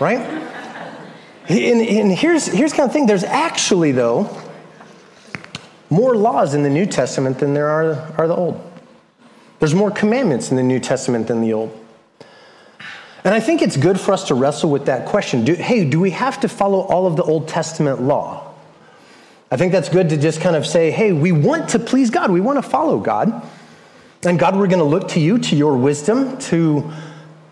right? 0.00 0.20
And, 1.48 1.80
and 1.80 2.12
here's, 2.12 2.46
here's 2.46 2.72
kind 2.72 2.88
of 2.88 2.92
thing 2.92 3.06
there's 3.06 3.24
actually, 3.24 3.90
though, 3.90 4.40
more 5.90 6.14
laws 6.14 6.54
in 6.54 6.62
the 6.62 6.70
New 6.70 6.86
Testament 6.86 7.40
than 7.40 7.52
there 7.52 7.66
are, 7.66 8.14
are 8.16 8.28
the 8.28 8.36
Old. 8.36 8.62
There's 9.58 9.74
more 9.74 9.90
commandments 9.90 10.52
in 10.52 10.56
the 10.56 10.62
New 10.62 10.78
Testament 10.78 11.26
than 11.26 11.40
the 11.40 11.52
Old. 11.52 11.85
And 13.26 13.34
I 13.34 13.40
think 13.40 13.60
it's 13.60 13.76
good 13.76 13.98
for 13.98 14.12
us 14.12 14.28
to 14.28 14.36
wrestle 14.36 14.70
with 14.70 14.86
that 14.86 15.04
question. 15.04 15.44
Do, 15.44 15.54
hey, 15.54 15.84
do 15.84 15.98
we 15.98 16.10
have 16.10 16.38
to 16.42 16.48
follow 16.48 16.82
all 16.82 17.08
of 17.08 17.16
the 17.16 17.24
Old 17.24 17.48
Testament 17.48 18.00
law? 18.00 18.54
I 19.50 19.56
think 19.56 19.72
that's 19.72 19.88
good 19.88 20.10
to 20.10 20.16
just 20.16 20.40
kind 20.40 20.54
of 20.54 20.64
say, 20.64 20.92
hey, 20.92 21.12
we 21.12 21.32
want 21.32 21.70
to 21.70 21.80
please 21.80 22.08
God. 22.08 22.30
We 22.30 22.40
want 22.40 22.62
to 22.62 22.70
follow 22.70 23.00
God. 23.00 23.42
And 24.22 24.38
God, 24.38 24.54
we're 24.54 24.68
going 24.68 24.78
to 24.78 24.84
look 24.84 25.08
to 25.08 25.20
you, 25.20 25.38
to 25.38 25.56
your 25.56 25.76
wisdom, 25.76 26.38
to, 26.38 26.88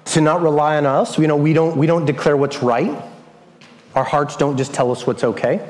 to 0.05 0.21
not 0.21 0.43
rely 0.43 0.77
on 0.77 0.87
us. 0.87 1.19
You 1.19 1.27
know, 1.27 1.35
we 1.35 1.53
don't, 1.53 1.77
we 1.77 1.89
don't 1.89 2.05
declare 2.05 2.37
what's 2.37 2.63
right. 2.63 2.97
Our 3.97 4.05
hearts 4.05 4.37
don't 4.37 4.57
just 4.57 4.73
tell 4.75 4.93
us 4.93 5.09
what's 5.09 5.25
okay. 5.25 5.69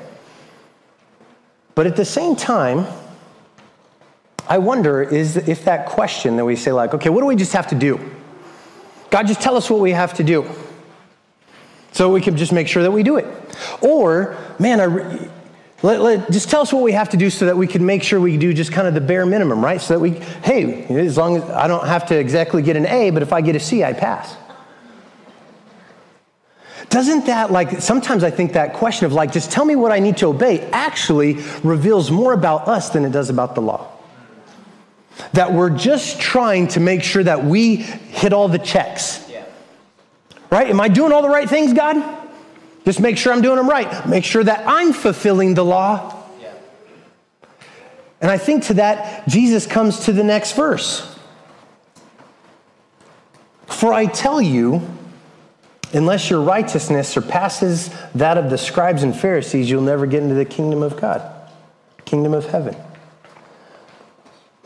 But 1.74 1.86
at 1.86 1.96
the 1.96 2.04
same 2.04 2.36
time, 2.36 2.86
I 4.50 4.58
wonder 4.58 5.02
is 5.02 5.38
if 5.38 5.64
that 5.64 5.86
question 5.86 6.36
that 6.36 6.44
we 6.44 6.56
say, 6.56 6.72
like, 6.72 6.92
okay, 6.92 7.08
what 7.08 7.20
do 7.20 7.26
we 7.26 7.36
just 7.36 7.54
have 7.54 7.68
to 7.68 7.74
do? 7.74 7.98
God, 9.14 9.28
just 9.28 9.40
tell 9.40 9.56
us 9.56 9.70
what 9.70 9.78
we 9.78 9.92
have 9.92 10.14
to 10.14 10.24
do 10.24 10.44
so 11.92 12.12
we 12.12 12.20
can 12.20 12.36
just 12.36 12.50
make 12.50 12.66
sure 12.66 12.82
that 12.82 12.90
we 12.90 13.04
do 13.04 13.16
it. 13.16 13.24
Or, 13.80 14.36
man, 14.58 14.80
I, 14.80 14.86
let, 15.84 16.00
let, 16.00 16.30
just 16.32 16.50
tell 16.50 16.62
us 16.62 16.72
what 16.72 16.82
we 16.82 16.90
have 16.90 17.10
to 17.10 17.16
do 17.16 17.30
so 17.30 17.46
that 17.46 17.56
we 17.56 17.68
can 17.68 17.86
make 17.86 18.02
sure 18.02 18.18
we 18.18 18.36
do 18.36 18.52
just 18.52 18.72
kind 18.72 18.88
of 18.88 18.94
the 18.94 19.00
bare 19.00 19.24
minimum, 19.24 19.64
right? 19.64 19.80
So 19.80 19.94
that 19.94 20.00
we, 20.00 20.14
hey, 20.42 20.82
as 20.86 21.16
long 21.16 21.36
as 21.36 21.44
I 21.44 21.68
don't 21.68 21.86
have 21.86 22.06
to 22.06 22.18
exactly 22.18 22.60
get 22.60 22.76
an 22.76 22.86
A, 22.86 23.10
but 23.10 23.22
if 23.22 23.32
I 23.32 23.40
get 23.40 23.54
a 23.54 23.60
C, 23.60 23.84
I 23.84 23.92
pass. 23.92 24.36
Doesn't 26.88 27.26
that, 27.26 27.52
like, 27.52 27.80
sometimes 27.80 28.24
I 28.24 28.32
think 28.32 28.54
that 28.54 28.72
question 28.72 29.06
of, 29.06 29.12
like, 29.12 29.30
just 29.30 29.52
tell 29.52 29.64
me 29.64 29.76
what 29.76 29.92
I 29.92 30.00
need 30.00 30.16
to 30.16 30.26
obey 30.26 30.68
actually 30.72 31.34
reveals 31.62 32.10
more 32.10 32.32
about 32.32 32.66
us 32.66 32.90
than 32.90 33.04
it 33.04 33.12
does 33.12 33.30
about 33.30 33.54
the 33.54 33.62
law 33.62 33.93
that 35.32 35.52
we're 35.52 35.70
just 35.70 36.20
trying 36.20 36.68
to 36.68 36.80
make 36.80 37.02
sure 37.02 37.22
that 37.22 37.44
we 37.44 37.76
hit 37.76 38.32
all 38.32 38.48
the 38.48 38.58
checks. 38.58 39.28
Yeah. 39.30 39.44
Right? 40.50 40.68
Am 40.68 40.80
I 40.80 40.88
doing 40.88 41.12
all 41.12 41.22
the 41.22 41.28
right 41.28 41.48
things, 41.48 41.72
God? 41.72 42.22
Just 42.84 43.00
make 43.00 43.16
sure 43.16 43.32
I'm 43.32 43.42
doing 43.42 43.56
them 43.56 43.68
right. 43.68 44.06
Make 44.06 44.24
sure 44.24 44.44
that 44.44 44.64
I'm 44.66 44.92
fulfilling 44.92 45.54
the 45.54 45.64
law. 45.64 46.22
Yeah. 46.40 46.52
And 48.20 48.30
I 48.30 48.38
think 48.38 48.64
to 48.64 48.74
that, 48.74 49.26
Jesus 49.28 49.66
comes 49.66 50.00
to 50.06 50.12
the 50.12 50.24
next 50.24 50.54
verse. 50.54 51.10
For 53.66 53.92
I 53.92 54.06
tell 54.06 54.40
you, 54.40 54.82
unless 55.92 56.28
your 56.28 56.40
righteousness 56.42 57.08
surpasses 57.08 57.90
that 58.14 58.36
of 58.36 58.50
the 58.50 58.58
scribes 58.58 59.02
and 59.02 59.16
Pharisees, 59.16 59.70
you'll 59.70 59.82
never 59.82 60.06
get 60.06 60.22
into 60.22 60.34
the 60.34 60.44
kingdom 60.44 60.82
of 60.82 61.00
God, 61.00 61.22
kingdom 62.04 62.34
of 62.34 62.46
heaven. 62.46 62.76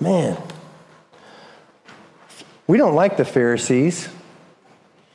Man, 0.01 0.41
we 2.67 2.79
don't 2.79 2.95
like 2.95 3.17
the 3.17 3.25
Pharisees. 3.25 4.09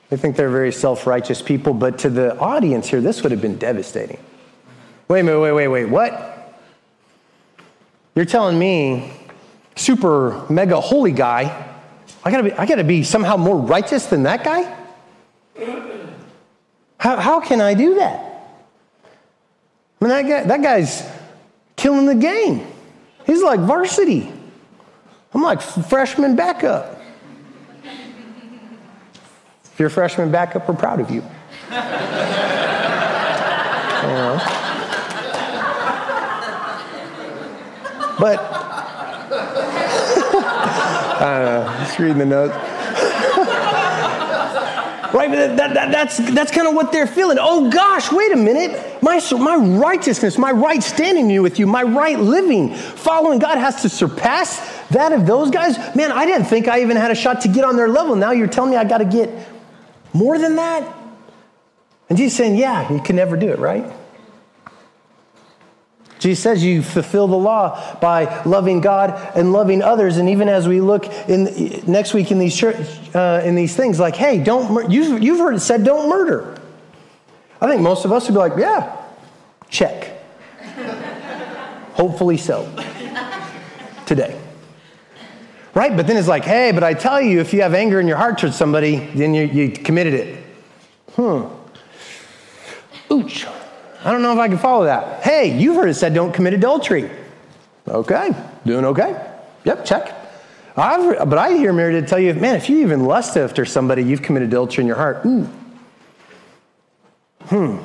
We 0.10 0.18
think 0.18 0.36
they're 0.36 0.50
very 0.50 0.72
self 0.72 1.08
righteous 1.08 1.42
people, 1.42 1.74
but 1.74 2.00
to 2.00 2.10
the 2.10 2.38
audience 2.38 2.88
here, 2.88 3.02
this 3.02 3.24
would 3.24 3.32
have 3.32 3.42
been 3.42 3.58
devastating. 3.58 4.20
Wait 5.08 5.24
minute, 5.24 5.40
wait, 5.40 5.52
wait, 5.52 5.68
wait, 5.68 5.86
what? 5.86 6.60
You're 8.16 8.26
telling 8.26 8.60
me, 8.60 9.12
super 9.76 10.46
mega 10.50 10.80
holy 10.80 11.12
guy, 11.12 11.70
I 12.24 12.32
gotta 12.32 12.44
be, 12.44 12.52
I 12.54 12.66
gotta 12.66 12.84
be 12.84 13.04
somehow 13.04 13.38
more 13.38 13.58
righteous 13.58 14.06
than 14.06 14.24
that 14.24 14.44
guy? 14.44 14.78
How, 16.98 17.18
how 17.18 17.40
can 17.42 17.60
I 17.60 17.74
do 17.74 17.96
that? 17.96 18.20
I 20.00 20.06
mean, 20.06 20.10
that, 20.10 20.22
guy, 20.22 20.44
that 20.44 20.62
guy's 20.62 21.10
killing 21.76 22.06
the 22.06 22.16
game. 22.16 22.66
He's 23.26 23.42
like 23.42 23.60
varsity. 23.60 24.32
I'm 25.34 25.42
like 25.42 25.62
freshman 25.62 26.36
backup. 26.36 27.02
If 29.66 29.80
you're 29.80 29.88
a 29.88 29.92
freshman 29.92 30.32
backup, 30.32 30.68
we're 30.68 30.76
proud 30.76 31.00
of 31.00 31.10
you. 31.10 31.24
But 38.20 38.40
I 41.20 41.40
don't 41.40 41.66
know, 41.66 41.84
just 41.84 42.00
reading 42.00 42.20
the 42.20 42.26
notes. 42.26 42.73
Right, 45.14 45.32
that, 45.32 45.58
that, 45.58 45.92
that's, 45.92 46.18
that's 46.34 46.52
kind 46.52 46.68
of 46.68 46.74
what 46.74 46.92
they're 46.92 47.08
feeling. 47.08 47.38
Oh 47.40 47.70
gosh, 47.70 48.12
wait 48.12 48.32
a 48.32 48.36
minute. 48.36 49.02
My, 49.02 49.22
my 49.38 49.56
righteousness, 49.56 50.38
my 50.38 50.52
right 50.52 50.82
standing 50.82 51.42
with 51.42 51.60
you, 51.60 51.68
my 51.68 51.84
right 51.84 52.20
living, 52.20 52.74
following 52.74 53.40
God 53.40 53.58
has 53.58 53.82
to 53.84 53.90
surpass 53.90 54.60
that 54.90 55.12
of 55.12 55.26
those 55.26 55.52
guys. 55.52 55.78
Man, 55.96 56.12
I 56.12 56.26
didn't 56.26 56.46
think 56.46 56.68
I 56.68 56.82
even 56.82 56.98
had 56.98 57.12
a 57.12 57.16
shot 57.16 57.42
to 57.42 57.48
get 57.48 57.64
on 57.64 57.76
their 57.76 57.90
level. 57.90 58.16
Now 58.16 58.32
you're 58.32 58.48
telling 58.48 58.72
me 58.72 58.78
I 58.78 58.84
got 58.84 59.00
to 59.00 59.06
get 59.06 59.30
more 60.14 60.38
than 60.38 60.56
that? 60.56 60.96
And 62.10 62.18
Jesus 62.18 62.38
saying, 62.38 62.56
yeah, 62.56 62.92
you 62.92 63.02
can 63.02 63.16
never 63.16 63.36
do 63.36 63.50
it, 63.50 63.60
right? 63.60 63.92
Jesus 66.24 66.42
says 66.42 66.64
you 66.64 66.82
fulfill 66.82 67.28
the 67.28 67.36
law 67.36 68.00
by 68.00 68.44
loving 68.46 68.80
God 68.80 69.12
and 69.36 69.52
loving 69.52 69.82
others. 69.82 70.16
And 70.16 70.30
even 70.30 70.48
as 70.48 70.70
we 70.70 70.80
look 70.80 71.06
in 71.28 71.84
next 71.86 72.14
week 72.14 72.32
in 72.32 72.40
these 72.40 72.56
church, 72.56 72.78
uh, 73.14 73.42
in 73.44 73.56
these 73.56 73.76
things, 73.76 74.00
like, 74.00 74.16
hey, 74.16 74.42
don't 74.42 74.90
you've, 74.90 75.22
you've 75.22 75.40
heard 75.40 75.54
it 75.54 75.60
said, 75.60 75.84
don't 75.84 76.08
murder. 76.08 76.58
I 77.60 77.68
think 77.68 77.82
most 77.82 78.06
of 78.06 78.14
us 78.14 78.30
would 78.30 78.36
be 78.36 78.38
like, 78.38 78.54
yeah, 78.58 78.96
check. 79.68 80.24
Hopefully 81.96 82.38
so. 82.38 82.74
Today. 84.06 84.40
Right? 85.74 85.94
But 85.94 86.08
then 86.08 86.16
it's 86.16 86.30
like, 86.30 86.46
hey, 86.46 86.72
but 86.72 86.86
I 86.86 86.94
tell 86.94 87.22
you, 87.22 87.42
if 87.42 87.52
you 87.52 87.64
have 87.64 87.74
anger 87.74 88.00
in 88.00 88.08
your 88.08 88.16
heart 88.16 88.38
towards 88.38 88.56
somebody, 88.56 88.96
then 89.14 89.34
you, 89.34 89.44
you 89.44 89.72
committed 89.72 90.14
it. 90.14 90.44
Hmm. 91.16 91.48
Ooch. 93.10 93.63
I 94.06 94.12
don't 94.12 94.22
know 94.22 94.34
if 94.34 94.40
I 94.40 94.48
can 94.48 94.58
follow 94.58 94.86
that. 94.86 95.24
Hey, 95.24 95.58
you've 95.58 95.76
heard 95.76 95.90
it 95.90 95.94
said 95.94 96.14
don't 96.14 96.34
commit 96.34 96.54
adultery. 96.54 97.10
Okay, 97.88 98.32
doing 98.66 98.86
okay. 98.86 99.32
Yep, 99.66 99.86
check. 99.86 100.24
I've, 100.76 101.30
but 101.30 101.38
I 101.38 101.56
hear 101.56 101.72
Mary 101.72 101.94
to 102.02 102.08
tell 102.08 102.20
you, 102.20 102.34
man, 102.34 102.56
if 102.56 102.70
you 102.70 102.80
even 102.80 103.06
lust 103.06 103.38
after 103.38 103.64
somebody, 103.66 104.04
you've 104.04 104.22
committed 104.22 104.50
adultery 104.50 104.82
in 104.82 104.88
your 104.88 104.96
heart. 104.96 105.26
Ooh. 105.26 105.48
Hmm. 107.46 107.78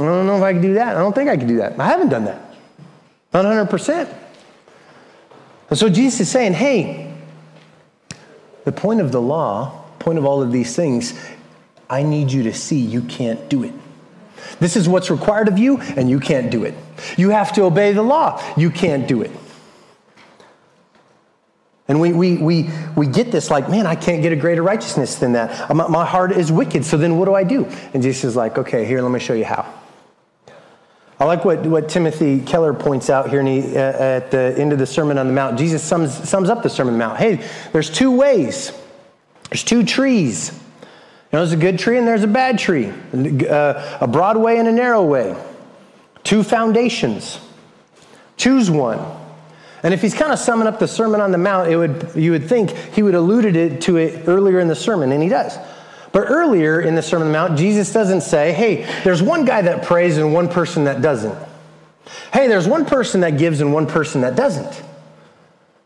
I 0.00 0.04
don't 0.04 0.26
know 0.26 0.36
if 0.36 0.42
I 0.42 0.52
can 0.52 0.62
do 0.62 0.74
that. 0.74 0.96
I 0.96 1.00
don't 1.00 1.14
think 1.14 1.28
I 1.28 1.36
can 1.36 1.46
do 1.46 1.58
that. 1.58 1.78
I 1.78 1.86
haven't 1.86 2.08
done 2.08 2.24
that. 2.24 2.40
Not 3.32 3.44
100%. 3.44 4.12
And 5.68 5.78
so 5.78 5.88
Jesus 5.88 6.20
is 6.20 6.30
saying, 6.30 6.54
hey, 6.54 7.14
the 8.64 8.72
point 8.72 9.00
of 9.00 9.12
the 9.12 9.20
law, 9.20 9.84
point 9.98 10.18
of 10.18 10.24
all 10.24 10.42
of 10.42 10.50
these 10.50 10.74
things, 10.74 11.18
I 11.90 12.02
need 12.02 12.32
you 12.32 12.42
to 12.44 12.54
see 12.54 12.78
you 12.78 13.02
can't 13.02 13.48
do 13.48 13.64
it. 13.64 13.72
This 14.58 14.76
is 14.76 14.88
what's 14.88 15.10
required 15.10 15.48
of 15.48 15.58
you, 15.58 15.80
and 15.80 16.08
you 16.08 16.20
can't 16.20 16.50
do 16.50 16.64
it. 16.64 16.74
You 17.16 17.30
have 17.30 17.52
to 17.54 17.62
obey 17.62 17.92
the 17.92 18.02
law. 18.02 18.42
You 18.56 18.70
can't 18.70 19.06
do 19.08 19.22
it. 19.22 19.30
And 21.88 22.00
we, 22.00 22.12
we, 22.12 22.36
we, 22.36 22.70
we 22.96 23.06
get 23.06 23.32
this 23.32 23.50
like, 23.50 23.68
man, 23.68 23.86
I 23.86 23.96
can't 23.96 24.22
get 24.22 24.32
a 24.32 24.36
greater 24.36 24.62
righteousness 24.62 25.16
than 25.16 25.32
that. 25.32 25.74
My, 25.74 25.88
my 25.88 26.06
heart 26.06 26.32
is 26.32 26.50
wicked, 26.52 26.84
so 26.84 26.96
then 26.96 27.18
what 27.18 27.26
do 27.26 27.34
I 27.34 27.44
do? 27.44 27.66
And 27.92 28.02
Jesus 28.02 28.24
is 28.24 28.36
like, 28.36 28.56
okay, 28.56 28.84
here, 28.84 29.02
let 29.02 29.10
me 29.10 29.18
show 29.18 29.34
you 29.34 29.44
how. 29.44 29.70
I 31.18 31.24
like 31.24 31.44
what, 31.44 31.60
what 31.66 31.88
Timothy 31.88 32.40
Keller 32.40 32.72
points 32.72 33.10
out 33.10 33.30
here 33.30 33.42
he, 33.44 33.76
uh, 33.76 33.80
at 33.80 34.30
the 34.30 34.54
end 34.56 34.72
of 34.72 34.78
the 34.78 34.86
Sermon 34.86 35.18
on 35.18 35.26
the 35.26 35.32
Mount. 35.32 35.58
Jesus 35.58 35.82
sums, 35.82 36.12
sums 36.28 36.48
up 36.48 36.62
the 36.62 36.70
Sermon 36.70 36.94
on 36.94 36.98
the 36.98 37.04
Mount. 37.06 37.18
Hey, 37.18 37.48
there's 37.72 37.90
two 37.90 38.10
ways, 38.10 38.72
there's 39.50 39.64
two 39.64 39.84
trees. 39.84 40.58
There's 41.32 41.52
a 41.52 41.56
good 41.56 41.78
tree 41.78 41.96
and 41.96 42.06
there's 42.06 42.22
a 42.22 42.28
bad 42.28 42.58
tree, 42.58 42.92
uh, 43.12 43.98
a 44.00 44.06
broad 44.06 44.36
way 44.36 44.58
and 44.58 44.68
a 44.68 44.72
narrow 44.72 45.02
way, 45.02 45.34
two 46.24 46.42
foundations. 46.42 47.40
Choose 48.36 48.70
one. 48.70 49.00
And 49.82 49.94
if 49.94 50.02
he's 50.02 50.14
kind 50.14 50.30
of 50.30 50.38
summing 50.38 50.66
up 50.66 50.78
the 50.78 50.86
Sermon 50.86 51.22
on 51.22 51.32
the 51.32 51.38
Mount, 51.38 51.70
it 51.70 51.76
would, 51.76 52.12
you 52.14 52.32
would 52.32 52.48
think 52.48 52.70
he 52.70 53.02
would 53.02 53.14
alluded 53.14 53.56
it 53.56 53.80
to 53.82 53.96
it 53.96 54.28
earlier 54.28 54.60
in 54.60 54.68
the 54.68 54.76
sermon, 54.76 55.10
and 55.10 55.22
he 55.22 55.30
does. 55.30 55.56
But 56.12 56.26
earlier 56.28 56.82
in 56.82 56.94
the 56.94 57.02
Sermon 57.02 57.28
on 57.28 57.32
the 57.32 57.38
Mount, 57.38 57.58
Jesus 57.58 57.92
doesn't 57.94 58.20
say, 58.20 58.52
hey, 58.52 58.86
there's 59.02 59.22
one 59.22 59.46
guy 59.46 59.62
that 59.62 59.84
prays 59.84 60.18
and 60.18 60.34
one 60.34 60.48
person 60.48 60.84
that 60.84 61.00
doesn't. 61.00 61.36
Hey, 62.34 62.46
there's 62.46 62.68
one 62.68 62.84
person 62.84 63.22
that 63.22 63.38
gives 63.38 63.62
and 63.62 63.72
one 63.72 63.86
person 63.86 64.20
that 64.20 64.36
doesn't. 64.36 64.82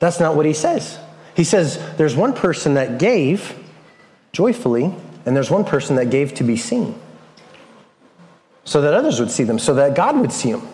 That's 0.00 0.18
not 0.18 0.34
what 0.34 0.44
he 0.44 0.52
says. 0.52 0.98
He 1.36 1.44
says 1.44 1.80
there's 1.96 2.16
one 2.16 2.32
person 2.32 2.74
that 2.74 2.98
gave 2.98 3.56
joyfully 4.32 4.92
and 5.26 5.36
there's 5.36 5.50
one 5.50 5.64
person 5.64 5.96
that 5.96 6.08
gave 6.08 6.32
to 6.34 6.44
be 6.44 6.56
seen 6.56 6.98
so 8.64 8.80
that 8.80 8.94
others 8.94 9.20
would 9.20 9.30
see 9.30 9.44
them, 9.44 9.58
so 9.58 9.74
that 9.74 9.94
God 9.94 10.18
would 10.18 10.32
see 10.32 10.52
them. 10.52 10.66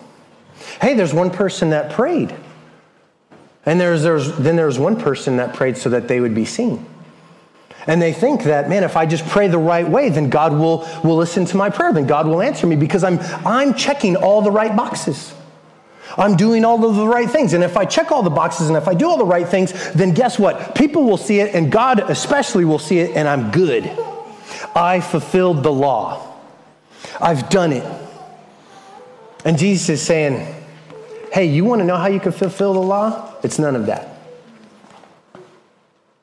Hey, 0.81 0.93
there's 0.93 1.13
one 1.13 1.29
person 1.29 1.69
that 1.71 1.91
prayed. 1.91 2.33
And 3.65 3.79
there's, 3.79 4.03
there's, 4.03 4.35
then 4.37 4.55
there's 4.55 4.79
one 4.79 4.99
person 4.99 5.37
that 5.37 5.53
prayed 5.53 5.77
so 5.77 5.89
that 5.89 6.07
they 6.07 6.19
would 6.19 6.35
be 6.35 6.45
seen. 6.45 6.85
And 7.85 8.01
they 8.01 8.13
think 8.13 8.43
that, 8.43 8.69
man, 8.69 8.83
if 8.83 8.95
I 8.95 9.05
just 9.05 9.25
pray 9.27 9.47
the 9.47 9.57
right 9.57 9.87
way, 9.87 10.09
then 10.09 10.29
God 10.29 10.53
will, 10.53 10.87
will 11.03 11.17
listen 11.17 11.45
to 11.45 11.57
my 11.57 11.69
prayer, 11.69 11.93
then 11.93 12.07
God 12.07 12.27
will 12.27 12.41
answer 12.41 12.65
me 12.65 12.75
because 12.75 13.03
I'm, 13.03 13.19
I'm 13.45 13.73
checking 13.73 14.15
all 14.15 14.41
the 14.41 14.51
right 14.51 14.75
boxes. 14.75 15.33
I'm 16.17 16.35
doing 16.35 16.63
all 16.63 16.83
of 16.85 16.95
the 16.95 17.07
right 17.07 17.29
things. 17.29 17.53
And 17.53 17.63
if 17.63 17.75
I 17.75 17.85
check 17.85 18.11
all 18.11 18.23
the 18.23 18.29
boxes 18.29 18.69
and 18.69 18.77
if 18.77 18.87
I 18.87 18.93
do 18.93 19.09
all 19.09 19.17
the 19.17 19.25
right 19.25 19.47
things, 19.47 19.91
then 19.93 20.13
guess 20.13 20.39
what? 20.39 20.75
People 20.75 21.03
will 21.03 21.17
see 21.17 21.39
it, 21.39 21.53
and 21.55 21.71
God 21.71 21.99
especially 22.09 22.65
will 22.65 22.79
see 22.79 22.99
it, 22.99 23.15
and 23.15 23.27
I'm 23.27 23.51
good. 23.51 23.91
I 24.75 24.99
fulfilled 24.99 25.63
the 25.63 25.71
law. 25.71 26.35
I've 27.21 27.49
done 27.49 27.73
it. 27.73 27.85
And 29.45 29.57
Jesus 29.57 29.89
is 29.89 30.01
saying, 30.01 30.63
hey, 31.31 31.45
you 31.45 31.65
want 31.65 31.79
to 31.79 31.85
know 31.85 31.97
how 31.97 32.07
you 32.07 32.19
can 32.19 32.31
fulfill 32.31 32.73
the 32.73 32.81
law? 32.81 33.35
It's 33.43 33.59
none 33.59 33.75
of 33.75 33.87
that. 33.87 34.09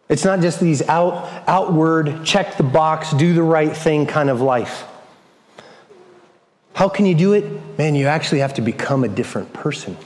It's 0.08 0.24
not 0.24 0.40
just 0.40 0.58
these 0.58 0.82
out, 0.88 1.28
outward, 1.46 2.24
check 2.24 2.56
the 2.56 2.64
box, 2.64 3.12
do 3.12 3.32
the 3.32 3.42
right 3.42 3.76
thing 3.76 4.06
kind 4.06 4.28
of 4.28 4.40
life. 4.40 4.84
How 6.74 6.88
can 6.88 7.06
you 7.06 7.14
do 7.14 7.34
it? 7.34 7.44
Man, 7.78 7.94
you 7.94 8.06
actually 8.06 8.40
have 8.40 8.54
to 8.54 8.62
become 8.62 9.04
a 9.04 9.08
different 9.08 9.52
person. 9.52 9.96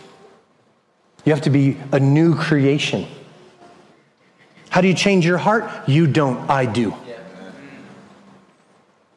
You 1.25 1.33
have 1.33 1.43
to 1.43 1.51
be 1.51 1.79
a 1.93 2.01
new 2.01 2.35
creation. 2.35 3.07
How 4.69 4.81
do 4.81 4.89
you 4.89 4.95
change 4.95 5.25
your 5.25 5.39
heart? 5.39 5.71
You 5.89 6.07
don't, 6.07 6.51
I 6.51 6.67
do. 6.67 6.93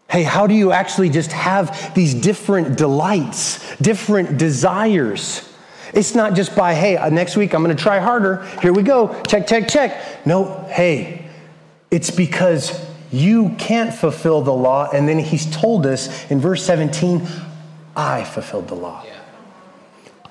Hey, 0.09 0.23
how 0.23 0.47
do 0.47 0.53
you 0.53 0.71
actually 0.71 1.09
just 1.09 1.31
have 1.33 1.93
these 1.93 2.13
different 2.13 2.77
delights, 2.77 3.75
different 3.77 4.37
desires? 4.37 5.47
It's 5.93 6.15
not 6.15 6.33
just 6.33 6.55
by, 6.55 6.73
hey, 6.73 6.95
uh, 6.97 7.09
next 7.09 7.35
week 7.35 7.53
I'm 7.53 7.63
going 7.63 7.75
to 7.75 7.81
try 7.81 7.99
harder. 7.99 8.43
Here 8.61 8.71
we 8.71 8.83
go. 8.83 9.21
Check, 9.23 9.47
check, 9.47 9.67
check. 9.67 10.25
No, 10.25 10.65
hey, 10.69 11.29
it's 11.91 12.09
because 12.09 12.85
you 13.11 13.55
can't 13.57 13.93
fulfill 13.93 14.41
the 14.41 14.53
law. 14.53 14.89
And 14.91 15.07
then 15.07 15.19
he's 15.19 15.49
told 15.55 15.85
us 15.85 16.29
in 16.31 16.39
verse 16.39 16.63
17, 16.63 17.27
I 17.95 18.23
fulfilled 18.23 18.67
the 18.67 18.75
law. 18.75 19.05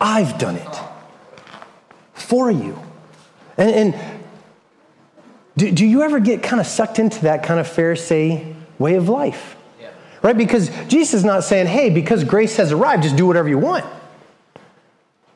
I've 0.01 0.39
done 0.39 0.57
it 0.57 0.81
for 2.15 2.51
you. 2.51 2.79
And, 3.57 3.95
and 3.95 4.21
do, 5.57 5.71
do 5.71 5.87
you 5.87 6.03
ever 6.03 6.21
get 6.21 6.43
kind 6.43 6.61
of 6.61 6.67
sucked 6.67 6.99
into 6.99 7.23
that 7.23 7.43
kind 7.43 7.59
of 7.61 7.67
Pharisee 7.67 8.55
way 8.79 8.95
of 8.95 9.09
life? 9.09 9.57
Right? 10.23 10.37
Because 10.37 10.71
Jesus 10.89 11.15
is 11.15 11.25
not 11.25 11.45
saying, 11.45 11.67
hey, 11.67 11.91
because 11.91 12.25
grace 12.25 12.57
has 12.57 12.73
arrived, 12.73 13.03
just 13.05 13.17
do 13.17 13.27
whatever 13.27 13.49
you 13.49 13.59
want. 13.59 13.85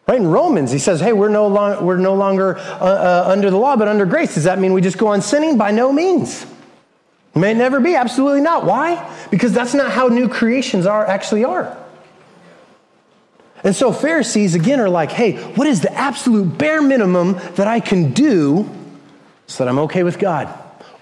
Right 0.07 0.21
in 0.21 0.27
Romans, 0.27 0.73
he 0.73 0.79
says, 0.79 1.01
hey, 1.01 1.13
we're 1.13 1.29
no, 1.29 1.47
long, 1.47 1.85
we're 1.85 1.97
no 1.97 2.15
longer 2.15 2.59
uh, 2.59 2.61
uh, 2.61 3.25
under 3.29 3.49
the 3.49 3.57
law, 3.57 3.77
but 3.77 3.87
under 3.87 4.05
grace. 4.07 4.35
Does 4.35 4.45
that 4.45 4.59
mean 4.59 4.73
we 4.73 4.81
just 4.81 4.99
go 4.99 5.07
on 5.07 5.23
sinning? 5.23 5.57
By 5.57 5.71
no 5.71 5.93
means. 5.93 6.43
It 7.35 7.39
may 7.39 7.55
never 7.55 7.79
be. 7.79 7.95
Absolutely 7.95 8.41
not. 8.41 8.65
Why? 8.65 9.09
Because 9.31 9.53
that's 9.53 9.73
not 9.73 9.93
how 9.93 10.09
new 10.09 10.29
creations 10.29 10.85
are 10.85 11.07
actually 11.07 11.45
are. 11.45 11.77
And 13.63 13.77
so 13.77 13.93
Pharisees, 13.93 14.55
again, 14.55 14.81
are 14.81 14.89
like, 14.89 15.13
hey, 15.13 15.37
what 15.55 15.67
is 15.67 15.81
the 15.81 15.93
absolute 15.93 16.59
bare 16.59 16.83
minimum 16.83 17.35
that 17.55 17.69
I 17.69 17.79
can 17.79 18.13
do 18.13 18.69
so 19.47 19.63
that 19.65 19.71
I'm 19.71 19.79
okay 19.81 20.03
with 20.03 20.19
God? 20.19 20.53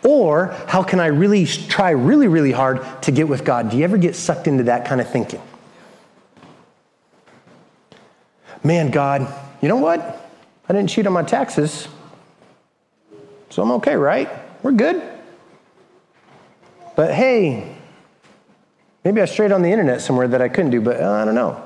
Or 0.05 0.55
how 0.69 0.83
can 0.83 1.01
I 1.01 1.07
really 1.07 1.45
try 1.45 1.91
really, 1.91 2.29
really 2.29 2.53
hard 2.53 3.03
to 3.03 3.11
get 3.11 3.29
with 3.29 3.45
God? 3.45 3.71
Do 3.71 3.77
you 3.77 3.85
ever 3.85 3.99
get 3.99 4.15
sucked 4.15 4.47
into 4.47 4.65
that 4.65 4.87
kind 4.87 5.01
of 5.01 5.11
thinking? 5.11 5.43
Man, 8.63 8.91
God, 8.91 9.33
you 9.61 9.69
know 9.69 9.77
what? 9.77 10.01
I 10.69 10.73
didn't 10.73 10.91
cheat 10.91 11.07
on 11.07 11.13
my 11.13 11.23
taxes, 11.23 11.89
so 13.51 13.63
I'm 13.63 13.71
okay, 13.73 13.97
right? 13.97 14.29
We're 14.63 14.73
good. 14.73 15.03
But 16.95 17.15
hey, 17.15 17.75
maybe 19.05 19.23
I 19.23 19.25
strayed 19.25 19.53
on 19.53 19.63
the 19.63 19.71
internet 19.71 20.01
somewhere 20.01 20.29
that 20.29 20.43
I 20.43 20.49
couldn't 20.49 20.71
do, 20.71 20.81
but 20.81 21.01
uh, 21.01 21.11
I 21.11 21.25
don't 21.25 21.35
know. 21.35 21.63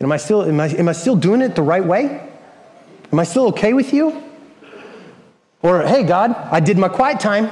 Am 0.00 0.12
I, 0.12 0.18
still, 0.18 0.42
am, 0.42 0.60
I, 0.60 0.68
am 0.68 0.88
I 0.88 0.92
still 0.92 1.16
doing 1.16 1.40
it 1.40 1.54
the 1.54 1.62
right 1.62 1.84
way? 1.84 2.30
Am 3.10 3.18
I 3.18 3.24
still 3.24 3.46
okay 3.48 3.72
with 3.72 3.92
you? 3.92 4.22
Or, 5.62 5.82
hey, 5.82 6.02
God, 6.02 6.32
I 6.32 6.60
did 6.60 6.76
my 6.76 6.88
quiet 6.88 7.18
time. 7.18 7.50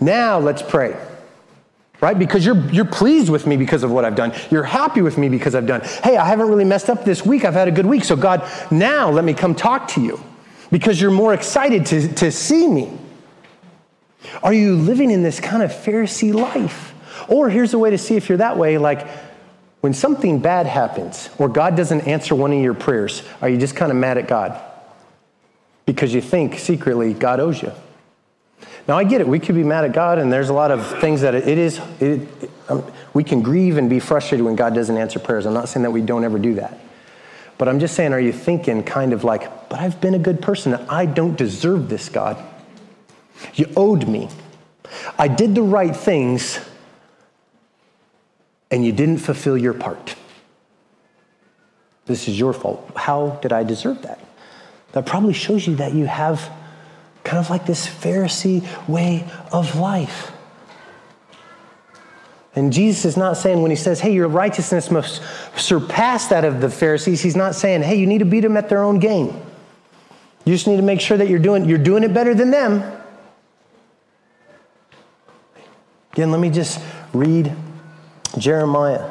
Now 0.00 0.38
let's 0.38 0.62
pray. 0.62 0.96
right? 2.00 2.18
Because 2.18 2.44
you're, 2.44 2.58
you're 2.70 2.84
pleased 2.84 3.28
with 3.28 3.46
me 3.46 3.56
because 3.56 3.82
of 3.82 3.90
what 3.90 4.04
I've 4.04 4.16
done. 4.16 4.32
You're 4.50 4.64
happy 4.64 5.02
with 5.02 5.18
me 5.18 5.28
because 5.28 5.54
I've 5.54 5.66
done. 5.66 5.82
Hey, 6.02 6.16
I 6.16 6.26
haven't 6.26 6.48
really 6.48 6.64
messed 6.64 6.88
up 6.88 7.04
this 7.04 7.24
week. 7.24 7.44
I've 7.44 7.54
had 7.54 7.68
a 7.68 7.72
good 7.72 7.86
week. 7.86 8.04
So, 8.04 8.16
God, 8.16 8.48
now 8.70 9.10
let 9.10 9.24
me 9.24 9.34
come 9.34 9.54
talk 9.54 9.88
to 9.88 10.00
you 10.00 10.20
because 10.70 11.00
you're 11.00 11.10
more 11.10 11.34
excited 11.34 11.86
to, 11.86 12.08
to 12.14 12.32
see 12.32 12.66
me. 12.66 12.96
Are 14.42 14.52
you 14.52 14.76
living 14.76 15.10
in 15.10 15.22
this 15.22 15.40
kind 15.40 15.62
of 15.62 15.70
Pharisee 15.70 16.32
life? 16.32 16.94
Or 17.28 17.48
here's 17.50 17.74
a 17.74 17.78
way 17.78 17.90
to 17.90 17.98
see 17.98 18.16
if 18.16 18.28
you're 18.28 18.38
that 18.38 18.56
way 18.56 18.78
like 18.78 19.06
when 19.80 19.94
something 19.94 20.40
bad 20.40 20.66
happens 20.66 21.30
or 21.38 21.48
God 21.48 21.76
doesn't 21.76 22.02
answer 22.02 22.34
one 22.34 22.52
of 22.52 22.60
your 22.60 22.74
prayers, 22.74 23.22
are 23.40 23.48
you 23.48 23.56
just 23.56 23.76
kind 23.76 23.90
of 23.90 23.96
mad 23.96 24.18
at 24.18 24.28
God? 24.28 24.60
Because 25.86 26.12
you 26.12 26.20
think 26.20 26.58
secretly 26.58 27.14
God 27.14 27.40
owes 27.40 27.62
you. 27.62 27.72
Now, 28.88 28.96
I 28.96 29.04
get 29.04 29.20
it. 29.20 29.28
We 29.28 29.38
could 29.38 29.54
be 29.54 29.62
mad 29.62 29.84
at 29.84 29.92
God, 29.92 30.18
and 30.18 30.32
there's 30.32 30.48
a 30.48 30.54
lot 30.54 30.70
of 30.70 31.00
things 31.00 31.20
that 31.20 31.34
it 31.34 31.46
is, 31.46 31.80
it, 32.00 32.28
um, 32.68 32.84
we 33.14 33.22
can 33.22 33.42
grieve 33.42 33.76
and 33.76 33.88
be 33.90 34.00
frustrated 34.00 34.44
when 34.44 34.56
God 34.56 34.74
doesn't 34.74 34.96
answer 34.96 35.18
prayers. 35.18 35.46
I'm 35.46 35.54
not 35.54 35.68
saying 35.68 35.82
that 35.82 35.90
we 35.90 36.00
don't 36.00 36.24
ever 36.24 36.38
do 36.38 36.54
that. 36.54 36.78
But 37.58 37.68
I'm 37.68 37.78
just 37.78 37.94
saying, 37.94 38.12
are 38.12 38.20
you 38.20 38.32
thinking 38.32 38.82
kind 38.82 39.12
of 39.12 39.22
like, 39.22 39.68
but 39.68 39.80
I've 39.80 40.00
been 40.00 40.14
a 40.14 40.18
good 40.18 40.40
person. 40.40 40.74
I 40.88 41.06
don't 41.06 41.36
deserve 41.36 41.88
this, 41.88 42.08
God. 42.08 42.42
You 43.54 43.70
owed 43.76 44.08
me. 44.08 44.28
I 45.18 45.28
did 45.28 45.54
the 45.54 45.62
right 45.62 45.94
things, 45.94 46.58
and 48.70 48.84
you 48.84 48.92
didn't 48.92 49.18
fulfill 49.18 49.58
your 49.58 49.74
part. 49.74 50.16
This 52.06 52.28
is 52.28 52.38
your 52.38 52.52
fault. 52.52 52.90
How 52.96 53.38
did 53.42 53.52
I 53.52 53.62
deserve 53.62 54.02
that? 54.02 54.18
That 54.92 55.06
probably 55.06 55.34
shows 55.34 55.66
you 55.66 55.76
that 55.76 55.92
you 55.92 56.06
have 56.06 56.50
kind 57.24 57.38
of 57.38 57.50
like 57.50 57.66
this 57.66 57.86
Pharisee 57.86 58.66
way 58.88 59.30
of 59.52 59.76
life. 59.76 60.32
And 62.54 62.72
Jesus 62.72 63.04
is 63.04 63.16
not 63.16 63.36
saying 63.36 63.62
when 63.62 63.70
he 63.70 63.76
says, 63.76 64.00
hey, 64.00 64.12
your 64.12 64.28
righteousness 64.28 64.90
must 64.90 65.22
surpass 65.56 66.26
that 66.28 66.44
of 66.44 66.60
the 66.60 66.68
Pharisees, 66.68 67.20
he's 67.20 67.36
not 67.36 67.54
saying, 67.54 67.82
hey, 67.82 67.96
you 67.96 68.06
need 68.06 68.18
to 68.18 68.24
beat 68.24 68.40
them 68.40 68.56
at 68.56 68.68
their 68.68 68.82
own 68.82 68.98
game. 68.98 69.40
You 70.44 70.54
just 70.54 70.66
need 70.66 70.76
to 70.76 70.82
make 70.82 71.00
sure 71.00 71.16
that 71.16 71.28
you're 71.28 71.38
doing, 71.38 71.68
you're 71.68 71.78
doing 71.78 72.02
it 72.02 72.12
better 72.12 72.34
than 72.34 72.50
them. 72.50 72.82
Again, 76.12 76.32
let 76.32 76.40
me 76.40 76.50
just 76.50 76.80
read 77.12 77.52
Jeremiah 78.36 79.08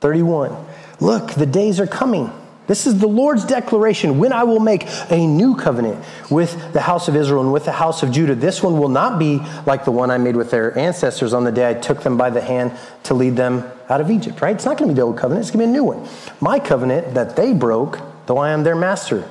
31. 0.00 0.56
Look, 0.98 1.32
the 1.32 1.44
days 1.44 1.78
are 1.78 1.86
coming 1.86 2.30
this 2.66 2.86
is 2.86 2.98
the 2.98 3.06
Lord's 3.06 3.44
declaration 3.44 4.18
when 4.18 4.32
I 4.32 4.44
will 4.44 4.60
make 4.60 4.86
a 5.10 5.26
new 5.26 5.54
covenant 5.54 6.04
with 6.30 6.72
the 6.72 6.80
house 6.80 7.06
of 7.06 7.14
Israel 7.14 7.42
and 7.42 7.52
with 7.52 7.64
the 7.64 7.72
house 7.72 8.02
of 8.02 8.10
Judah. 8.10 8.34
This 8.34 8.62
one 8.62 8.78
will 8.78 8.88
not 8.88 9.18
be 9.18 9.40
like 9.66 9.84
the 9.84 9.92
one 9.92 10.10
I 10.10 10.18
made 10.18 10.36
with 10.36 10.50
their 10.50 10.76
ancestors 10.76 11.32
on 11.32 11.44
the 11.44 11.52
day 11.52 11.70
I 11.70 11.74
took 11.74 12.02
them 12.02 12.16
by 12.16 12.30
the 12.30 12.40
hand 12.40 12.72
to 13.04 13.14
lead 13.14 13.36
them 13.36 13.64
out 13.88 14.00
of 14.00 14.10
Egypt, 14.10 14.40
right? 14.42 14.54
It's 14.54 14.64
not 14.64 14.78
going 14.78 14.88
to 14.88 14.94
be 14.94 14.96
the 14.96 15.06
old 15.06 15.16
covenant, 15.16 15.44
it's 15.44 15.50
going 15.50 15.64
to 15.64 15.66
be 15.66 15.70
a 15.70 15.72
new 15.72 15.84
one. 15.84 16.08
My 16.40 16.58
covenant 16.58 17.14
that 17.14 17.36
they 17.36 17.52
broke, 17.52 18.00
though 18.26 18.38
I 18.38 18.50
am 18.50 18.64
their 18.64 18.76
master. 18.76 19.30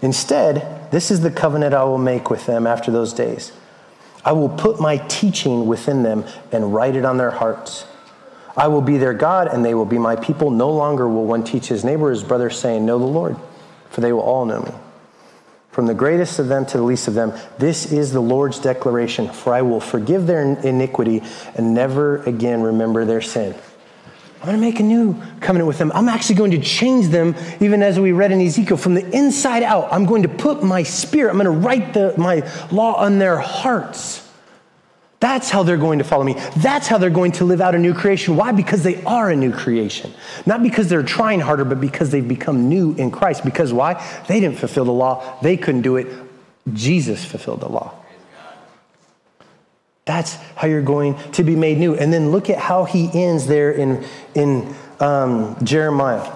Instead, 0.00 0.90
this 0.90 1.10
is 1.10 1.20
the 1.20 1.30
covenant 1.30 1.74
I 1.74 1.84
will 1.84 1.98
make 1.98 2.30
with 2.30 2.46
them 2.46 2.66
after 2.66 2.90
those 2.90 3.12
days. 3.12 3.52
I 4.24 4.32
will 4.32 4.48
put 4.48 4.80
my 4.80 4.96
teaching 4.96 5.66
within 5.66 6.02
them 6.02 6.24
and 6.52 6.72
write 6.72 6.96
it 6.96 7.04
on 7.04 7.18
their 7.18 7.32
hearts. 7.32 7.84
I 8.56 8.68
will 8.68 8.82
be 8.82 8.98
their 8.98 9.14
God, 9.14 9.48
and 9.48 9.64
they 9.64 9.74
will 9.74 9.86
be 9.86 9.98
my 9.98 10.16
people. 10.16 10.50
No 10.50 10.70
longer 10.70 11.08
will 11.08 11.24
one 11.24 11.44
teach 11.44 11.68
his 11.68 11.84
neighbor, 11.84 12.10
his 12.10 12.22
brother, 12.22 12.50
saying, 12.50 12.84
Know 12.84 12.98
the 12.98 13.04
Lord, 13.04 13.36
for 13.90 14.00
they 14.00 14.12
will 14.12 14.20
all 14.20 14.44
know 14.44 14.60
me. 14.60 14.72
From 15.70 15.86
the 15.86 15.94
greatest 15.94 16.38
of 16.38 16.48
them 16.48 16.66
to 16.66 16.76
the 16.76 16.82
least 16.82 17.08
of 17.08 17.14
them, 17.14 17.32
this 17.58 17.90
is 17.92 18.12
the 18.12 18.20
Lord's 18.20 18.58
declaration, 18.58 19.28
for 19.28 19.54
I 19.54 19.62
will 19.62 19.80
forgive 19.80 20.26
their 20.26 20.42
iniquity 20.42 21.22
and 21.54 21.72
never 21.72 22.22
again 22.24 22.60
remember 22.60 23.06
their 23.06 23.22
sin. 23.22 23.54
I'm 24.42 24.48
going 24.48 24.60
to 24.60 24.60
make 24.60 24.80
a 24.80 24.82
new 24.82 25.14
covenant 25.40 25.68
with 25.68 25.78
them. 25.78 25.90
I'm 25.94 26.08
actually 26.08 26.34
going 26.34 26.50
to 26.50 26.60
change 26.60 27.06
them, 27.08 27.34
even 27.60 27.80
as 27.80 27.98
we 27.98 28.12
read 28.12 28.32
in 28.32 28.40
Ezekiel, 28.40 28.76
from 28.76 28.94
the 28.94 29.08
inside 29.16 29.62
out. 29.62 29.90
I'm 29.90 30.04
going 30.04 30.24
to 30.24 30.28
put 30.28 30.62
my 30.62 30.82
spirit, 30.82 31.30
I'm 31.30 31.38
going 31.38 31.44
to 31.44 31.66
write 31.66 31.94
the, 31.94 32.12
my 32.18 32.46
law 32.70 32.96
on 32.96 33.18
their 33.18 33.38
hearts. 33.38 34.21
That's 35.22 35.50
how 35.50 35.62
they're 35.62 35.76
going 35.76 36.00
to 36.00 36.04
follow 36.04 36.24
me. 36.24 36.34
That's 36.56 36.88
how 36.88 36.98
they're 36.98 37.08
going 37.08 37.30
to 37.32 37.44
live 37.44 37.60
out 37.60 37.76
a 37.76 37.78
new 37.78 37.94
creation. 37.94 38.34
Why? 38.34 38.50
Because 38.50 38.82
they 38.82 39.00
are 39.04 39.30
a 39.30 39.36
new 39.36 39.52
creation. 39.52 40.12
Not 40.46 40.64
because 40.64 40.88
they're 40.88 41.04
trying 41.04 41.38
harder, 41.38 41.64
but 41.64 41.80
because 41.80 42.10
they've 42.10 42.26
become 42.26 42.68
new 42.68 42.94
in 42.94 43.12
Christ. 43.12 43.44
Because 43.44 43.72
why? 43.72 44.04
They 44.26 44.40
didn't 44.40 44.58
fulfill 44.58 44.84
the 44.84 44.92
law, 44.92 45.38
they 45.40 45.56
couldn't 45.56 45.82
do 45.82 45.94
it. 45.94 46.08
Jesus 46.72 47.24
fulfilled 47.24 47.60
the 47.60 47.68
law. 47.68 47.94
That's 50.06 50.34
how 50.56 50.66
you're 50.66 50.82
going 50.82 51.16
to 51.34 51.44
be 51.44 51.54
made 51.54 51.78
new. 51.78 51.94
And 51.94 52.12
then 52.12 52.32
look 52.32 52.50
at 52.50 52.58
how 52.58 52.82
he 52.82 53.08
ends 53.14 53.46
there 53.46 53.70
in, 53.70 54.04
in 54.34 54.74
um, 54.98 55.56
Jeremiah. 55.62 56.28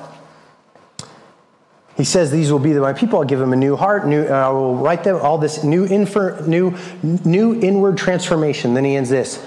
He 1.97 2.05
says, 2.05 2.31
These 2.31 2.53
will 2.53 2.59
be 2.59 2.75
my 2.75 2.93
people. 2.93 3.19
I'll 3.19 3.25
give 3.25 3.39
them 3.39 3.53
a 3.53 3.57
new 3.57 3.75
heart. 3.75 4.07
New, 4.07 4.25
uh, 4.25 4.33
I 4.33 4.49
will 4.51 4.77
write 4.77 5.05
them 5.05 5.17
all 5.17 5.39
this 5.39 5.65
new, 5.65 5.85
infer, 5.85 6.41
new, 6.47 6.77
new 7.03 7.59
inward 7.61 7.97
transformation. 7.97 8.75
Then 8.75 8.85
he 8.85 8.97
ends 8.97 9.11
this 9.11 9.45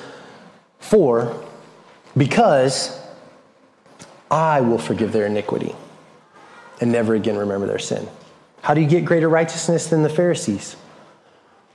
For, 0.80 1.44
because 2.18 3.00
I 4.32 4.62
will 4.62 4.80
forgive 4.80 5.12
their 5.12 5.28
iniquity 5.28 5.76
and 6.82 6.92
never 6.92 7.14
again 7.14 7.38
remember 7.38 7.68
their 7.68 7.80
sin. 7.80 8.08
How 8.62 8.74
do 8.74 8.82
you 8.82 8.88
get 8.88 9.06
greater 9.06 9.30
righteousness 9.30 9.88
than 9.88 10.02
the 10.04 10.10
Pharisees? 10.10 10.76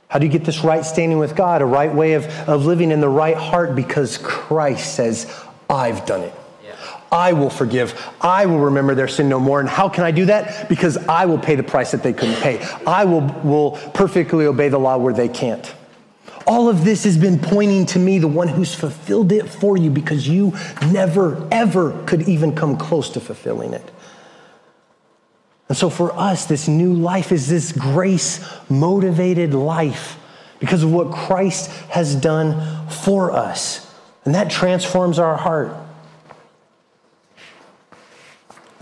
How 0.08 0.18
do 0.18 0.26
you 0.26 0.32
get 0.32 0.44
this 0.44 0.62
right 0.62 0.84
standing 0.84 1.18
with 1.18 1.34
God, 1.34 1.62
a 1.62 1.66
right 1.66 1.92
way 1.92 2.12
of, 2.14 2.26
of 2.48 2.66
living 2.66 2.90
in 2.90 3.00
the 3.00 3.08
right 3.08 3.36
heart? 3.36 3.74
Because 3.74 4.18
Christ 4.18 4.94
says, 4.94 5.32
I've 5.68 6.04
done 6.06 6.22
it. 6.22 6.34
I 7.12 7.32
will 7.32 7.50
forgive. 7.50 8.12
I 8.20 8.46
will 8.46 8.58
remember 8.58 8.94
their 8.94 9.08
sin 9.08 9.28
no 9.28 9.38
more. 9.38 9.60
And 9.60 9.68
how 9.68 9.88
can 9.88 10.04
I 10.04 10.10
do 10.10 10.26
that? 10.26 10.68
Because 10.68 10.96
I 10.96 11.26
will 11.26 11.38
pay 11.38 11.54
the 11.54 11.62
price 11.62 11.92
that 11.92 12.02
they 12.02 12.12
couldn't 12.12 12.36
pay. 12.36 12.66
I 12.86 13.04
will, 13.04 13.22
will 13.44 13.72
perfectly 13.92 14.46
obey 14.46 14.68
the 14.68 14.78
law 14.78 14.96
where 14.98 15.14
they 15.14 15.28
can't. 15.28 15.72
All 16.46 16.68
of 16.68 16.84
this 16.84 17.04
has 17.04 17.16
been 17.16 17.38
pointing 17.38 17.86
to 17.86 17.98
me, 17.98 18.18
the 18.18 18.28
one 18.28 18.48
who's 18.48 18.74
fulfilled 18.74 19.32
it 19.32 19.48
for 19.48 19.76
you, 19.76 19.90
because 19.90 20.28
you 20.28 20.52
never, 20.90 21.48
ever 21.50 22.04
could 22.04 22.28
even 22.28 22.54
come 22.54 22.76
close 22.76 23.08
to 23.10 23.20
fulfilling 23.20 23.72
it. 23.72 23.90
And 25.68 25.78
so 25.78 25.88
for 25.88 26.14
us, 26.14 26.44
this 26.44 26.68
new 26.68 26.92
life 26.92 27.32
is 27.32 27.48
this 27.48 27.72
grace 27.72 28.46
motivated 28.68 29.54
life 29.54 30.18
because 30.60 30.82
of 30.82 30.92
what 30.92 31.10
Christ 31.10 31.70
has 31.90 32.14
done 32.14 32.88
for 32.88 33.30
us. 33.32 33.92
And 34.24 34.34
that 34.34 34.50
transforms 34.50 35.18
our 35.18 35.36
heart. 35.36 35.74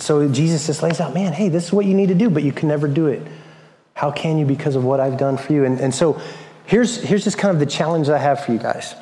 So 0.03 0.29
Jesus 0.29 0.67
just 0.67 0.83
lays 0.83 0.99
out, 0.99 1.15
man, 1.15 1.33
hey, 1.33 1.49
this 1.49 1.67
is 1.67 1.73
what 1.73 1.87
you 1.87 1.95
need 1.95 2.09
to 2.09 2.15
do, 2.17 2.29
but 2.29 2.43
you 2.43 2.51
can 2.51 2.69
never 2.69 2.89
do 2.89 3.07
it. 3.07 3.23
How 3.95 4.11
can 4.11 4.37
you 4.37 4.45
because 4.45 4.75
of 4.75 4.85
what 4.85 4.99
I've 4.99 5.17
done 5.17 5.37
for 5.37 5.53
you? 5.53 5.65
And, 5.65 5.81
and 5.81 5.95
so 5.95 6.21
here's, 6.67 7.01
here's 7.01 7.23
just 7.23 7.39
kind 7.39 7.55
of 7.55 7.61
the 7.61 7.67
challenge 7.67 8.09
I 8.09 8.19
have 8.19 8.45
for 8.45 8.53
you 8.53 8.59
guys. 8.59 8.97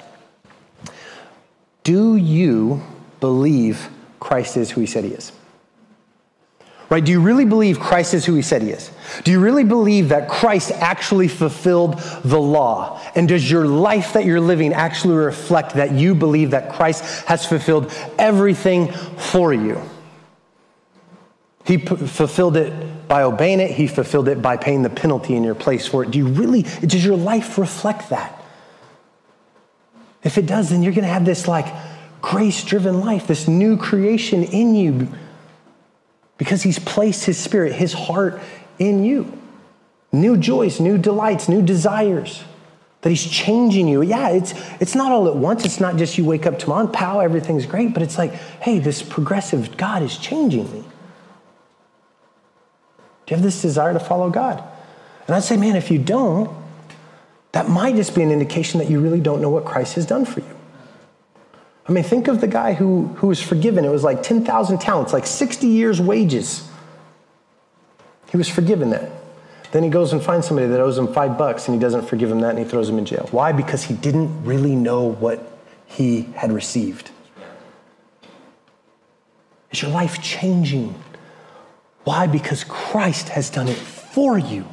Do 1.85 2.17
you 2.17 2.83
believe 3.19 3.89
Christ 4.21 4.59
is 4.59 4.71
who 4.71 4.83
he 4.83 4.87
said 4.87 5.05
he 5.05 5.13
is? 5.13 5.33
Right? 6.91 7.03
Do 7.03 7.13
you 7.13 7.23
really 7.23 7.47
believe 7.47 7.81
Christ 7.81 8.13
is 8.13 8.27
who 8.27 8.35
he 8.35 8.43
said 8.43 8.61
he 8.61 8.69
is? 8.69 8.91
Do 9.25 9.31
you 9.31 9.41
really 9.41 9.65
believe 9.65 10.11
that 10.11 10.29
Christ 10.29 10.71
actually 10.71 11.29
fulfilled 11.29 11.99
the 12.25 12.41
law? 12.41 13.01
And 13.15 13.27
does 13.27 13.51
your 13.51 13.67
life 13.67 14.13
that 14.13 14.27
you're 14.27 14.39
living 14.39 14.75
actually 14.75 15.15
reflect 15.15 15.77
that 15.77 15.93
you 15.93 16.15
believe 16.15 16.51
that 16.51 16.71
Christ 16.71 17.25
has 17.25 17.47
fulfilled 17.47 17.91
everything 18.19 18.93
for 18.93 19.55
you? 19.55 19.81
He 21.65 21.79
p- 21.79 21.97
fulfilled 21.97 22.57
it 22.57 23.09
by 23.09 23.23
obeying 23.23 23.61
it. 23.61 23.71
He 23.71 23.87
fulfilled 23.87 24.29
it 24.29 24.41
by 24.41 24.57
paying 24.57 24.83
the 24.83 24.91
penalty 24.91 25.35
in 25.35 25.45
your 25.45 25.55
place 25.55 25.87
for 25.87 26.03
it. 26.03 26.11
Do 26.11 26.19
you 26.19 26.27
really, 26.29 26.63
does 26.63 27.05
your 27.05 27.17
life 27.17 27.59
reflect 27.59 28.11
that? 28.11 28.37
If 30.23 30.39
it 30.39 30.47
does, 30.47 30.71
then 30.71 30.83
you're 30.83 30.93
going 30.93 31.05
to 31.05 31.13
have 31.13 31.25
this 31.25 31.49
like 31.49 31.67
grace 32.21 32.65
driven 32.65 33.01
life, 33.01 33.27
this 33.27 33.49
new 33.49 33.77
creation 33.77 34.45
in 34.45 34.75
you 34.75 35.09
because 36.41 36.63
he's 36.63 36.79
placed 36.79 37.25
his 37.25 37.37
spirit, 37.37 37.73
his 37.73 37.93
heart 37.93 38.41
in 38.79 39.05
you. 39.05 39.37
New 40.11 40.39
joys, 40.39 40.81
new 40.81 40.97
delights, 40.97 41.51
new 41.51 41.61
desires. 41.61 42.43
That 43.03 43.11
he's 43.11 43.25
changing 43.25 43.89
you. 43.89 44.03
Yeah, 44.03 44.31
it's, 44.31 44.55
it's 44.81 44.95
not 44.95 45.13
all 45.13 45.29
at 45.29 45.37
once. 45.37 45.65
It's 45.65 45.81
not 45.81 45.97
just 45.97 46.17
you 46.17 46.25
wake 46.25 46.47
up 46.47 46.59
tomorrow 46.59 46.85
and 46.85 46.93
pow, 46.93 47.21
everything's 47.21 47.67
great. 47.67 47.93
But 47.93 48.03
it's 48.03 48.17
like, 48.17 48.33
hey, 48.33 48.79
this 48.79 49.03
progressive 49.03 49.77
God 49.77 50.03
is 50.03 50.17
changing 50.17 50.71
me. 50.73 50.85
Do 53.31 53.35
you 53.35 53.37
have 53.37 53.45
this 53.45 53.63
desire 53.63 53.93
to 53.93 54.01
follow 54.01 54.29
God? 54.29 54.61
And 55.29 55.37
I'd 55.37 55.45
say, 55.45 55.57
man, 55.57 55.77
if 55.77 55.89
you 55.89 56.01
don't, 56.01 56.51
that 57.53 57.69
might 57.69 57.95
just 57.95 58.13
be 58.13 58.25
an 58.25 58.33
indication 58.33 58.81
that 58.81 58.91
you 58.91 58.99
really 58.99 59.21
don't 59.21 59.41
know 59.41 59.51
what 59.51 59.65
Christ 59.65 59.95
has 59.95 60.05
done 60.05 60.25
for 60.25 60.41
you. 60.41 60.57
I 61.89 61.93
mean, 61.93 62.03
think 62.03 62.27
of 62.27 62.41
the 62.41 62.49
guy 62.49 62.73
who, 62.73 63.07
who 63.19 63.29
was 63.29 63.41
forgiven. 63.41 63.85
It 63.85 63.89
was 63.89 64.03
like 64.03 64.25
10,000 64.25 64.79
talents, 64.79 65.13
like 65.13 65.29
60 65.29 65.69
years' 65.69 66.01
wages. 66.01 66.69
He 68.33 68.37
was 68.37 68.49
forgiven 68.49 68.91
that. 68.91 69.13
Then 69.71 69.85
he 69.85 69.91
goes 69.91 70.13
and 70.13 70.21
finds 70.21 70.49
somebody 70.49 70.67
that 70.67 70.81
owes 70.81 70.99
him 70.99 71.13
five 71.13 71.39
bucks 71.39 71.69
and 71.69 71.75
he 71.77 71.81
doesn't 71.81 72.09
forgive 72.09 72.33
him 72.33 72.41
that 72.41 72.57
and 72.57 72.59
he 72.59 72.65
throws 72.65 72.89
him 72.89 72.99
in 72.99 73.05
jail. 73.05 73.29
Why? 73.31 73.53
Because 73.53 73.85
he 73.85 73.95
didn't 73.95 74.45
really 74.45 74.75
know 74.75 75.05
what 75.05 75.41
he 75.87 76.23
had 76.35 76.51
received. 76.51 77.13
Is 79.71 79.83
your 79.83 79.93
life 79.93 80.21
changing? 80.21 80.97
Why? 82.05 82.27
Because 82.27 82.65
Christ 82.65 83.29
has 83.31 83.51
done 83.51 83.69
it 83.69 83.77
for 83.77 84.39
you. 84.39 84.67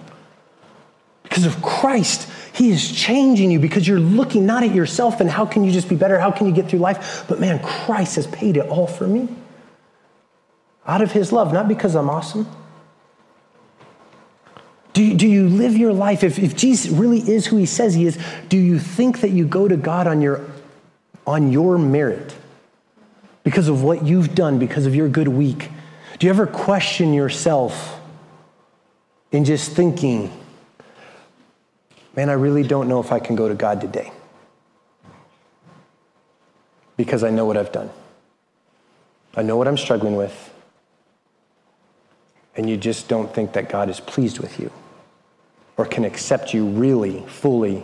Because 1.23 1.45
of 1.45 1.61
Christ, 1.61 2.30
He 2.53 2.71
is 2.71 2.91
changing 2.91 3.51
you 3.51 3.59
because 3.59 3.88
you're 3.88 3.99
looking 3.99 4.45
not 4.45 4.63
at 4.63 4.73
yourself 4.73 5.19
and 5.19 5.30
how 5.30 5.45
can 5.45 5.63
you 5.63 5.71
just 5.71 5.89
be 5.89 5.95
better? 5.95 6.19
How 6.19 6.32
can 6.32 6.47
you 6.47 6.53
get 6.53 6.69
through 6.69 6.80
life? 6.80 7.25
But 7.28 7.39
man, 7.39 7.61
Christ 7.61 8.15
has 8.15 8.28
paid 8.28 8.57
it 8.57 8.67
all 8.67 8.88
for 8.88 9.05
me. 9.05 9.28
Out 10.86 11.01
of 11.01 11.11
His 11.11 11.32
love, 11.32 11.51
not 11.51 11.67
because 11.67 11.95
I'm 11.95 12.09
awesome. 12.09 12.47
Do 14.93 15.03
you, 15.03 15.15
do 15.15 15.28
you 15.28 15.47
live 15.47 15.78
your 15.78 15.93
life, 15.93 16.23
if, 16.23 16.39
if 16.39 16.55
Jesus 16.55 16.89
really 16.89 17.19
is 17.19 17.45
who 17.45 17.57
He 17.57 17.67
says 17.67 17.93
He 17.93 18.05
is, 18.05 18.17
do 18.49 18.57
you 18.57 18.80
think 18.80 19.19
that 19.19 19.30
you 19.30 19.45
go 19.45 19.67
to 19.67 19.78
God 19.78 20.07
on 20.07 20.21
your, 20.21 20.43
on 21.28 21.51
your 21.51 21.78
merit? 21.78 22.34
Because 23.43 23.67
of 23.67 23.84
what 23.84 24.05
you've 24.05 24.34
done, 24.34 24.57
because 24.57 24.86
of 24.86 24.95
your 24.95 25.07
good 25.07 25.28
week? 25.28 25.69
Do 26.20 26.26
you 26.26 26.32
ever 26.32 26.47
question 26.47 27.13
yourself 27.13 27.99
in 29.32 29.45
just 29.45 29.72
thinking, 29.72 30.32
man, 32.15 32.30
I 32.30 32.34
really 32.34 32.63
don't 32.63 32.88
know 32.88 32.99
if 32.99 33.11
I 33.11 33.20
can 33.20 33.36
go 33.36 33.47
to 33.47 33.53
God 33.53 33.82
today 33.82 34.11
because 36.95 37.24
I 37.24 37.30
know 37.30 37.45
what 37.45 37.55
I've 37.55 37.72
done. 37.72 37.91
I 39.36 39.43
know 39.43 39.57
what 39.57 39.68
I'm 39.68 39.78
struggling 39.78 40.15
with. 40.15 40.53
And 42.55 42.68
you 42.68 42.76
just 42.76 43.07
don't 43.07 43.32
think 43.32 43.53
that 43.53 43.70
God 43.70 43.88
is 43.88 43.99
pleased 43.99 44.39
with 44.39 44.59
you 44.59 44.72
or 45.78 45.86
can 45.86 46.03
accept 46.03 46.55
you 46.55 46.65
really, 46.65 47.22
fully 47.28 47.84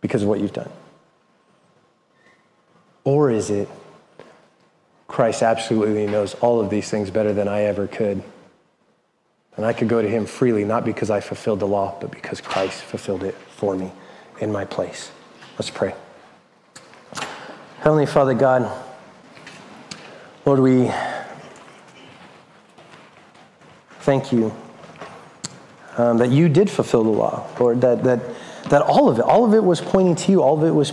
because 0.00 0.24
of 0.24 0.28
what 0.28 0.40
you've 0.40 0.52
done. 0.52 0.70
Or 3.04 3.30
is 3.30 3.50
it 3.50 3.68
Christ 5.08 5.42
absolutely 5.42 6.06
knows 6.06 6.34
all 6.34 6.60
of 6.60 6.70
these 6.70 6.90
things 6.90 7.10
better 7.10 7.32
than 7.32 7.48
I 7.48 7.62
ever 7.62 7.86
could? 7.86 8.22
And 9.56 9.64
I 9.64 9.72
could 9.72 9.88
go 9.88 10.02
to 10.02 10.08
him 10.08 10.26
freely, 10.26 10.64
not 10.64 10.84
because 10.84 11.10
I 11.10 11.20
fulfilled 11.20 11.60
the 11.60 11.66
law, 11.66 11.96
but 12.00 12.10
because 12.10 12.40
Christ 12.40 12.82
fulfilled 12.82 13.22
it 13.22 13.34
for 13.34 13.74
me 13.74 13.90
in 14.40 14.52
my 14.52 14.64
place. 14.64 15.10
Let's 15.58 15.70
pray. 15.70 15.94
Heavenly 17.78 18.06
Father 18.06 18.34
God, 18.34 18.70
Lord, 20.44 20.60
we 20.60 20.90
thank 24.00 24.32
you 24.32 24.54
um, 25.96 26.18
that 26.18 26.30
you 26.30 26.48
did 26.48 26.68
fulfill 26.68 27.04
the 27.04 27.10
law, 27.10 27.48
Lord, 27.58 27.80
that, 27.80 28.04
that, 28.04 28.20
that 28.68 28.82
all 28.82 29.08
of 29.08 29.18
it, 29.18 29.22
all 29.22 29.44
of 29.44 29.54
it 29.54 29.64
was 29.64 29.80
pointing 29.80 30.14
to 30.16 30.32
you, 30.32 30.42
all 30.42 30.58
of 30.58 30.64
it 30.64 30.70
was 30.70 30.92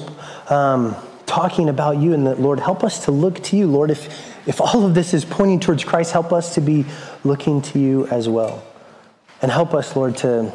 um, 0.50 0.96
talking 1.34 1.68
about 1.68 1.98
you, 1.98 2.14
and 2.14 2.28
that, 2.28 2.40
Lord, 2.40 2.60
help 2.60 2.84
us 2.84 3.06
to 3.06 3.12
look 3.12 3.42
to 3.46 3.58
you. 3.58 3.66
Lord, 3.66 3.90
if, 3.90 4.48
if 4.48 4.62
all 4.62 4.86
of 4.86 4.94
this 4.94 5.16
is 5.16 5.26
pointing 5.26 5.60
towards 5.60 5.84
Christ, 5.84 6.12
help 6.12 6.32
us 6.32 6.54
to 6.56 6.62
be 6.62 6.86
looking 7.24 7.62
to 7.64 7.80
you 7.80 8.06
as 8.08 8.30
well. 8.30 8.64
And 9.42 9.52
help 9.52 9.74
us, 9.74 9.96
Lord, 9.96 10.16
to 10.18 10.54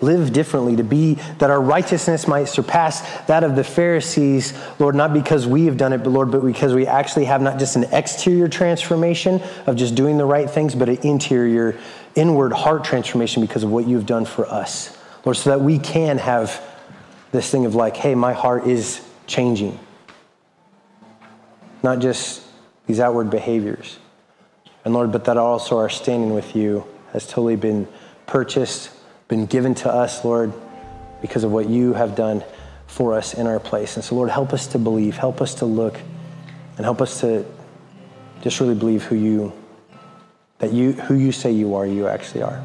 live 0.00 0.32
differently, 0.32 0.74
to 0.76 0.82
be 0.82 1.14
that 1.38 1.48
our 1.48 1.60
righteousness 1.60 2.26
might 2.26 2.46
surpass 2.46 3.00
that 3.26 3.44
of 3.44 3.54
the 3.54 3.62
Pharisees, 3.62 4.52
Lord, 4.80 4.96
not 4.96 5.12
because 5.12 5.46
we 5.46 5.66
have 5.66 5.76
done 5.76 5.92
it, 5.92 5.98
but 5.98 6.10
Lord, 6.10 6.32
but 6.32 6.44
because 6.44 6.74
we 6.74 6.86
actually 6.86 7.26
have 7.26 7.40
not 7.40 7.60
just 7.60 7.76
an 7.76 7.84
exterior 7.92 8.48
transformation 8.48 9.40
of 9.66 9.76
just 9.76 9.94
doing 9.94 10.18
the 10.18 10.24
right 10.24 10.50
things, 10.50 10.74
but 10.74 10.88
an 10.88 10.98
interior, 11.02 11.78
inward 12.16 12.52
heart 12.52 12.84
transformation 12.84 13.42
because 13.42 13.62
of 13.62 13.70
what 13.70 13.86
you've 13.86 14.06
done 14.06 14.24
for 14.24 14.44
us. 14.46 14.96
Lord, 15.24 15.36
so 15.36 15.50
that 15.50 15.60
we 15.60 15.78
can 15.78 16.18
have 16.18 16.60
this 17.32 17.50
thing 17.50 17.66
of 17.66 17.74
like, 17.74 17.96
hey, 17.96 18.14
my 18.14 18.32
heart 18.32 18.66
is 18.66 19.06
changing 19.26 19.78
not 21.82 22.00
just 22.00 22.42
these 22.86 23.00
outward 23.00 23.30
behaviors. 23.30 23.98
And 24.84 24.94
Lord, 24.94 25.12
but 25.12 25.24
that 25.26 25.36
also 25.36 25.78
our 25.78 25.88
standing 25.88 26.34
with 26.34 26.56
you 26.56 26.86
has 27.12 27.26
totally 27.26 27.56
been 27.56 27.86
purchased, 28.26 28.90
been 29.28 29.46
given 29.46 29.74
to 29.76 29.90
us, 29.92 30.24
Lord, 30.24 30.52
because 31.20 31.44
of 31.44 31.52
what 31.52 31.68
you 31.68 31.94
have 31.94 32.14
done 32.14 32.44
for 32.86 33.14
us 33.14 33.34
in 33.34 33.46
our 33.46 33.60
place. 33.60 33.96
And 33.96 34.04
so, 34.04 34.14
Lord, 34.14 34.30
help 34.30 34.52
us 34.52 34.66
to 34.68 34.78
believe, 34.78 35.16
help 35.16 35.40
us 35.40 35.54
to 35.56 35.66
look, 35.66 36.00
and 36.76 36.84
help 36.84 37.00
us 37.00 37.20
to 37.20 37.44
just 38.42 38.60
really 38.60 38.74
believe 38.74 39.04
who 39.04 39.16
you 39.16 39.52
that 40.58 40.72
you 40.72 40.92
who 40.92 41.14
you 41.14 41.30
say 41.30 41.52
you 41.52 41.74
are, 41.74 41.86
you 41.86 42.08
actually 42.08 42.42
are. 42.42 42.62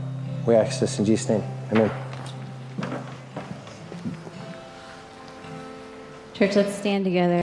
We 0.47 0.55
ask 0.55 0.80
this 0.80 0.97
in 0.97 1.05
Jesus' 1.05 1.30
name. 1.30 1.43
Amen. 1.72 2.12
Church, 6.34 6.56
let's 6.56 6.74
stand 6.74 7.06
together. 7.06 7.42